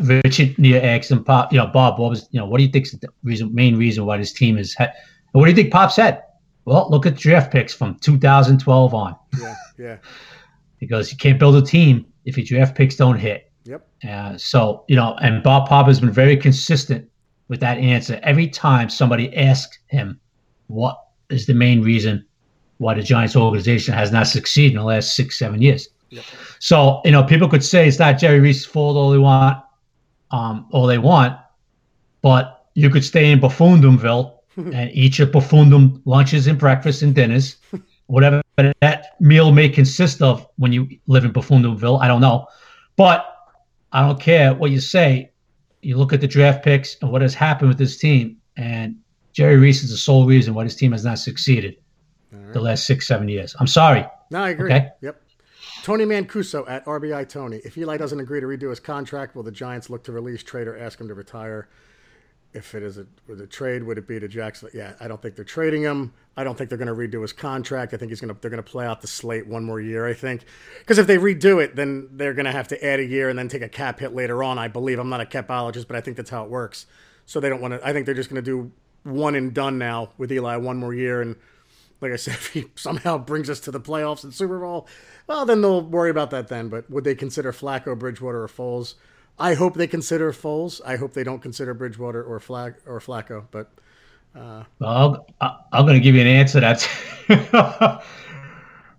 Richard 0.00 0.58
Neer 0.58 0.82
asked 0.82 1.10
him, 1.10 1.24
"Pop, 1.24 1.52
you 1.52 1.58
know, 1.58 1.66
Bob, 1.66 1.98
what 1.98 2.10
was, 2.10 2.28
you 2.30 2.40
know, 2.40 2.46
what 2.46 2.58
do 2.58 2.64
you 2.64 2.70
think's 2.70 2.92
the 2.92 3.08
reason, 3.22 3.54
main 3.54 3.76
reason 3.76 4.04
why 4.04 4.18
this 4.18 4.32
team 4.32 4.58
is? 4.58 4.74
Ha- 4.74 4.92
what 5.32 5.44
do 5.44 5.50
you 5.50 5.56
think 5.56 5.72
Pop 5.72 5.92
said?" 5.92 6.22
Well, 6.64 6.90
look 6.90 7.06
at 7.06 7.16
draft 7.16 7.50
picks 7.50 7.72
from 7.72 7.94
2012 8.00 8.94
on. 8.94 9.16
Yeah, 9.40 9.54
yeah. 9.78 9.96
because 10.80 11.10
you 11.10 11.16
can't 11.16 11.38
build 11.38 11.56
a 11.56 11.62
team 11.62 12.06
if 12.24 12.36
your 12.36 12.44
draft 12.44 12.76
picks 12.76 12.96
don't 12.96 13.18
hit. 13.18 13.50
Yep. 13.64 13.88
Uh, 14.08 14.36
so, 14.36 14.84
you 14.88 14.96
know, 14.96 15.14
and 15.22 15.42
Bob 15.42 15.68
Pop 15.68 15.86
has 15.86 16.00
been 16.00 16.10
very 16.10 16.36
consistent 16.36 17.08
with 17.48 17.60
that 17.60 17.78
answer. 17.78 18.20
Every 18.22 18.48
time 18.48 18.88
somebody 18.88 19.34
asks 19.36 19.78
him 19.86 20.20
what 20.66 20.98
is 21.30 21.46
the 21.46 21.54
main 21.54 21.82
reason 21.82 22.24
why 22.78 22.94
the 22.94 23.02
Giants 23.02 23.36
organization 23.36 23.92
has 23.94 24.10
not 24.10 24.26
succeeded 24.26 24.72
in 24.72 24.78
the 24.78 24.84
last 24.84 25.14
six, 25.14 25.38
seven 25.38 25.60
years. 25.60 25.88
Yep. 26.10 26.24
So, 26.58 27.00
you 27.04 27.10
know, 27.10 27.22
people 27.22 27.48
could 27.48 27.64
say 27.64 27.86
it's 27.86 27.98
not 27.98 28.18
Jerry 28.18 28.40
Reese's 28.40 28.64
fault 28.64 28.96
all 28.96 29.10
they 29.10 29.18
want, 29.18 29.62
um, 30.30 30.66
all 30.70 30.86
they 30.86 30.98
want, 30.98 31.38
but 32.22 32.66
you 32.74 32.88
could 32.88 33.04
stay 33.04 33.30
in 33.30 33.40
Buffoondomville 33.40 34.34
and 34.56 34.90
eat 34.92 35.18
your 35.18 35.26
buffoondom 35.26 36.00
lunches 36.04 36.46
and 36.46 36.58
breakfasts 36.58 37.02
and 37.02 37.14
dinners, 37.14 37.56
whatever 38.06 38.42
that 38.56 39.16
meal 39.20 39.52
may 39.52 39.68
consist 39.68 40.22
of 40.22 40.46
when 40.56 40.72
you 40.72 40.88
live 41.06 41.24
in 41.24 41.32
Buffoondomville. 41.32 42.00
I 42.00 42.08
don't 42.08 42.20
know. 42.20 42.46
But 42.96 43.26
I 43.92 44.06
don't 44.06 44.20
care 44.20 44.54
what 44.54 44.70
you 44.70 44.80
say. 44.80 45.30
You 45.82 45.96
look 45.96 46.12
at 46.12 46.20
the 46.20 46.26
draft 46.26 46.64
picks 46.64 46.96
and 47.00 47.12
what 47.12 47.22
has 47.22 47.34
happened 47.34 47.68
with 47.68 47.78
this 47.78 47.98
team, 47.98 48.36
and 48.56 48.96
Jerry 49.32 49.56
Reese 49.56 49.84
is 49.84 49.90
the 49.90 49.96
sole 49.96 50.26
reason 50.26 50.54
why 50.54 50.64
this 50.64 50.74
team 50.74 50.90
has 50.92 51.04
not 51.04 51.18
succeeded 51.18 51.76
right. 52.48 52.54
the 52.54 52.60
last 52.60 52.86
six, 52.86 53.06
seven 53.06 53.28
years. 53.28 53.54
I'm 53.58 53.66
sorry. 53.66 54.06
No, 54.30 54.42
I 54.42 54.50
agree. 54.50 54.72
Okay? 54.72 54.90
Yep. 55.00 55.22
Tony 55.82 56.04
Mancuso 56.04 56.68
at 56.68 56.84
RBI 56.84 57.28
Tony. 57.28 57.60
If 57.64 57.78
Eli 57.78 57.96
doesn't 57.96 58.20
agree 58.20 58.40
to 58.40 58.46
redo 58.46 58.70
his 58.70 58.80
contract, 58.80 59.34
will 59.34 59.42
the 59.42 59.52
Giants 59.52 59.88
look 59.88 60.04
to 60.04 60.12
release, 60.12 60.42
trade, 60.42 60.66
or 60.66 60.76
ask 60.76 61.00
him 61.00 61.08
to 61.08 61.14
retire? 61.14 61.68
if 62.54 62.74
it 62.74 62.82
is 62.82 62.98
a, 62.98 63.06
with 63.26 63.40
a 63.40 63.46
trade, 63.46 63.82
would 63.82 63.98
it 63.98 64.06
be 64.06 64.18
to 64.18 64.26
Jackson? 64.26 64.70
Yeah, 64.72 64.94
I 65.00 65.08
don't 65.08 65.20
think 65.20 65.36
they're 65.36 65.44
trading 65.44 65.82
him. 65.82 66.14
I 66.36 66.44
don't 66.44 66.56
think 66.56 66.70
they're 66.70 66.78
going 66.78 66.88
to 66.88 66.94
redo 66.94 67.20
his 67.20 67.32
contract. 67.32 67.92
I 67.92 67.98
think 67.98 68.10
he's 68.10 68.20
going 68.20 68.34
to 68.34 68.40
they're 68.40 68.50
going 68.50 68.62
to 68.62 68.68
play 68.68 68.86
out 68.86 69.00
the 69.00 69.06
slate 69.06 69.46
one 69.46 69.64
more 69.64 69.80
year. 69.80 70.06
I 70.06 70.14
think 70.14 70.44
because 70.78 70.98
if 70.98 71.06
they 71.06 71.18
redo 71.18 71.62
it, 71.62 71.76
then 71.76 72.08
they're 72.12 72.34
going 72.34 72.46
to 72.46 72.52
have 72.52 72.68
to 72.68 72.84
add 72.84 73.00
a 73.00 73.04
year 73.04 73.28
and 73.28 73.38
then 73.38 73.48
take 73.48 73.62
a 73.62 73.68
cap 73.68 74.00
hit 74.00 74.14
later 74.14 74.42
on. 74.42 74.58
I 74.58 74.68
believe 74.68 74.98
I'm 74.98 75.10
not 75.10 75.20
a 75.20 75.26
capologist, 75.26 75.86
but 75.86 75.96
I 75.96 76.00
think 76.00 76.16
that's 76.16 76.30
how 76.30 76.44
it 76.44 76.50
works. 76.50 76.86
So 77.26 77.40
they 77.40 77.48
don't 77.48 77.60
want 77.60 77.74
to. 77.74 77.86
I 77.86 77.92
think 77.92 78.06
they're 78.06 78.14
just 78.14 78.30
going 78.30 78.42
to 78.42 78.50
do 78.50 78.72
one 79.02 79.34
and 79.34 79.52
done 79.52 79.78
now 79.78 80.10
with 80.16 80.32
Eli 80.32 80.56
one 80.56 80.78
more 80.78 80.94
year. 80.94 81.20
And 81.20 81.36
like 82.00 82.12
I 82.12 82.16
said, 82.16 82.34
if 82.34 82.48
he 82.48 82.66
somehow 82.76 83.18
brings 83.18 83.50
us 83.50 83.60
to 83.60 83.70
the 83.70 83.80
playoffs 83.80 84.24
and 84.24 84.32
Super 84.32 84.58
Bowl, 84.58 84.88
well, 85.26 85.44
then 85.44 85.60
they'll 85.60 85.82
worry 85.82 86.10
about 86.10 86.30
that 86.30 86.48
then. 86.48 86.68
But 86.68 86.90
would 86.90 87.04
they 87.04 87.14
consider 87.14 87.52
Flacco, 87.52 87.98
Bridgewater, 87.98 88.42
or 88.42 88.48
Foles? 88.48 88.94
I 89.38 89.54
hope 89.54 89.74
they 89.74 89.86
consider 89.86 90.32
Foles. 90.32 90.80
I 90.84 90.96
hope 90.96 91.12
they 91.12 91.24
don't 91.24 91.40
consider 91.40 91.74
Bridgewater 91.74 92.22
or 92.22 92.40
Flack 92.40 92.74
or 92.86 92.98
Flacco. 92.98 93.46
But 93.50 93.70
uh, 94.34 94.64
well, 94.78 95.26
i 95.40 95.56
am 95.72 95.84
going 95.84 95.94
to 95.94 96.00
give 96.00 96.14
you 96.14 96.20
an 96.20 96.26
answer 96.26 96.60
that's 96.60 96.86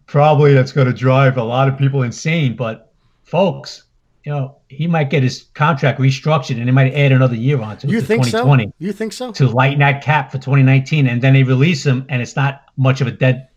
probably 0.07 0.53
that's 0.53 0.71
going 0.71 0.87
to 0.87 0.93
drive 0.93 1.37
a 1.37 1.43
lot 1.43 1.67
of 1.67 1.77
people 1.77 2.03
insane. 2.03 2.55
But 2.55 2.93
folks, 3.23 3.83
you 4.23 4.31
know, 4.31 4.57
he 4.67 4.87
might 4.87 5.09
get 5.09 5.23
his 5.23 5.43
contract 5.53 5.99
restructured 5.99 6.57
and 6.57 6.67
they 6.67 6.71
might 6.71 6.93
add 6.93 7.11
another 7.11 7.35
year 7.35 7.61
on 7.61 7.77
to, 7.77 7.87
you 7.87 7.99
to 7.99 8.05
think 8.05 8.23
2020. 8.25 8.65
So? 8.65 8.73
You 8.79 8.93
think 8.93 9.13
so? 9.13 9.31
To 9.33 9.47
lighten 9.47 9.79
that 9.79 10.03
cap 10.03 10.31
for 10.31 10.37
2019, 10.37 11.07
and 11.07 11.21
then 11.21 11.33
they 11.33 11.43
release 11.43 11.85
him, 11.85 12.05
and 12.09 12.21
it's 12.21 12.35
not 12.35 12.63
much 12.79 13.01
of 13.01 13.07
a 13.07 13.11
dead 13.11 13.49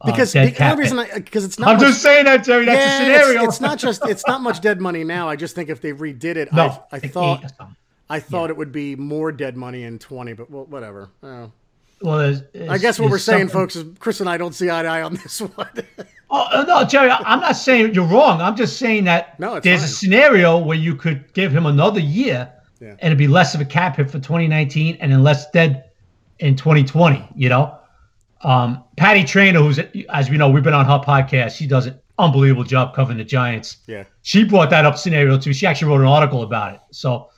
uh, 0.00 0.10
because 0.10 0.34
uh, 0.36 0.44
the 0.44 0.64
only 0.64 0.82
reason 0.82 0.98
I 0.98 1.18
because 1.18 1.44
it's 1.44 1.58
not. 1.58 1.68
I'm 1.68 1.76
much, 1.76 1.86
just 1.86 2.02
saying 2.02 2.26
that, 2.26 2.44
Jerry. 2.44 2.66
That's 2.66 2.78
yeah, 2.78 2.96
a 2.96 3.04
scenario. 3.04 3.44
It's, 3.44 3.54
it's, 3.54 3.60
not 3.60 3.78
just 3.78 4.04
it's 4.06 4.26
not 4.26 4.42
much 4.42 4.60
dead 4.60 4.80
money 4.80 5.04
now. 5.04 5.28
I 5.28 5.36
just 5.36 5.54
think 5.54 5.70
if 5.70 5.80
they 5.80 5.92
redid 5.92 6.36
it, 6.36 6.52
no, 6.52 6.84
I, 6.92 6.96
I 6.96 7.00
thought 7.00 7.44
I 8.10 8.20
thought 8.20 8.46
yeah. 8.46 8.50
it 8.50 8.56
would 8.56 8.72
be 8.72 8.94
more 8.94 9.32
dead 9.32 9.56
money 9.56 9.84
in 9.84 9.98
20, 9.98 10.34
but 10.34 10.50
well, 10.50 10.66
whatever. 10.66 11.08
Oh. 11.22 11.50
Well, 12.02 12.20
it's, 12.20 12.42
it's, 12.52 12.68
I 12.68 12.76
guess 12.76 13.00
what 13.00 13.10
we're 13.10 13.18
saying, 13.18 13.48
folks, 13.48 13.74
is 13.74 13.86
Chris 13.98 14.20
and 14.20 14.28
I 14.28 14.36
don't 14.36 14.54
see 14.54 14.68
eye 14.68 14.82
to 14.82 14.88
eye 14.88 15.00
on 15.00 15.14
this 15.14 15.40
one. 15.40 15.70
oh 16.30 16.46
uh, 16.52 16.64
no, 16.68 16.84
Jerry, 16.84 17.10
I'm 17.10 17.40
not 17.40 17.56
saying 17.56 17.94
you're 17.94 18.06
wrong. 18.06 18.42
I'm 18.42 18.54
just 18.54 18.78
saying 18.78 19.04
that 19.04 19.40
no, 19.40 19.60
there's 19.60 19.80
fine. 19.80 19.88
a 19.88 19.88
scenario 19.88 20.58
where 20.58 20.76
you 20.76 20.94
could 20.94 21.32
give 21.32 21.52
him 21.52 21.64
another 21.64 22.00
year, 22.00 22.52
yeah. 22.80 22.90
and 22.90 23.00
it'd 23.00 23.16
be 23.16 23.28
less 23.28 23.54
of 23.54 23.62
a 23.62 23.64
cap 23.64 23.96
hit 23.96 24.10
for 24.10 24.18
2019, 24.18 24.98
and 25.00 25.10
then 25.10 25.22
less 25.22 25.50
dead 25.52 25.90
in 26.38 26.54
2020. 26.54 27.26
You 27.34 27.48
know. 27.48 27.78
Um, 28.42 28.84
Patty 28.96 29.22
Traina, 29.22 29.58
who's 29.58 29.78
as 30.10 30.30
we 30.30 30.36
know, 30.36 30.50
we've 30.50 30.62
been 30.62 30.74
on 30.74 30.84
her 30.84 30.98
podcast. 30.98 31.56
She 31.56 31.66
does 31.66 31.86
an 31.86 31.98
unbelievable 32.18 32.64
job 32.64 32.94
covering 32.94 33.18
the 33.18 33.24
Giants. 33.24 33.78
Yeah, 33.86 34.04
she 34.22 34.44
brought 34.44 34.70
that 34.70 34.84
up 34.84 34.98
scenario 34.98 35.38
too. 35.38 35.52
She 35.52 35.66
actually 35.66 35.90
wrote 35.90 36.02
an 36.02 36.06
article 36.06 36.42
about 36.42 36.74
it. 36.74 36.80
So 36.90 37.30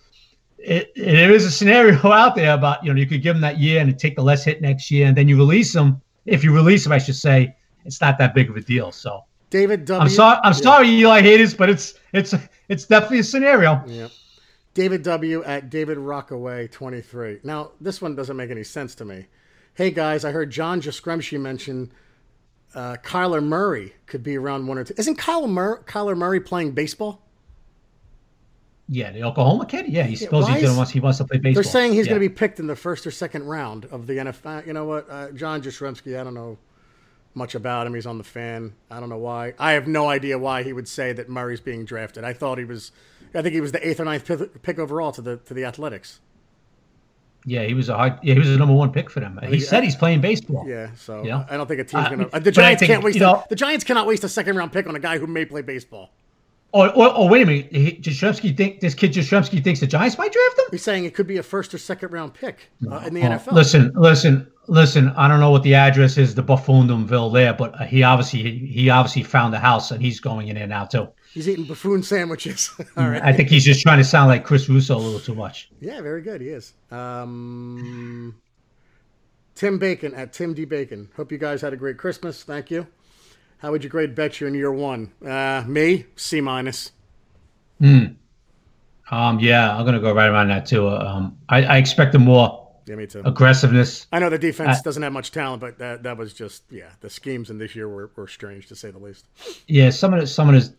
it, 0.58 0.92
it, 0.96 1.12
there 1.12 1.32
is 1.32 1.44
a 1.44 1.50
scenario 1.50 1.98
out 2.12 2.34
there 2.34 2.54
about 2.54 2.84
you 2.84 2.92
know 2.92 2.98
you 2.98 3.06
could 3.06 3.22
give 3.22 3.34
them 3.34 3.42
that 3.42 3.58
year 3.58 3.80
and 3.80 3.98
take 3.98 4.16
the 4.16 4.22
less 4.22 4.44
hit 4.44 4.60
next 4.60 4.90
year, 4.90 5.06
and 5.06 5.16
then 5.16 5.28
you 5.28 5.36
release 5.36 5.72
them. 5.72 6.00
If 6.26 6.44
you 6.44 6.54
release 6.54 6.84
them, 6.84 6.92
I 6.92 6.98
should 6.98 7.16
say, 7.16 7.56
it's 7.84 8.00
not 8.00 8.18
that 8.18 8.34
big 8.34 8.50
of 8.50 8.56
a 8.56 8.60
deal. 8.60 8.92
So 8.92 9.24
David 9.50 9.84
W. 9.84 10.02
I'm 10.02 10.08
sorry. 10.08 10.38
I'm 10.42 10.52
yeah. 10.52 10.60
sorry, 10.60 10.88
Eli 10.88 11.22
haters, 11.22 11.54
but 11.54 11.70
it's 11.70 11.94
it's 12.12 12.34
it's 12.68 12.86
definitely 12.86 13.20
a 13.20 13.24
scenario. 13.24 13.82
Yeah. 13.86 14.08
David 14.74 15.02
W. 15.04 15.42
at 15.44 15.70
David 15.70 15.98
Rockaway 15.98 16.68
23. 16.68 17.40
Now 17.42 17.72
this 17.80 18.00
one 18.00 18.14
doesn't 18.14 18.36
make 18.36 18.50
any 18.50 18.62
sense 18.62 18.94
to 18.96 19.04
me 19.04 19.26
hey 19.78 19.92
guys, 19.92 20.24
I 20.24 20.32
heard 20.32 20.50
John 20.50 20.82
Jastremski 20.82 21.40
mention 21.40 21.92
uh, 22.74 22.96
Kyler 22.96 23.42
Murray 23.42 23.94
could 24.06 24.24
be 24.24 24.36
around 24.36 24.66
one 24.66 24.76
or 24.76 24.82
two. 24.82 24.92
Isn't 24.96 25.16
Kyler, 25.16 25.48
Mur- 25.48 25.84
Kyler 25.86 26.16
Murray 26.16 26.40
playing 26.40 26.72
baseball? 26.72 27.22
Yeah, 28.88 29.12
the 29.12 29.22
Oklahoma 29.22 29.66
kid. 29.66 29.86
Yeah, 29.86 30.02
he 30.02 30.16
suppose 30.16 30.48
he's 30.48 30.62
gonna 30.62 30.76
wants 30.76 30.90
he 30.90 30.98
wants 30.98 31.18
to 31.18 31.24
play 31.24 31.38
baseball. 31.38 31.62
They're 31.62 31.70
saying 31.70 31.92
he's 31.92 32.06
yeah. 32.06 32.14
going 32.14 32.22
to 32.22 32.28
be 32.28 32.34
picked 32.34 32.58
in 32.58 32.66
the 32.66 32.74
first 32.74 33.06
or 33.06 33.10
second 33.12 33.44
round 33.44 33.84
of 33.84 34.06
the 34.06 34.14
NFL. 34.14 34.66
You 34.66 34.72
know 34.72 34.84
what, 34.84 35.08
uh, 35.08 35.30
John 35.30 35.62
Jastremski, 35.62 36.18
I 36.18 36.24
don't 36.24 36.34
know 36.34 36.58
much 37.34 37.54
about 37.54 37.86
him. 37.86 37.94
He's 37.94 38.06
on 38.06 38.18
the 38.18 38.24
fan. 38.24 38.72
I 38.90 38.98
don't 38.98 39.10
know 39.10 39.18
why. 39.18 39.54
I 39.58 39.72
have 39.72 39.86
no 39.86 40.08
idea 40.08 40.38
why 40.38 40.64
he 40.64 40.72
would 40.72 40.88
say 40.88 41.12
that 41.12 41.28
Murray's 41.28 41.60
being 41.60 41.84
drafted. 41.84 42.24
I 42.24 42.32
thought 42.32 42.58
he 42.58 42.64
was. 42.64 42.90
I 43.32 43.42
think 43.42 43.54
he 43.54 43.60
was 43.60 43.72
the 43.72 43.86
eighth 43.86 44.00
or 44.00 44.06
ninth 44.06 44.26
pick, 44.26 44.62
pick 44.62 44.78
overall 44.80 45.12
to 45.12 45.22
the 45.22 45.36
to 45.36 45.54
the 45.54 45.64
Athletics. 45.64 46.18
Yeah, 47.48 47.64
he 47.64 47.72
was 47.74 47.88
a 47.88 47.96
high, 47.96 48.18
yeah, 48.22 48.34
he 48.34 48.38
was 48.38 48.48
the 48.50 48.56
number 48.58 48.74
one 48.74 48.92
pick 48.92 49.08
for 49.10 49.20
them. 49.20 49.38
He 49.48 49.58
said 49.60 49.82
he's 49.82 49.96
playing 49.96 50.20
baseball. 50.20 50.64
Yeah, 50.68 50.88
so 50.96 51.24
Yeah. 51.24 51.46
I 51.48 51.56
don't 51.56 51.66
think 51.66 51.80
a 51.80 51.84
team's 51.84 52.06
Uh, 52.06 52.10
gonna. 52.10 52.26
but 52.26 52.44
the 52.44 52.52
Giants 52.52 52.80
think, 52.80 52.90
can't 52.92 53.02
waste. 53.02 53.14
you 53.16 53.20
know- 53.22 53.36
a, 53.36 53.44
the 53.48 53.56
Giants 53.56 53.84
cannot 53.84 54.06
waste 54.06 54.22
a 54.24 54.28
second 54.28 54.56
round 54.56 54.72
pick 54.72 54.86
on 54.86 54.94
a 54.94 54.98
guy 54.98 55.18
who 55.18 55.26
may 55.26 55.44
play 55.46 55.62
baseball. 55.62 56.10
Oh, 56.74 56.82
oh, 56.82 57.12
oh 57.16 57.26
wait 57.26 57.42
a 57.42 57.46
minute. 57.46 57.68
He, 57.72 57.92
Jastremski 57.92 58.54
think 58.54 58.80
this 58.80 58.94
kid 58.94 59.12
Jastremski 59.14 59.64
thinks 59.64 59.80
the 59.80 59.86
Giants 59.86 60.18
might 60.18 60.30
draft 60.32 60.58
him. 60.58 60.64
He's 60.72 60.82
saying 60.82 61.06
it 61.06 61.14
could 61.14 61.26
be 61.26 61.38
a 61.38 61.42
first 61.42 61.72
or 61.72 61.78
second 61.78 62.12
round 62.12 62.34
pick 62.34 62.70
uh, 62.90 62.98
in 63.06 63.14
the 63.14 63.22
Oh, 63.22 63.30
NFL. 63.30 63.52
Listen, 63.52 63.92
listen, 63.94 64.46
listen. 64.68 65.08
I 65.10 65.28
don't 65.28 65.40
know 65.40 65.50
what 65.50 65.62
the 65.62 65.74
address 65.74 66.16
is, 66.18 66.34
the 66.34 66.42
Buffoondomville 66.42 67.32
there, 67.32 67.52
but 67.54 67.88
he 67.88 68.02
obviously 68.02 68.58
he, 68.58 68.90
obviously 68.90 69.22
found 69.22 69.52
the 69.52 69.58
house 69.58 69.90
and 69.90 70.02
he's 70.02 70.20
going 70.20 70.48
in 70.48 70.56
there 70.56 70.66
now 70.66 70.84
too. 70.84 71.08
He's 71.32 71.48
eating 71.48 71.64
buffoon 71.64 72.02
sandwiches. 72.02 72.70
All 72.96 73.08
right. 73.08 73.22
I 73.22 73.32
think 73.32 73.48
he's 73.48 73.64
just 73.64 73.82
trying 73.82 73.98
to 73.98 74.04
sound 74.04 74.28
like 74.28 74.44
Chris 74.44 74.68
Russo 74.68 74.96
a 74.96 74.98
little 74.98 75.20
too 75.20 75.34
much. 75.34 75.70
Yeah, 75.80 76.00
very 76.00 76.22
good. 76.22 76.40
He 76.40 76.48
is. 76.48 76.72
Um, 76.90 78.34
Tim 79.54 79.78
Bacon 79.78 80.14
at 80.14 80.32
Tim 80.32 80.54
D 80.54 80.64
Bacon. 80.64 81.08
Hope 81.16 81.30
you 81.30 81.38
guys 81.38 81.60
had 81.60 81.72
a 81.72 81.76
great 81.76 81.98
Christmas. 81.98 82.42
Thank 82.42 82.70
you. 82.70 82.86
How 83.58 83.72
would 83.72 83.82
you 83.82 83.90
grade 83.90 84.14
Bettcher 84.14 84.46
in 84.46 84.54
year 84.54 84.72
one? 84.72 85.12
Uh, 85.24 85.64
me 85.66 86.06
C 86.16 86.40
minus. 86.40 86.92
Um, 87.80 89.40
yeah, 89.40 89.76
I'm 89.76 89.84
gonna 89.84 90.00
go 90.00 90.12
right 90.12 90.28
around 90.28 90.48
that 90.48 90.66
too. 90.66 90.88
Um, 90.88 91.38
I, 91.48 91.64
I 91.64 91.76
expected 91.78 92.20
more 92.20 92.67
Yeah, 92.88 92.96
me 92.96 93.06
too. 93.06 93.22
aggressiveness. 93.24 94.06
I 94.12 94.18
know 94.18 94.30
the 94.30 94.38
defense 94.38 94.82
doesn't 94.82 95.02
have 95.02 95.12
much 95.12 95.30
talent, 95.30 95.60
but 95.60 95.78
that 95.78 96.02
that 96.02 96.16
was 96.16 96.32
just 96.32 96.62
yeah. 96.70 96.90
The 97.00 97.10
schemes 97.10 97.50
in 97.50 97.58
this 97.58 97.76
year 97.76 97.88
were, 97.88 98.10
were 98.16 98.28
strange 98.28 98.66
to 98.68 98.76
say 98.76 98.90
the 98.90 98.98
least. 98.98 99.26
Yeah, 99.66 99.90
some 99.90 100.14
of 100.14 100.20
the 100.20 100.26
some 100.26 100.48
of 100.48 100.54
his 100.54 100.72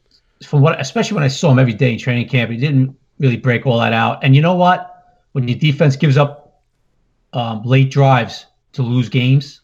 from 0.46 0.62
what 0.62 0.80
especially 0.80 1.16
when 1.16 1.24
I 1.24 1.28
saw 1.28 1.52
him 1.52 1.60
every 1.60 1.74
day 1.74 1.94
in 1.94 2.00
training 2.00 2.28
camp, 2.30 2.52
he 2.52 2.58
didn't 2.58 2.98
really 3.20 3.38
break 3.38 3.66
all 3.66 3.80
that 3.80 3.94
out. 3.94 4.24
And 4.24 4.36
you 4.36 4.42
know 4.42 4.56
what? 4.56 5.22
When 5.34 5.48
your 5.48 5.60
defense 5.60 5.96
gives 5.96 6.18
up 6.18 6.64
um, 7.34 7.62
late 7.64 7.92
drives 7.92 8.46
to 8.74 8.82
lose 8.82 9.10
games, 9.10 9.62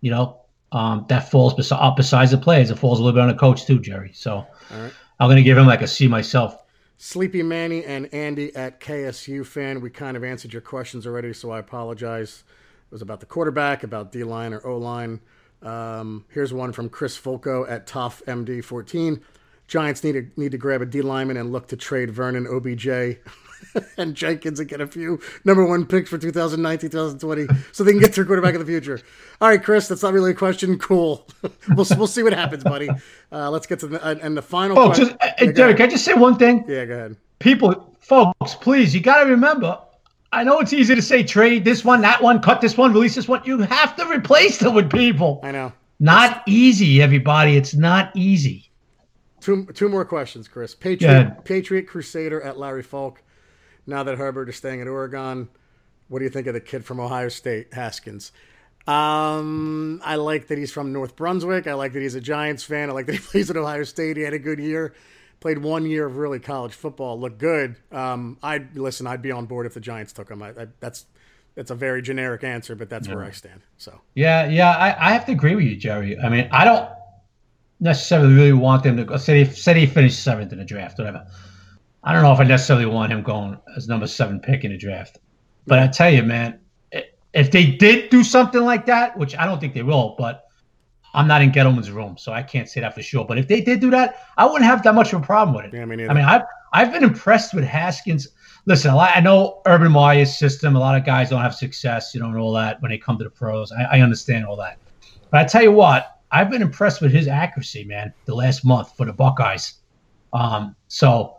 you 0.00 0.10
know 0.10 0.40
um, 0.74 1.06
that 1.08 1.30
falls 1.30 1.54
bes- 1.54 1.72
besides 1.96 2.32
the 2.32 2.38
players. 2.38 2.70
It 2.70 2.78
falls 2.78 2.98
a 2.98 3.02
little 3.02 3.16
bit 3.16 3.22
on 3.22 3.28
the 3.28 3.38
coach 3.38 3.64
too, 3.64 3.78
Jerry. 3.78 4.10
So 4.12 4.44
right. 4.70 4.92
I'm 5.20 5.30
gonna 5.30 5.42
give 5.42 5.56
him 5.56 5.66
like 5.66 5.82
a 5.82 5.86
C 5.86 6.08
myself. 6.08 6.60
Sleepy 6.96 7.42
Manny 7.42 7.84
and 7.84 8.12
Andy 8.14 8.54
at 8.54 8.80
KSU 8.80 9.44
fan. 9.44 9.80
We 9.80 9.90
kind 9.90 10.16
of 10.16 10.24
answered 10.24 10.52
your 10.52 10.62
questions 10.62 11.06
already, 11.06 11.32
so 11.32 11.50
I 11.50 11.58
apologize. 11.58 12.44
It 12.86 12.92
was 12.92 13.02
about 13.02 13.20
the 13.20 13.26
quarterback, 13.26 13.82
about 13.82 14.12
D 14.12 14.24
line 14.24 14.54
or 14.54 14.64
O 14.66 14.78
line. 14.78 15.20
Um, 15.62 16.24
here's 16.28 16.52
one 16.52 16.72
from 16.72 16.88
Chris 16.88 17.18
Folco 17.18 17.68
at 17.68 17.86
Tough 17.86 18.22
MD 18.26 18.62
14. 18.62 19.22
Giants 19.66 20.04
need 20.04 20.12
to 20.12 20.26
need 20.40 20.52
to 20.52 20.58
grab 20.58 20.82
a 20.82 20.86
D 20.86 21.00
lineman 21.02 21.36
and 21.36 21.50
look 21.50 21.68
to 21.68 21.76
trade 21.76 22.10
Vernon 22.10 22.46
OBJ 22.46 22.86
and 23.96 24.14
Jenkins 24.14 24.60
and 24.60 24.68
get 24.68 24.80
a 24.80 24.86
few 24.86 25.20
number 25.44 25.64
one 25.64 25.86
picks 25.86 26.10
for 26.10 26.18
2019 26.18 26.90
2020 26.90 27.46
so 27.72 27.84
they 27.84 27.92
can 27.92 28.00
get 28.00 28.12
their 28.14 28.24
quarterback 28.24 28.54
in 28.54 28.60
the 28.60 28.66
future. 28.66 29.00
All 29.40 29.48
right, 29.48 29.62
Chris, 29.62 29.88
that's 29.88 30.02
not 30.02 30.12
really 30.12 30.32
a 30.32 30.34
question. 30.34 30.78
Cool. 30.78 31.26
we'll, 31.42 31.86
we'll 31.96 32.06
see 32.06 32.22
what 32.22 32.32
happens, 32.32 32.64
buddy. 32.64 32.88
Uh, 33.32 33.50
let's 33.50 33.66
get 33.66 33.80
to 33.80 33.86
the 33.86 34.06
and, 34.06 34.20
and 34.20 34.36
the 34.36 34.42
final. 34.42 34.78
Oh, 34.78 34.90
que- 34.90 35.04
just 35.04 35.12
uh, 35.20 35.30
Yeah, 35.40 35.52
Jerry, 35.52 35.74
can 35.74 35.88
I 35.88 35.90
just 35.90 36.04
say 36.04 36.14
one 36.14 36.36
thing? 36.36 36.64
yeah, 36.68 36.84
go 36.84 36.94
ahead. 36.94 37.16
People, 37.38 37.96
folks, 38.00 38.54
please, 38.54 38.94
you 38.94 39.00
got 39.00 39.24
to 39.24 39.30
remember. 39.30 39.78
I 40.32 40.42
know 40.42 40.58
it's 40.58 40.72
easy 40.72 40.94
to 40.96 41.02
say 41.02 41.22
trade 41.22 41.64
this 41.64 41.84
one, 41.84 42.00
that 42.00 42.20
one, 42.20 42.40
cut 42.40 42.60
this 42.60 42.76
one, 42.76 42.92
release 42.92 43.14
this 43.14 43.28
one. 43.28 43.42
You 43.44 43.58
have 43.60 43.94
to 43.96 44.06
replace 44.06 44.58
them 44.58 44.74
with 44.74 44.90
people. 44.90 45.40
I 45.44 45.52
know. 45.52 45.72
Not 46.00 46.42
easy, 46.46 47.00
everybody. 47.00 47.56
It's 47.56 47.74
not 47.74 48.10
easy. 48.16 48.70
Two, 49.40 49.66
two 49.66 49.88
more 49.88 50.04
questions, 50.04 50.48
Chris. 50.48 50.74
Patriot. 50.74 51.44
Patriot 51.44 51.86
Crusader 51.86 52.40
at 52.42 52.58
Larry 52.58 52.82
Falk. 52.82 53.22
Now 53.86 54.02
that 54.02 54.16
Herbert 54.16 54.48
is 54.48 54.56
staying 54.56 54.80
at 54.80 54.88
Oregon, 54.88 55.48
what 56.08 56.18
do 56.18 56.24
you 56.24 56.30
think 56.30 56.46
of 56.46 56.54
the 56.54 56.60
kid 56.60 56.84
from 56.84 57.00
Ohio 57.00 57.28
State, 57.28 57.72
Haskins? 57.72 58.32
Um, 58.86 60.02
I 60.04 60.16
like 60.16 60.48
that 60.48 60.58
he's 60.58 60.70
from 60.70 60.92
North 60.92 61.16
Brunswick. 61.16 61.66
I 61.66 61.74
like 61.74 61.92
that 61.94 62.00
he's 62.00 62.14
a 62.14 62.20
Giants 62.20 62.62
fan. 62.62 62.90
I 62.90 62.92
like 62.92 63.06
that 63.06 63.14
he 63.14 63.18
plays 63.30 63.50
at 63.50 63.56
Ohio 63.56 63.84
State. 63.84 64.16
He 64.16 64.22
had 64.22 64.34
a 64.34 64.38
good 64.38 64.58
year. 64.58 64.94
Played 65.40 65.58
one 65.58 65.86
year 65.86 66.06
of 66.06 66.16
really 66.16 66.38
college 66.38 66.72
football. 66.72 67.18
Looked 67.18 67.38
good. 67.38 67.76
Um, 67.92 68.38
I'd 68.42 68.76
listen. 68.76 69.06
I'd 69.06 69.20
be 69.20 69.30
on 69.30 69.46
board 69.46 69.66
if 69.66 69.74
the 69.74 69.80
Giants 69.80 70.12
took 70.12 70.30
him. 70.30 70.42
I, 70.42 70.50
I, 70.50 70.66
that's 70.80 71.06
that's 71.54 71.70
a 71.70 71.74
very 71.74 72.02
generic 72.02 72.44
answer, 72.44 72.74
but 72.74 72.88
that's 72.88 73.08
where 73.08 73.22
I 73.22 73.30
stand. 73.30 73.60
So 73.76 74.00
Yeah, 74.14 74.48
yeah, 74.48 74.70
I, 74.70 75.08
I 75.08 75.12
have 75.12 75.26
to 75.26 75.32
agree 75.32 75.54
with 75.54 75.64
you, 75.64 75.76
Jerry. 75.76 76.18
I 76.18 76.28
mean, 76.28 76.48
I 76.50 76.64
don't 76.64 76.88
necessarily 77.78 78.32
really 78.32 78.52
want 78.52 78.82
them 78.82 78.96
to 78.96 79.04
go. 79.04 79.16
Say 79.18 79.44
they, 79.44 79.50
say 79.50 79.74
they 79.74 79.86
finish 79.86 80.16
seventh 80.16 80.52
in 80.52 80.58
the 80.58 80.64
draft, 80.64 80.98
whatever. 80.98 81.26
I 82.04 82.12
don't 82.12 82.22
know 82.22 82.32
if 82.32 82.40
I 82.40 82.44
necessarily 82.44 82.86
want 82.86 83.12
him 83.12 83.22
going 83.22 83.58
as 83.76 83.88
number 83.88 84.06
seven 84.06 84.38
pick 84.38 84.62
in 84.64 84.70
the 84.70 84.76
draft. 84.76 85.18
But 85.66 85.78
I 85.78 85.86
tell 85.88 86.10
you, 86.10 86.22
man, 86.22 86.60
if 87.32 87.50
they 87.50 87.66
did 87.66 88.10
do 88.10 88.22
something 88.22 88.62
like 88.62 88.86
that, 88.86 89.16
which 89.16 89.34
I 89.36 89.46
don't 89.46 89.58
think 89.58 89.72
they 89.72 89.82
will, 89.82 90.14
but 90.18 90.44
I'm 91.14 91.26
not 91.26 91.40
in 91.40 91.50
Gettleman's 91.50 91.90
room, 91.90 92.16
so 92.18 92.32
I 92.32 92.42
can't 92.42 92.68
say 92.68 92.80
that 92.80 92.94
for 92.94 93.02
sure. 93.02 93.24
But 93.24 93.38
if 93.38 93.48
they 93.48 93.60
did 93.60 93.80
do 93.80 93.90
that, 93.90 94.22
I 94.36 94.44
wouldn't 94.44 94.64
have 94.64 94.82
that 94.82 94.94
much 94.94 95.12
of 95.12 95.22
a 95.22 95.24
problem 95.24 95.56
with 95.56 95.66
it. 95.66 95.76
yeah, 95.76 95.84
me 95.84 95.96
neither. 95.96 96.10
I 96.10 96.14
mean, 96.14 96.24
I've 96.24 96.42
I've 96.72 96.92
been 96.92 97.04
impressed 97.04 97.54
with 97.54 97.64
Haskins. 97.64 98.28
Listen, 98.66 98.90
a 98.90 98.96
lot, 98.96 99.12
I 99.14 99.20
know 99.20 99.62
Urban 99.66 99.92
Meyer's 99.92 100.36
system. 100.36 100.74
A 100.76 100.78
lot 100.80 100.96
of 100.96 101.04
guys 101.04 101.30
don't 101.30 101.40
have 101.40 101.54
success, 101.54 102.14
you 102.14 102.20
know, 102.20 102.26
and 102.26 102.36
all 102.36 102.52
that 102.54 102.82
when 102.82 102.90
they 102.90 102.98
come 102.98 103.16
to 103.18 103.24
the 103.24 103.30
pros. 103.30 103.72
I, 103.72 103.98
I 103.98 104.00
understand 104.00 104.44
all 104.44 104.56
that, 104.56 104.78
but 105.30 105.40
I 105.40 105.44
tell 105.44 105.62
you 105.62 105.72
what, 105.72 106.18
I've 106.30 106.50
been 106.50 106.62
impressed 106.62 107.00
with 107.00 107.12
his 107.12 107.28
accuracy, 107.28 107.84
man. 107.84 108.12
The 108.26 108.34
last 108.34 108.64
month 108.64 108.96
for 108.96 109.06
the 109.06 109.12
Buckeyes. 109.12 109.74
Um, 110.32 110.74
so 110.88 111.38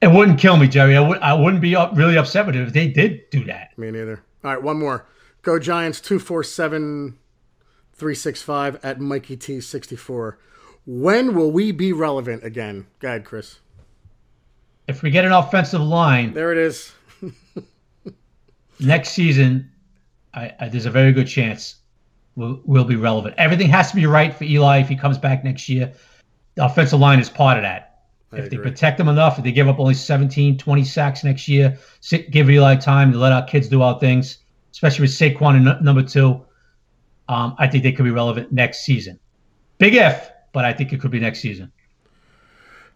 it 0.00 0.08
wouldn't 0.08 0.38
kill 0.38 0.56
me, 0.56 0.68
Jerry. 0.68 0.96
I 0.96 1.00
would 1.00 1.18
I 1.18 1.34
wouldn't 1.34 1.62
be 1.62 1.74
up, 1.74 1.96
really 1.96 2.16
upset 2.16 2.46
with 2.46 2.56
it 2.56 2.62
if 2.62 2.72
they 2.72 2.88
did 2.88 3.28
do 3.30 3.44
that. 3.44 3.76
Me 3.78 3.90
neither. 3.90 4.22
All 4.44 4.54
right, 4.54 4.62
one 4.62 4.78
more. 4.78 5.06
Go 5.42 5.58
Giants 5.58 6.00
247 6.00 7.18
365 7.94 8.84
at 8.84 9.00
Mikey 9.00 9.36
T64. 9.36 10.36
When 10.84 11.34
will 11.34 11.50
we 11.50 11.72
be 11.72 11.92
relevant 11.92 12.44
again? 12.44 12.86
Go 13.00 13.08
ahead, 13.08 13.24
Chris. 13.24 13.58
If 14.86 15.02
we 15.02 15.10
get 15.10 15.24
an 15.24 15.32
offensive 15.32 15.80
line 15.80 16.32
There 16.32 16.52
it 16.52 16.58
is. 16.58 16.92
next 18.80 19.10
season, 19.10 19.70
I, 20.32 20.52
I, 20.60 20.68
there's 20.68 20.86
a 20.86 20.90
very 20.90 21.12
good 21.12 21.26
chance 21.26 21.76
we'll, 22.36 22.60
we'll 22.64 22.84
be 22.84 22.96
relevant. 22.96 23.34
Everything 23.38 23.68
has 23.70 23.90
to 23.90 23.96
be 23.96 24.06
right 24.06 24.32
for 24.32 24.44
Eli 24.44 24.80
if 24.80 24.88
he 24.88 24.96
comes 24.96 25.18
back 25.18 25.42
next 25.42 25.68
year. 25.68 25.92
The 26.54 26.64
offensive 26.64 27.00
line 27.00 27.18
is 27.18 27.28
part 27.28 27.56
of 27.56 27.62
that. 27.62 27.85
I 28.36 28.42
if 28.44 28.50
they 28.50 28.56
protect 28.58 28.98
them 28.98 29.08
enough, 29.08 29.38
if 29.38 29.44
they 29.44 29.52
give 29.52 29.68
up 29.68 29.78
only 29.78 29.94
17, 29.94 30.58
20 30.58 30.84
sacks 30.84 31.24
next 31.24 31.48
year, 31.48 31.78
sit, 32.00 32.30
give 32.30 32.50
Eli 32.50 32.76
time 32.76 33.12
to 33.12 33.18
let 33.18 33.32
our 33.32 33.44
kids 33.44 33.68
do 33.68 33.82
our 33.82 33.98
things, 33.98 34.38
especially 34.72 35.02
with 35.02 35.10
Saquon 35.10 35.56
in 35.56 35.68
n- 35.68 35.78
number 35.82 36.02
two, 36.02 36.44
um, 37.28 37.54
I 37.58 37.66
think 37.66 37.82
they 37.82 37.92
could 37.92 38.04
be 38.04 38.10
relevant 38.10 38.52
next 38.52 38.84
season. 38.84 39.18
Big 39.78 39.94
if, 39.94 40.30
but 40.52 40.64
I 40.64 40.72
think 40.72 40.92
it 40.92 41.00
could 41.00 41.10
be 41.10 41.20
next 41.20 41.40
season. 41.40 41.72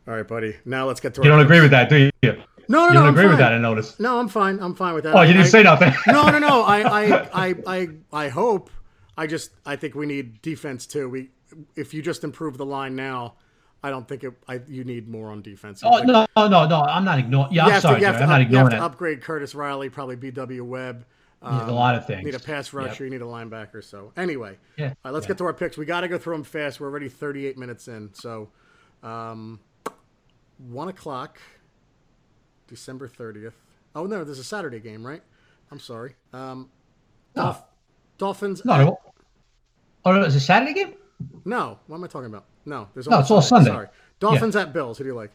All 0.09 0.15
right, 0.15 0.27
buddy. 0.27 0.57
Now 0.65 0.87
let's 0.87 1.01
get 1.01 1.15
to 1.15 1.23
You 1.23 1.31
our 1.31 1.37
don't 1.39 1.47
agree 1.47 1.61
with 1.61 1.71
that, 1.73 1.89
do 1.89 1.97
you? 1.97 2.11
You 2.23 2.33
No, 2.69 2.87
no, 2.87 2.89
no. 2.89 2.93
don't 2.95 3.03
I'm 3.09 3.15
agree 3.15 3.27
with 3.29 3.39
that, 3.39 3.53
I 3.53 3.59
noticed. 3.59 4.01
No, 4.01 4.19
I'm 4.19 4.29
fine. 4.29 4.59
I'm 4.61 4.75
fine 4.75 4.95
with 4.95 5.05
that. 5.05 5.15
Oh, 5.15 5.23
you 5.23 5.33
didn't 5.33 5.47
I- 5.47 5.51
say 5.51 5.63
nothing. 5.63 5.93
no, 6.07 6.31
no, 6.31 6.39
no. 6.39 6.63
I, 6.63 6.81
I, 7.03 7.29
I, 7.49 7.55
I, 7.67 7.89
I 8.13 8.29
hope. 8.29 8.71
I 9.17 9.27
just, 9.27 9.51
I 9.67 9.77
think 9.77 9.95
we 9.95 10.07
need 10.07 10.41
defense 10.41 10.87
too. 10.87 11.09
We, 11.09 11.31
if 11.77 11.93
you 11.93 12.01
just 12.01 12.25
improve 12.25 12.57
the 12.57 12.65
line 12.65 12.97
now, 12.97 13.35
I 13.83 13.91
don't 13.91 14.07
think 14.07 14.25
it. 14.25 14.33
I, 14.47 14.61
you 14.69 14.85
need 14.85 15.09
more 15.09 15.31
on 15.31 15.41
defense. 15.43 15.83
Oh, 15.83 15.91
Like, 15.91 16.07
no, 16.07 16.27
no, 16.37 16.49
no, 16.49 16.67
no. 16.67 16.81
I'm 16.83 17.05
not 17.05 17.19
ignoring. 17.19 17.53
Yeah, 17.53 17.67
I'm 17.67 17.81
sorry, 17.81 17.95
to, 17.97 18.01
you 18.01 18.07
have 18.07 18.17
to, 18.17 18.23
I'm 18.25 18.29
not 18.29 18.41
up- 18.43 18.51
you 18.51 18.57
have 18.57 18.67
ignoring 18.67 18.71
to 18.73 18.77
it. 18.77 18.81
upgrade 18.87 19.21
Curtis 19.23 19.55
Riley, 19.55 19.89
probably 19.89 20.17
B.W. 20.17 20.65
Webb. 20.65 21.07
Um, 21.43 21.69
a 21.71 21.73
lot 21.73 21.95
of 21.95 22.07
things. 22.07 22.21
You 22.21 22.27
need 22.27 22.35
a 22.35 22.39
pass 22.41 22.75
rusher. 22.75 23.05
You 23.05 23.11
need 23.11 23.23
a 23.23 23.25
linebacker. 23.25 23.83
So 23.83 24.13
anyway, 24.19 24.59
Yeah. 24.77 24.89
all 24.89 24.95
right, 25.07 25.15
let's 25.15 25.27
get 25.27 25.39
to 25.39 25.45
our 25.45 25.55
picks. 25.55 25.79
We 25.79 25.87
got 25.87 26.03
to 26.03 26.09
go 26.09 26.19
through 26.19 26.35
them 26.35 26.45
fast. 26.45 26.81
We're 26.81 26.89
already 26.89 27.09
38 27.09 27.57
minutes 27.57 27.89
in. 27.89 28.11
So, 28.13 28.51
um, 29.03 29.59
one 30.59 30.89
o'clock, 30.89 31.39
December 32.69 33.09
30th. 33.09 33.53
Oh 33.95 34.05
no, 34.05 34.23
there's 34.25 34.39
a 34.39 34.45
Saturday 34.45 34.81
game, 34.81 35.05
right? 35.07 35.23
I'm 35.71 35.81
sorry. 35.81 36.15
Um, 36.35 36.69
Dolph- 37.35 37.65
Dolphins. 38.19 38.63
No, 38.65 38.77
no. 38.85 39.01
Oh, 40.05 40.13
no, 40.13 40.23
is 40.25 40.37
it 40.37 40.41
Saturday 40.41 40.75
game? 40.75 40.95
No, 41.47 41.79
what 41.87 41.97
am 41.97 42.05
I 42.05 42.07
talking 42.07 42.27
about? 42.27 42.45
No, 42.65 42.89
there's 42.95 43.09
No, 43.09 43.19
it's 43.21 43.31
all 43.31 43.43
Sunday. 43.43 43.71
Sorry. 43.71 43.89
Dolphins 44.19 44.55
at 44.57 44.73
Bills. 44.73 44.99
Who 44.99 45.05
do 45.05 45.09
you 45.09 45.15
like? 45.17 45.33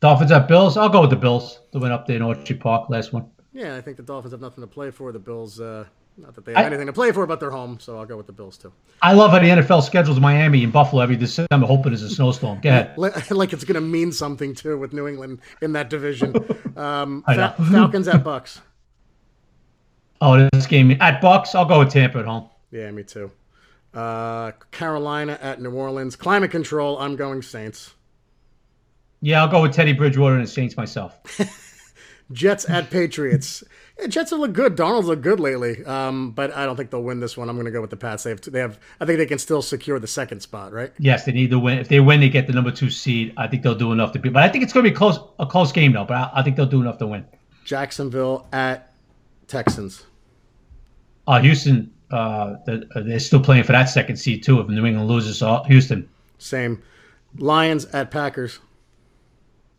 Dolphins 0.00 0.30
at 0.30 0.46
Bills. 0.46 0.76
I'll 0.76 0.88
go 0.88 1.00
with 1.00 1.10
the 1.10 1.16
Bills. 1.16 1.60
The 1.72 1.80
went 1.80 1.92
up 1.92 2.06
there 2.06 2.16
in 2.16 2.22
Orchard 2.22 2.60
Park 2.60 2.88
last 2.88 3.12
one. 3.12 3.26
Yeah, 3.52 3.76
I 3.76 3.80
think 3.80 3.96
the 3.96 4.02
Dolphins 4.02 4.32
have 4.32 4.40
nothing 4.40 4.62
to 4.62 4.68
play 4.68 4.90
for. 4.92 5.10
The 5.10 5.18
Bills, 5.18 5.60
uh, 5.60 5.84
not 6.16 6.34
that 6.36 6.44
they 6.44 6.52
have 6.52 6.62
I- 6.62 6.66
anything 6.66 6.86
to 6.86 6.92
play 6.92 7.10
for, 7.10 7.26
but 7.26 7.40
they're 7.40 7.50
home, 7.50 7.78
so 7.80 7.98
I'll 7.98 8.06
go 8.06 8.16
with 8.16 8.26
the 8.26 8.32
Bills 8.32 8.56
too. 8.56 8.72
I 9.02 9.12
love 9.12 9.32
how 9.32 9.40
the 9.40 9.48
NFL 9.48 9.82
schedules 9.82 10.20
Miami 10.20 10.62
and 10.62 10.72
Buffalo 10.72 11.02
every 11.02 11.16
December, 11.16 11.66
hoping 11.66 11.90
there's 11.92 12.02
a 12.02 12.10
snowstorm. 12.10 12.60
Go 12.60 12.68
ahead. 12.68 12.94
Like 12.96 13.52
it's 13.52 13.64
going 13.64 13.74
to 13.74 13.80
mean 13.80 14.12
something 14.12 14.54
too 14.54 14.78
with 14.78 14.92
New 14.92 15.08
England 15.08 15.40
in 15.62 15.72
that 15.72 15.90
division. 15.90 16.34
Um, 16.78 17.24
I 17.26 17.34
Fa- 17.34 17.54
know. 17.58 17.64
Falcons 17.72 18.06
at 18.06 18.22
Bucs. 18.22 18.60
Oh, 20.20 20.48
this 20.52 20.66
game 20.68 20.92
at 21.00 21.20
Bucs. 21.20 21.56
I'll 21.56 21.64
go 21.64 21.80
with 21.80 21.90
Tampa 21.90 22.20
at 22.20 22.24
home. 22.24 22.48
Yeah, 22.70 22.88
me 22.92 23.02
too. 23.02 23.32
Uh, 23.94 24.52
Carolina 24.70 25.38
at 25.40 25.60
New 25.60 25.72
Orleans. 25.72 26.16
Climate 26.16 26.50
control. 26.50 26.98
I'm 26.98 27.16
going 27.16 27.42
Saints. 27.42 27.94
Yeah, 29.20 29.42
I'll 29.42 29.48
go 29.48 29.62
with 29.62 29.72
Teddy 29.72 29.92
Bridgewater 29.92 30.36
and 30.36 30.44
the 30.44 30.50
Saints 30.50 30.76
myself. 30.76 31.18
Jets 32.32 32.68
at 32.68 32.90
Patriots. 32.90 33.64
Yeah, 33.98 34.06
Jets 34.06 34.30
have 34.30 34.38
looked 34.38 34.54
good. 34.54 34.76
Darnold's 34.76 35.06
looked 35.06 35.22
good 35.22 35.40
lately, 35.40 35.84
um, 35.84 36.30
but 36.32 36.54
I 36.54 36.66
don't 36.66 36.76
think 36.76 36.90
they'll 36.90 37.02
win 37.02 37.20
this 37.20 37.36
one. 37.36 37.48
I'm 37.48 37.56
going 37.56 37.64
to 37.64 37.70
go 37.70 37.80
with 37.80 37.90
the 37.90 37.96
Pats. 37.96 38.22
They 38.22 38.30
have, 38.30 38.40
they 38.42 38.60
have. 38.60 38.78
I 39.00 39.06
think 39.06 39.18
they 39.18 39.26
can 39.26 39.38
still 39.38 39.62
secure 39.62 39.98
the 39.98 40.06
second 40.06 40.40
spot, 40.40 40.72
right? 40.72 40.92
Yes, 40.98 41.24
they 41.24 41.32
need 41.32 41.50
to 41.50 41.58
win. 41.58 41.78
If 41.78 41.88
they 41.88 42.00
win, 42.00 42.20
they 42.20 42.28
get 42.28 42.46
the 42.46 42.52
number 42.52 42.70
two 42.70 42.90
seed. 42.90 43.32
I 43.36 43.48
think 43.48 43.62
they'll 43.62 43.74
do 43.74 43.92
enough 43.92 44.12
to 44.12 44.18
beat. 44.18 44.34
But 44.34 44.42
I 44.42 44.48
think 44.50 44.62
it's 44.62 44.72
going 44.72 44.84
to 44.84 44.90
be 44.90 44.94
close, 44.94 45.18
a 45.38 45.46
close 45.46 45.72
game 45.72 45.92
though. 45.92 46.04
But 46.04 46.14
I, 46.14 46.30
I 46.34 46.42
think 46.42 46.56
they'll 46.56 46.66
do 46.66 46.80
enough 46.80 46.98
to 46.98 47.06
win. 47.06 47.26
Jacksonville 47.64 48.46
at 48.52 48.92
Texans. 49.46 50.04
Uh, 51.26 51.40
Houston, 51.40 51.92
uh, 52.10 52.56
they're 52.66 53.20
still 53.20 53.40
playing 53.40 53.64
for 53.64 53.72
that 53.72 53.86
second 53.86 54.16
seed 54.16 54.42
too. 54.42 54.60
If 54.60 54.68
New 54.68 54.86
England 54.86 55.08
loses, 55.08 55.42
Houston. 55.66 56.08
Same. 56.38 56.82
Lions 57.36 57.84
at 57.86 58.10
Packers. 58.10 58.60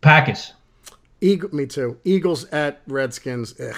Packers. 0.02 0.54
Eagle, 1.22 1.54
me 1.54 1.66
too. 1.66 1.98
Eagles 2.06 2.46
at 2.46 2.82
Redskins. 2.88 3.60
Ugh. 3.60 3.76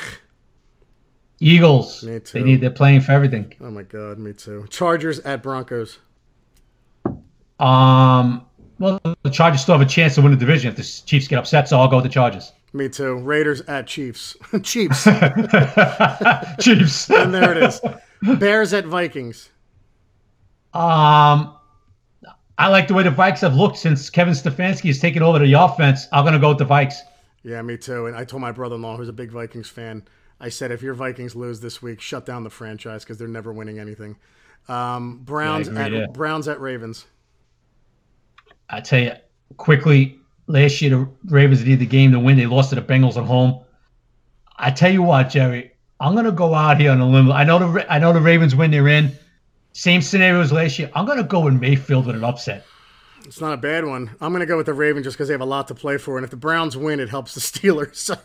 Eagles. 1.40 2.04
Me 2.04 2.20
too. 2.20 2.40
They 2.40 2.46
need. 2.46 2.62
They're 2.62 2.70
playing 2.70 3.02
for 3.02 3.14
everything. 3.14 3.54
Oh 3.62 3.72
my 3.72 3.84
god, 3.84 4.20
me 4.20 4.34
too. 4.34 4.68
Chargers 4.70 5.20
at 5.22 5.42
Broncos. 5.42 5.98
Um. 7.60 8.46
Well, 8.78 9.00
the 9.22 9.30
Chargers 9.30 9.62
still 9.62 9.78
have 9.78 9.88
a 9.88 9.90
chance 9.90 10.16
to 10.16 10.22
win 10.24 10.32
the 10.32 10.38
division 10.38 10.72
if 10.72 10.76
the 10.76 10.84
Chiefs 11.06 11.28
get 11.28 11.38
upset, 11.38 11.70
so 11.70 11.80
I'll 11.80 11.88
go 11.88 11.98
with 11.98 12.06
the 12.06 12.10
Chargers. 12.10 12.52
Me 12.74 12.90
too. 12.90 13.16
Raiders 13.16 13.62
at 13.62 13.86
Chiefs. 13.86 14.36
Chiefs. 14.64 15.04
Chiefs. 16.60 17.10
and 17.12 17.34
there 17.34 17.56
it 17.56 17.64
is. 17.64 17.82
Bears 18.22 18.74
at 18.74 18.86
Vikings. 18.86 19.50
Um, 20.74 21.56
I 22.58 22.68
like 22.68 22.88
the 22.88 22.94
way 22.94 23.04
the 23.04 23.10
Vikes 23.10 23.40
have 23.42 23.56
looked 23.56 23.78
since 23.78 24.10
Kevin 24.10 24.34
Stefanski 24.34 24.88
has 24.88 25.00
taken 25.00 25.24
over 25.24 25.40
the 25.40 25.54
offense. 25.54 26.08
I'm 26.12 26.24
going 26.24 26.34
to 26.34 26.40
go 26.40 26.50
with 26.50 26.60
the 26.60 26.66
Vikes. 26.66 26.96
Yeah, 27.44 27.62
me 27.62 27.78
too. 27.78 28.06
And 28.06 28.16
I 28.16 28.24
told 28.24 28.42
my 28.42 28.52
brother-in-law, 28.52 28.98
who's 28.98 29.10
a 29.10 29.14
big 29.14 29.32
Vikings 29.32 29.70
fan, 29.70 30.04
I 30.40 30.50
said, 30.50 30.72
if 30.72 30.82
your 30.82 30.94
Vikings 30.94 31.36
lose 31.36 31.60
this 31.60 31.82
week, 31.82 32.00
shut 32.02 32.26
down 32.26 32.44
the 32.44 32.50
franchise 32.50 33.04
because 33.04 33.18
they're 33.18 33.28
never 33.28 33.52
winning 33.52 33.80
anything. 33.80 34.18
Um, 34.68 35.20
Browns 35.24 35.68
Yeah, 35.68 35.68
agree, 35.68 35.84
at 35.84 35.92
yeah. 35.92 36.06
Browns 36.08 36.48
at 36.48 36.60
Ravens. 36.62 37.06
I 38.70 38.82
tell 38.82 39.00
you 39.00 39.14
quickly, 39.58 40.20
last 40.48 40.82
year 40.82 40.92
the 40.92 41.10
Ravens 41.26 41.64
needed 41.64 41.80
the 41.80 41.86
game 41.86 42.12
to 42.12 42.20
win. 42.20 42.38
They 42.38 42.46
lost 42.46 42.70
to 42.70 42.76
the 42.76 42.82
Bengals 42.82 43.18
at 43.18 43.26
home. 43.26 43.64
I 44.58 44.72
tell 44.72 44.92
you 44.92 45.02
what, 45.02 45.30
Jerry, 45.30 45.71
I'm 46.02 46.16
gonna 46.16 46.32
go 46.32 46.54
out 46.54 46.80
here 46.80 46.92
on 46.92 47.00
a 47.00 47.08
limb. 47.10 47.32
I 47.32 47.44
know 47.44 47.60
the 47.60 47.92
I 47.94 48.00
know 48.00 48.12
the 48.12 48.20
Ravens 48.22 48.56
win. 48.56 48.72
They're 48.72 48.88
in. 48.88 49.12
Same 49.74 50.02
scenario 50.02 50.42
as 50.42 50.52
last 50.52 50.78
year. 50.80 50.92
I'm 50.96 51.06
gonna 51.06 51.24
go 51.24 51.42
with 51.42 51.54
Mayfield 51.54 52.08
with 52.08 52.16
an 52.16 52.24
upset. 52.24 52.66
It's 53.24 53.40
not 53.40 53.54
a 53.54 53.58
bad 53.58 53.86
one. 53.86 54.10
I'm 54.20 54.32
going 54.34 54.40
to 54.40 54.48
go 54.48 54.58
with 54.58 54.66
the 54.66 54.74
Ravens 54.74 55.04
just 55.06 55.16
because 55.16 55.28
they 55.28 55.36
have 55.36 55.42
a 55.42 55.46
lot 55.46 55.68
to 55.68 55.76
play 55.76 55.98
for, 56.00 56.18
and 56.18 56.24
if 56.26 56.32
the 56.32 56.38
Browns 56.38 56.76
win, 56.76 57.00
it 57.00 57.08
helps 57.08 57.36
the 57.36 57.40
Steelers. 57.60 57.96
So 57.96 58.18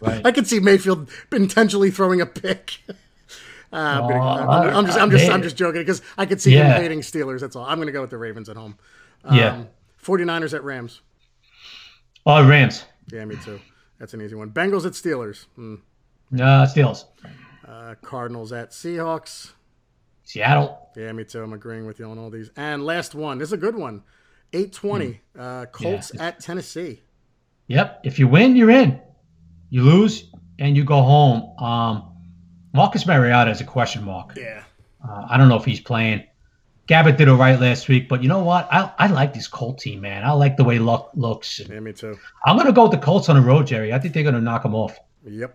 Right. 0.00 0.24
I 0.24 0.30
could 0.30 0.46
see 0.46 0.60
Mayfield 0.60 1.10
intentionally 1.32 1.90
throwing 1.90 2.20
a 2.20 2.26
pick. 2.26 2.78
Uh, 3.70 4.00
Oh, 4.02 4.08
I'm- 4.14 4.76
I'm 4.76 4.86
just, 4.86 4.98
I'm 4.98 5.10
just. 5.10 5.28
I'm 5.28 5.42
just 5.42 5.56
joking 5.56 5.82
because 5.82 6.00
I 6.16 6.24
could 6.24 6.40
see 6.40 6.52
him 6.54 6.80
hating 6.80 7.00
Steelers. 7.00 7.40
That's 7.40 7.54
all. 7.56 7.64
I'm 7.66 7.76
going 7.76 7.86
to 7.88 7.92
go 7.92 8.00
with 8.00 8.08
the 8.10 8.16
Ravens 8.16 8.48
at 8.48 8.56
home. 8.56 8.78
yeah. 9.30 9.64
49ers 10.02 10.54
at 10.54 10.64
Rams. 10.64 11.02
Oh, 12.24 12.48
Rams. 12.48 12.84
Yeah, 13.12 13.24
me 13.26 13.36
too. 13.44 13.60
That's 13.98 14.14
an 14.14 14.22
easy 14.22 14.36
one. 14.36 14.50
Bengals 14.52 14.86
at 14.86 14.92
Steelers. 14.92 15.44
Hmm. 15.56 15.74
Uh, 16.34 16.66
Steelers. 16.66 17.04
Uh, 17.66 17.94
Cardinals 18.02 18.52
at 18.52 18.70
Seahawks. 18.70 19.52
Seattle. 20.24 20.90
Yeah, 20.96 21.12
me 21.12 21.24
too. 21.24 21.42
I'm 21.42 21.52
agreeing 21.52 21.86
with 21.86 21.98
you 21.98 22.06
on 22.06 22.18
all 22.18 22.30
these. 22.30 22.50
And 22.56 22.84
last 22.84 23.14
one. 23.14 23.38
This 23.38 23.48
is 23.48 23.52
a 23.54 23.56
good 23.58 23.76
one. 23.76 24.02
820. 24.52 25.20
Uh, 25.38 25.66
Colts 25.66 26.12
Yeah. 26.14 26.26
at 26.26 26.40
Tennessee. 26.40 27.00
Yep. 27.68 28.00
If 28.04 28.18
you 28.18 28.28
win, 28.28 28.56
you're 28.56 28.70
in. 28.70 29.00
You 29.70 29.82
lose, 29.82 30.30
and 30.58 30.76
you 30.76 30.84
go 30.84 31.02
home. 31.02 31.58
Um, 31.62 32.04
Marcus 32.72 33.06
Mariota 33.06 33.50
is 33.50 33.60
a 33.60 33.64
question 33.64 34.04
mark. 34.04 34.34
Yeah. 34.36 34.62
Uh, 35.06 35.26
I 35.28 35.36
don't 35.36 35.48
know 35.48 35.56
if 35.56 35.64
he's 35.64 35.80
playing. 35.80 36.24
Gabbert 36.88 37.18
did 37.18 37.28
all 37.28 37.36
right 37.36 37.60
last 37.60 37.86
week, 37.88 38.08
but 38.08 38.22
you 38.22 38.28
know 38.30 38.42
what? 38.42 38.66
I, 38.72 38.90
I 38.98 39.06
like 39.08 39.34
this 39.34 39.46
Colt 39.46 39.78
team, 39.78 40.00
man. 40.00 40.24
I 40.24 40.32
like 40.32 40.56
the 40.56 40.64
way 40.64 40.78
Luck 40.78 41.10
looks. 41.14 41.60
Yeah, 41.60 41.80
me 41.80 41.92
too. 41.92 42.18
I'm 42.46 42.56
going 42.56 42.66
to 42.66 42.72
go 42.72 42.84
with 42.84 42.92
the 42.92 42.98
Colts 42.98 43.28
on 43.28 43.36
the 43.36 43.42
road, 43.42 43.66
Jerry. 43.66 43.92
I 43.92 43.98
think 43.98 44.14
they're 44.14 44.22
going 44.22 44.34
to 44.34 44.40
knock 44.40 44.62
them 44.62 44.74
off. 44.74 44.98
Yep. 45.26 45.54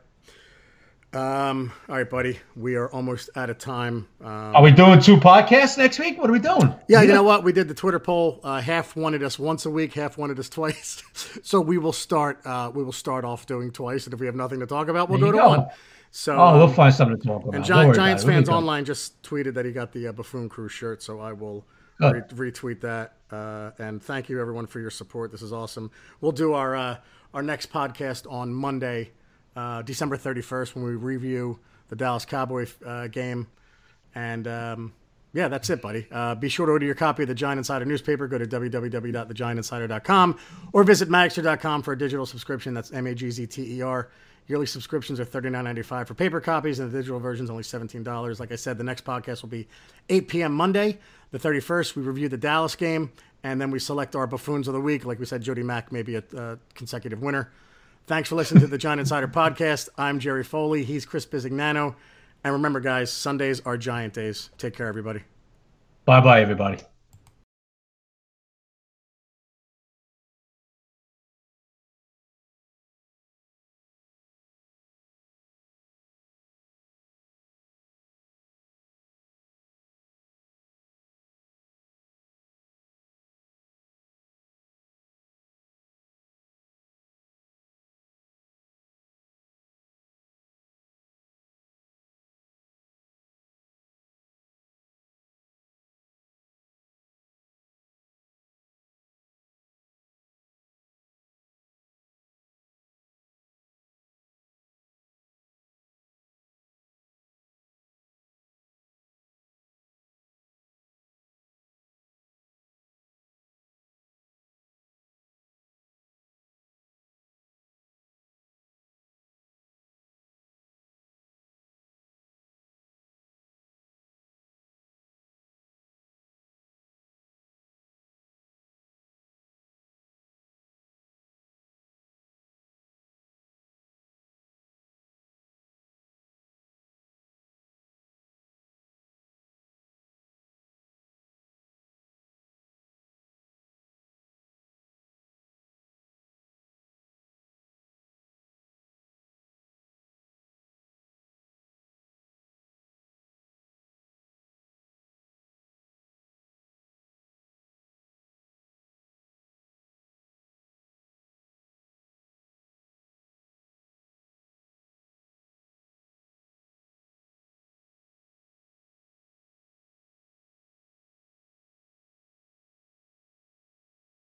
Um, 1.14 1.72
all 1.88 1.95
right, 1.95 2.09
buddy. 2.09 2.39
We 2.55 2.76
are 2.76 2.89
almost 2.89 3.30
out 3.36 3.49
of 3.51 3.59
time. 3.59 4.07
Um, 4.20 4.55
Are 4.55 4.64
we 4.64 4.72
doing 4.72 4.99
two 4.99 5.18
podcasts 5.18 5.78
next 5.78 5.99
week? 5.99 6.18
What 6.18 6.28
are 6.30 6.34
we 6.34 6.39
doing? 6.39 6.74
yeah, 6.88 7.03
you 7.03 7.14
know 7.14 7.22
what? 7.22 7.43
We 7.43 7.53
did 7.53 7.68
the 7.68 7.76
Twitter 7.76 7.99
poll. 7.99 8.39
Uh, 8.43 8.59
half 8.61 8.95
wanted 8.95 9.22
us 9.22 9.38
once 9.38 9.66
a 9.68 9.70
week, 9.70 9.93
half 9.93 10.18
wanted 10.18 10.39
us 10.39 10.49
twice. 10.57 11.03
so 11.43 11.61
we 11.61 11.78
will 11.78 11.93
start. 11.93 12.39
Uh, 12.45 12.72
we 12.74 12.84
will 12.84 12.91
start 12.91 13.26
off 13.26 13.45
doing 13.45 13.72
twice, 13.72 14.05
and 14.05 14.14
if 14.14 14.20
we 14.20 14.26
have 14.26 14.36
nothing 14.36 14.59
to 14.61 14.66
talk 14.66 14.88
about, 14.88 15.07
we'll 15.09 15.20
to 15.20 15.32
go. 15.32 15.49
one. 15.49 15.68
So 16.09 16.36
Oh, 16.36 16.53
we'll 16.57 16.68
um, 16.68 16.74
find 16.74 16.93
something 16.93 17.20
to 17.20 17.28
talk 17.28 17.43
about. 17.43 17.55
And 17.55 17.64
Don't 17.64 17.68
Gi- 17.68 17.74
worry 17.74 17.86
about 17.89 17.95
Giants 17.95 18.24
it. 18.24 18.28
Fans 18.28 18.49
online 18.49 18.86
just 18.86 19.22
tweeted 19.24 19.53
that 19.55 19.66
he 19.66 19.72
got 19.72 19.91
the 19.91 20.07
uh, 20.07 20.11
Buffoon 20.14 20.49
Crew 20.49 20.70
shirt, 20.70 21.01
so 21.03 21.20
I 21.20 21.34
will 21.34 21.66
re- 21.99 22.22
retweet 22.34 22.82
that. 22.82 23.14
Uh, 23.32 23.72
and 23.80 24.01
thank 24.01 24.30
you 24.30 24.39
everyone 24.41 24.66
for 24.68 24.80
your 24.80 24.91
support. 24.91 25.32
This 25.32 25.41
is 25.43 25.53
awesome. 25.53 25.91
We'll 26.22 26.32
do 26.32 26.53
our 26.53 26.76
uh, 26.76 26.97
our 27.36 27.43
next 27.43 27.72
podcast 27.72 28.32
on 28.32 28.53
Monday, 28.53 29.11
uh, 29.56 29.82
December 29.82 30.18
thirty 30.18 30.41
first, 30.41 30.76
when 30.76 30.84
we 30.84 30.95
review 30.95 31.60
the 31.89 31.95
Dallas 31.95 32.26
Cowboy 32.26 32.68
uh, 32.86 33.08
game. 33.08 33.47
And 34.16 34.47
um, 34.47 34.93
yeah, 35.34 35.47
that's 35.47 35.70
it, 35.70 35.82
buddy. 35.82 36.06
Uh, 36.12 36.36
be 36.36 36.49
sure 36.49 36.68
to 36.68 36.72
order 36.72 36.86
your 36.86 36.95
copy 36.95 37.24
of 37.24 37.30
the 37.30 37.36
Giant 37.36 37.58
Insider 37.58 37.86
newspaper. 37.86 38.28
Go 38.28 38.38
to 38.38 38.45
www.thegiantinsider.com 38.45 40.39
or 40.74 40.84
visit 40.84 41.10
magzter.com 41.10 41.82
for 41.82 41.93
a 41.93 41.97
digital 41.97 42.26
subscription. 42.26 42.74
That's 42.74 42.91
M 42.91 43.08
A 43.08 43.16
G 43.16 43.32
Z 43.32 43.47
T 43.47 43.78
E 43.78 43.82
R. 43.82 44.10
Yearly 44.47 44.66
subscriptions 44.66 45.22
are 45.22 45.26
$39.95 45.26 46.08
for 46.08 46.14
paper 46.16 46.41
copies, 46.41 46.80
and 46.80 46.91
the 46.91 46.97
digital 46.97 47.18
version 47.18 47.45
is 47.45 47.49
only 47.49 47.64
$17. 47.64 48.39
Like 48.41 48.51
I 48.51 48.58
said, 48.58 48.78
the 48.78 48.84
next 48.84 49.06
podcast 49.06 49.41
will 49.41 49.49
be 49.49 49.70
8 50.10 50.28
p.m. 50.28 50.54
Monday, 50.54 50.99
the 51.32 51.39
31st. 51.39 51.95
We 51.95 52.01
review 52.01 52.28
the 52.28 52.38
Dallas 52.38 52.76
game, 52.76 53.10
and 53.43 53.62
then 53.62 53.72
we 53.72 53.80
select 53.80 54.18
our 54.18 54.28
buffoons 54.28 54.68
of 54.68 54.74
the 54.74 54.82
week. 54.82 55.06
Like 55.06 55.18
we 55.18 55.26
said, 55.26 55.41
Jody 55.43 55.64
Mack 55.64 55.93
may 55.93 56.01
be 56.01 56.16
a 56.16 56.24
uh, 56.36 56.58
consecutive 56.76 57.22
winner. 57.22 57.51
Thanks 58.06 58.28
for 58.28 58.36
listening 58.36 58.62
to 58.62 58.68
the 58.68 58.78
Giant 58.78 58.99
Insider 58.99 59.30
podcast. 59.30 59.88
I'm 59.97 60.20
Jerry 60.20 60.43
Foley. 60.43 60.84
He's 60.84 61.06
Chris 61.06 61.26
Bizignano. 61.26 61.95
And 62.43 62.54
remember, 62.54 62.82
guys, 62.82 63.12
Sundays 63.12 63.62
are 63.62 63.78
Giant 63.78 64.14
days. 64.14 64.49
Take 64.58 64.76
care, 64.76 64.88
everybody. 64.88 65.22
Bye 66.06 66.20
bye, 66.20 66.41
everybody. 66.41 66.80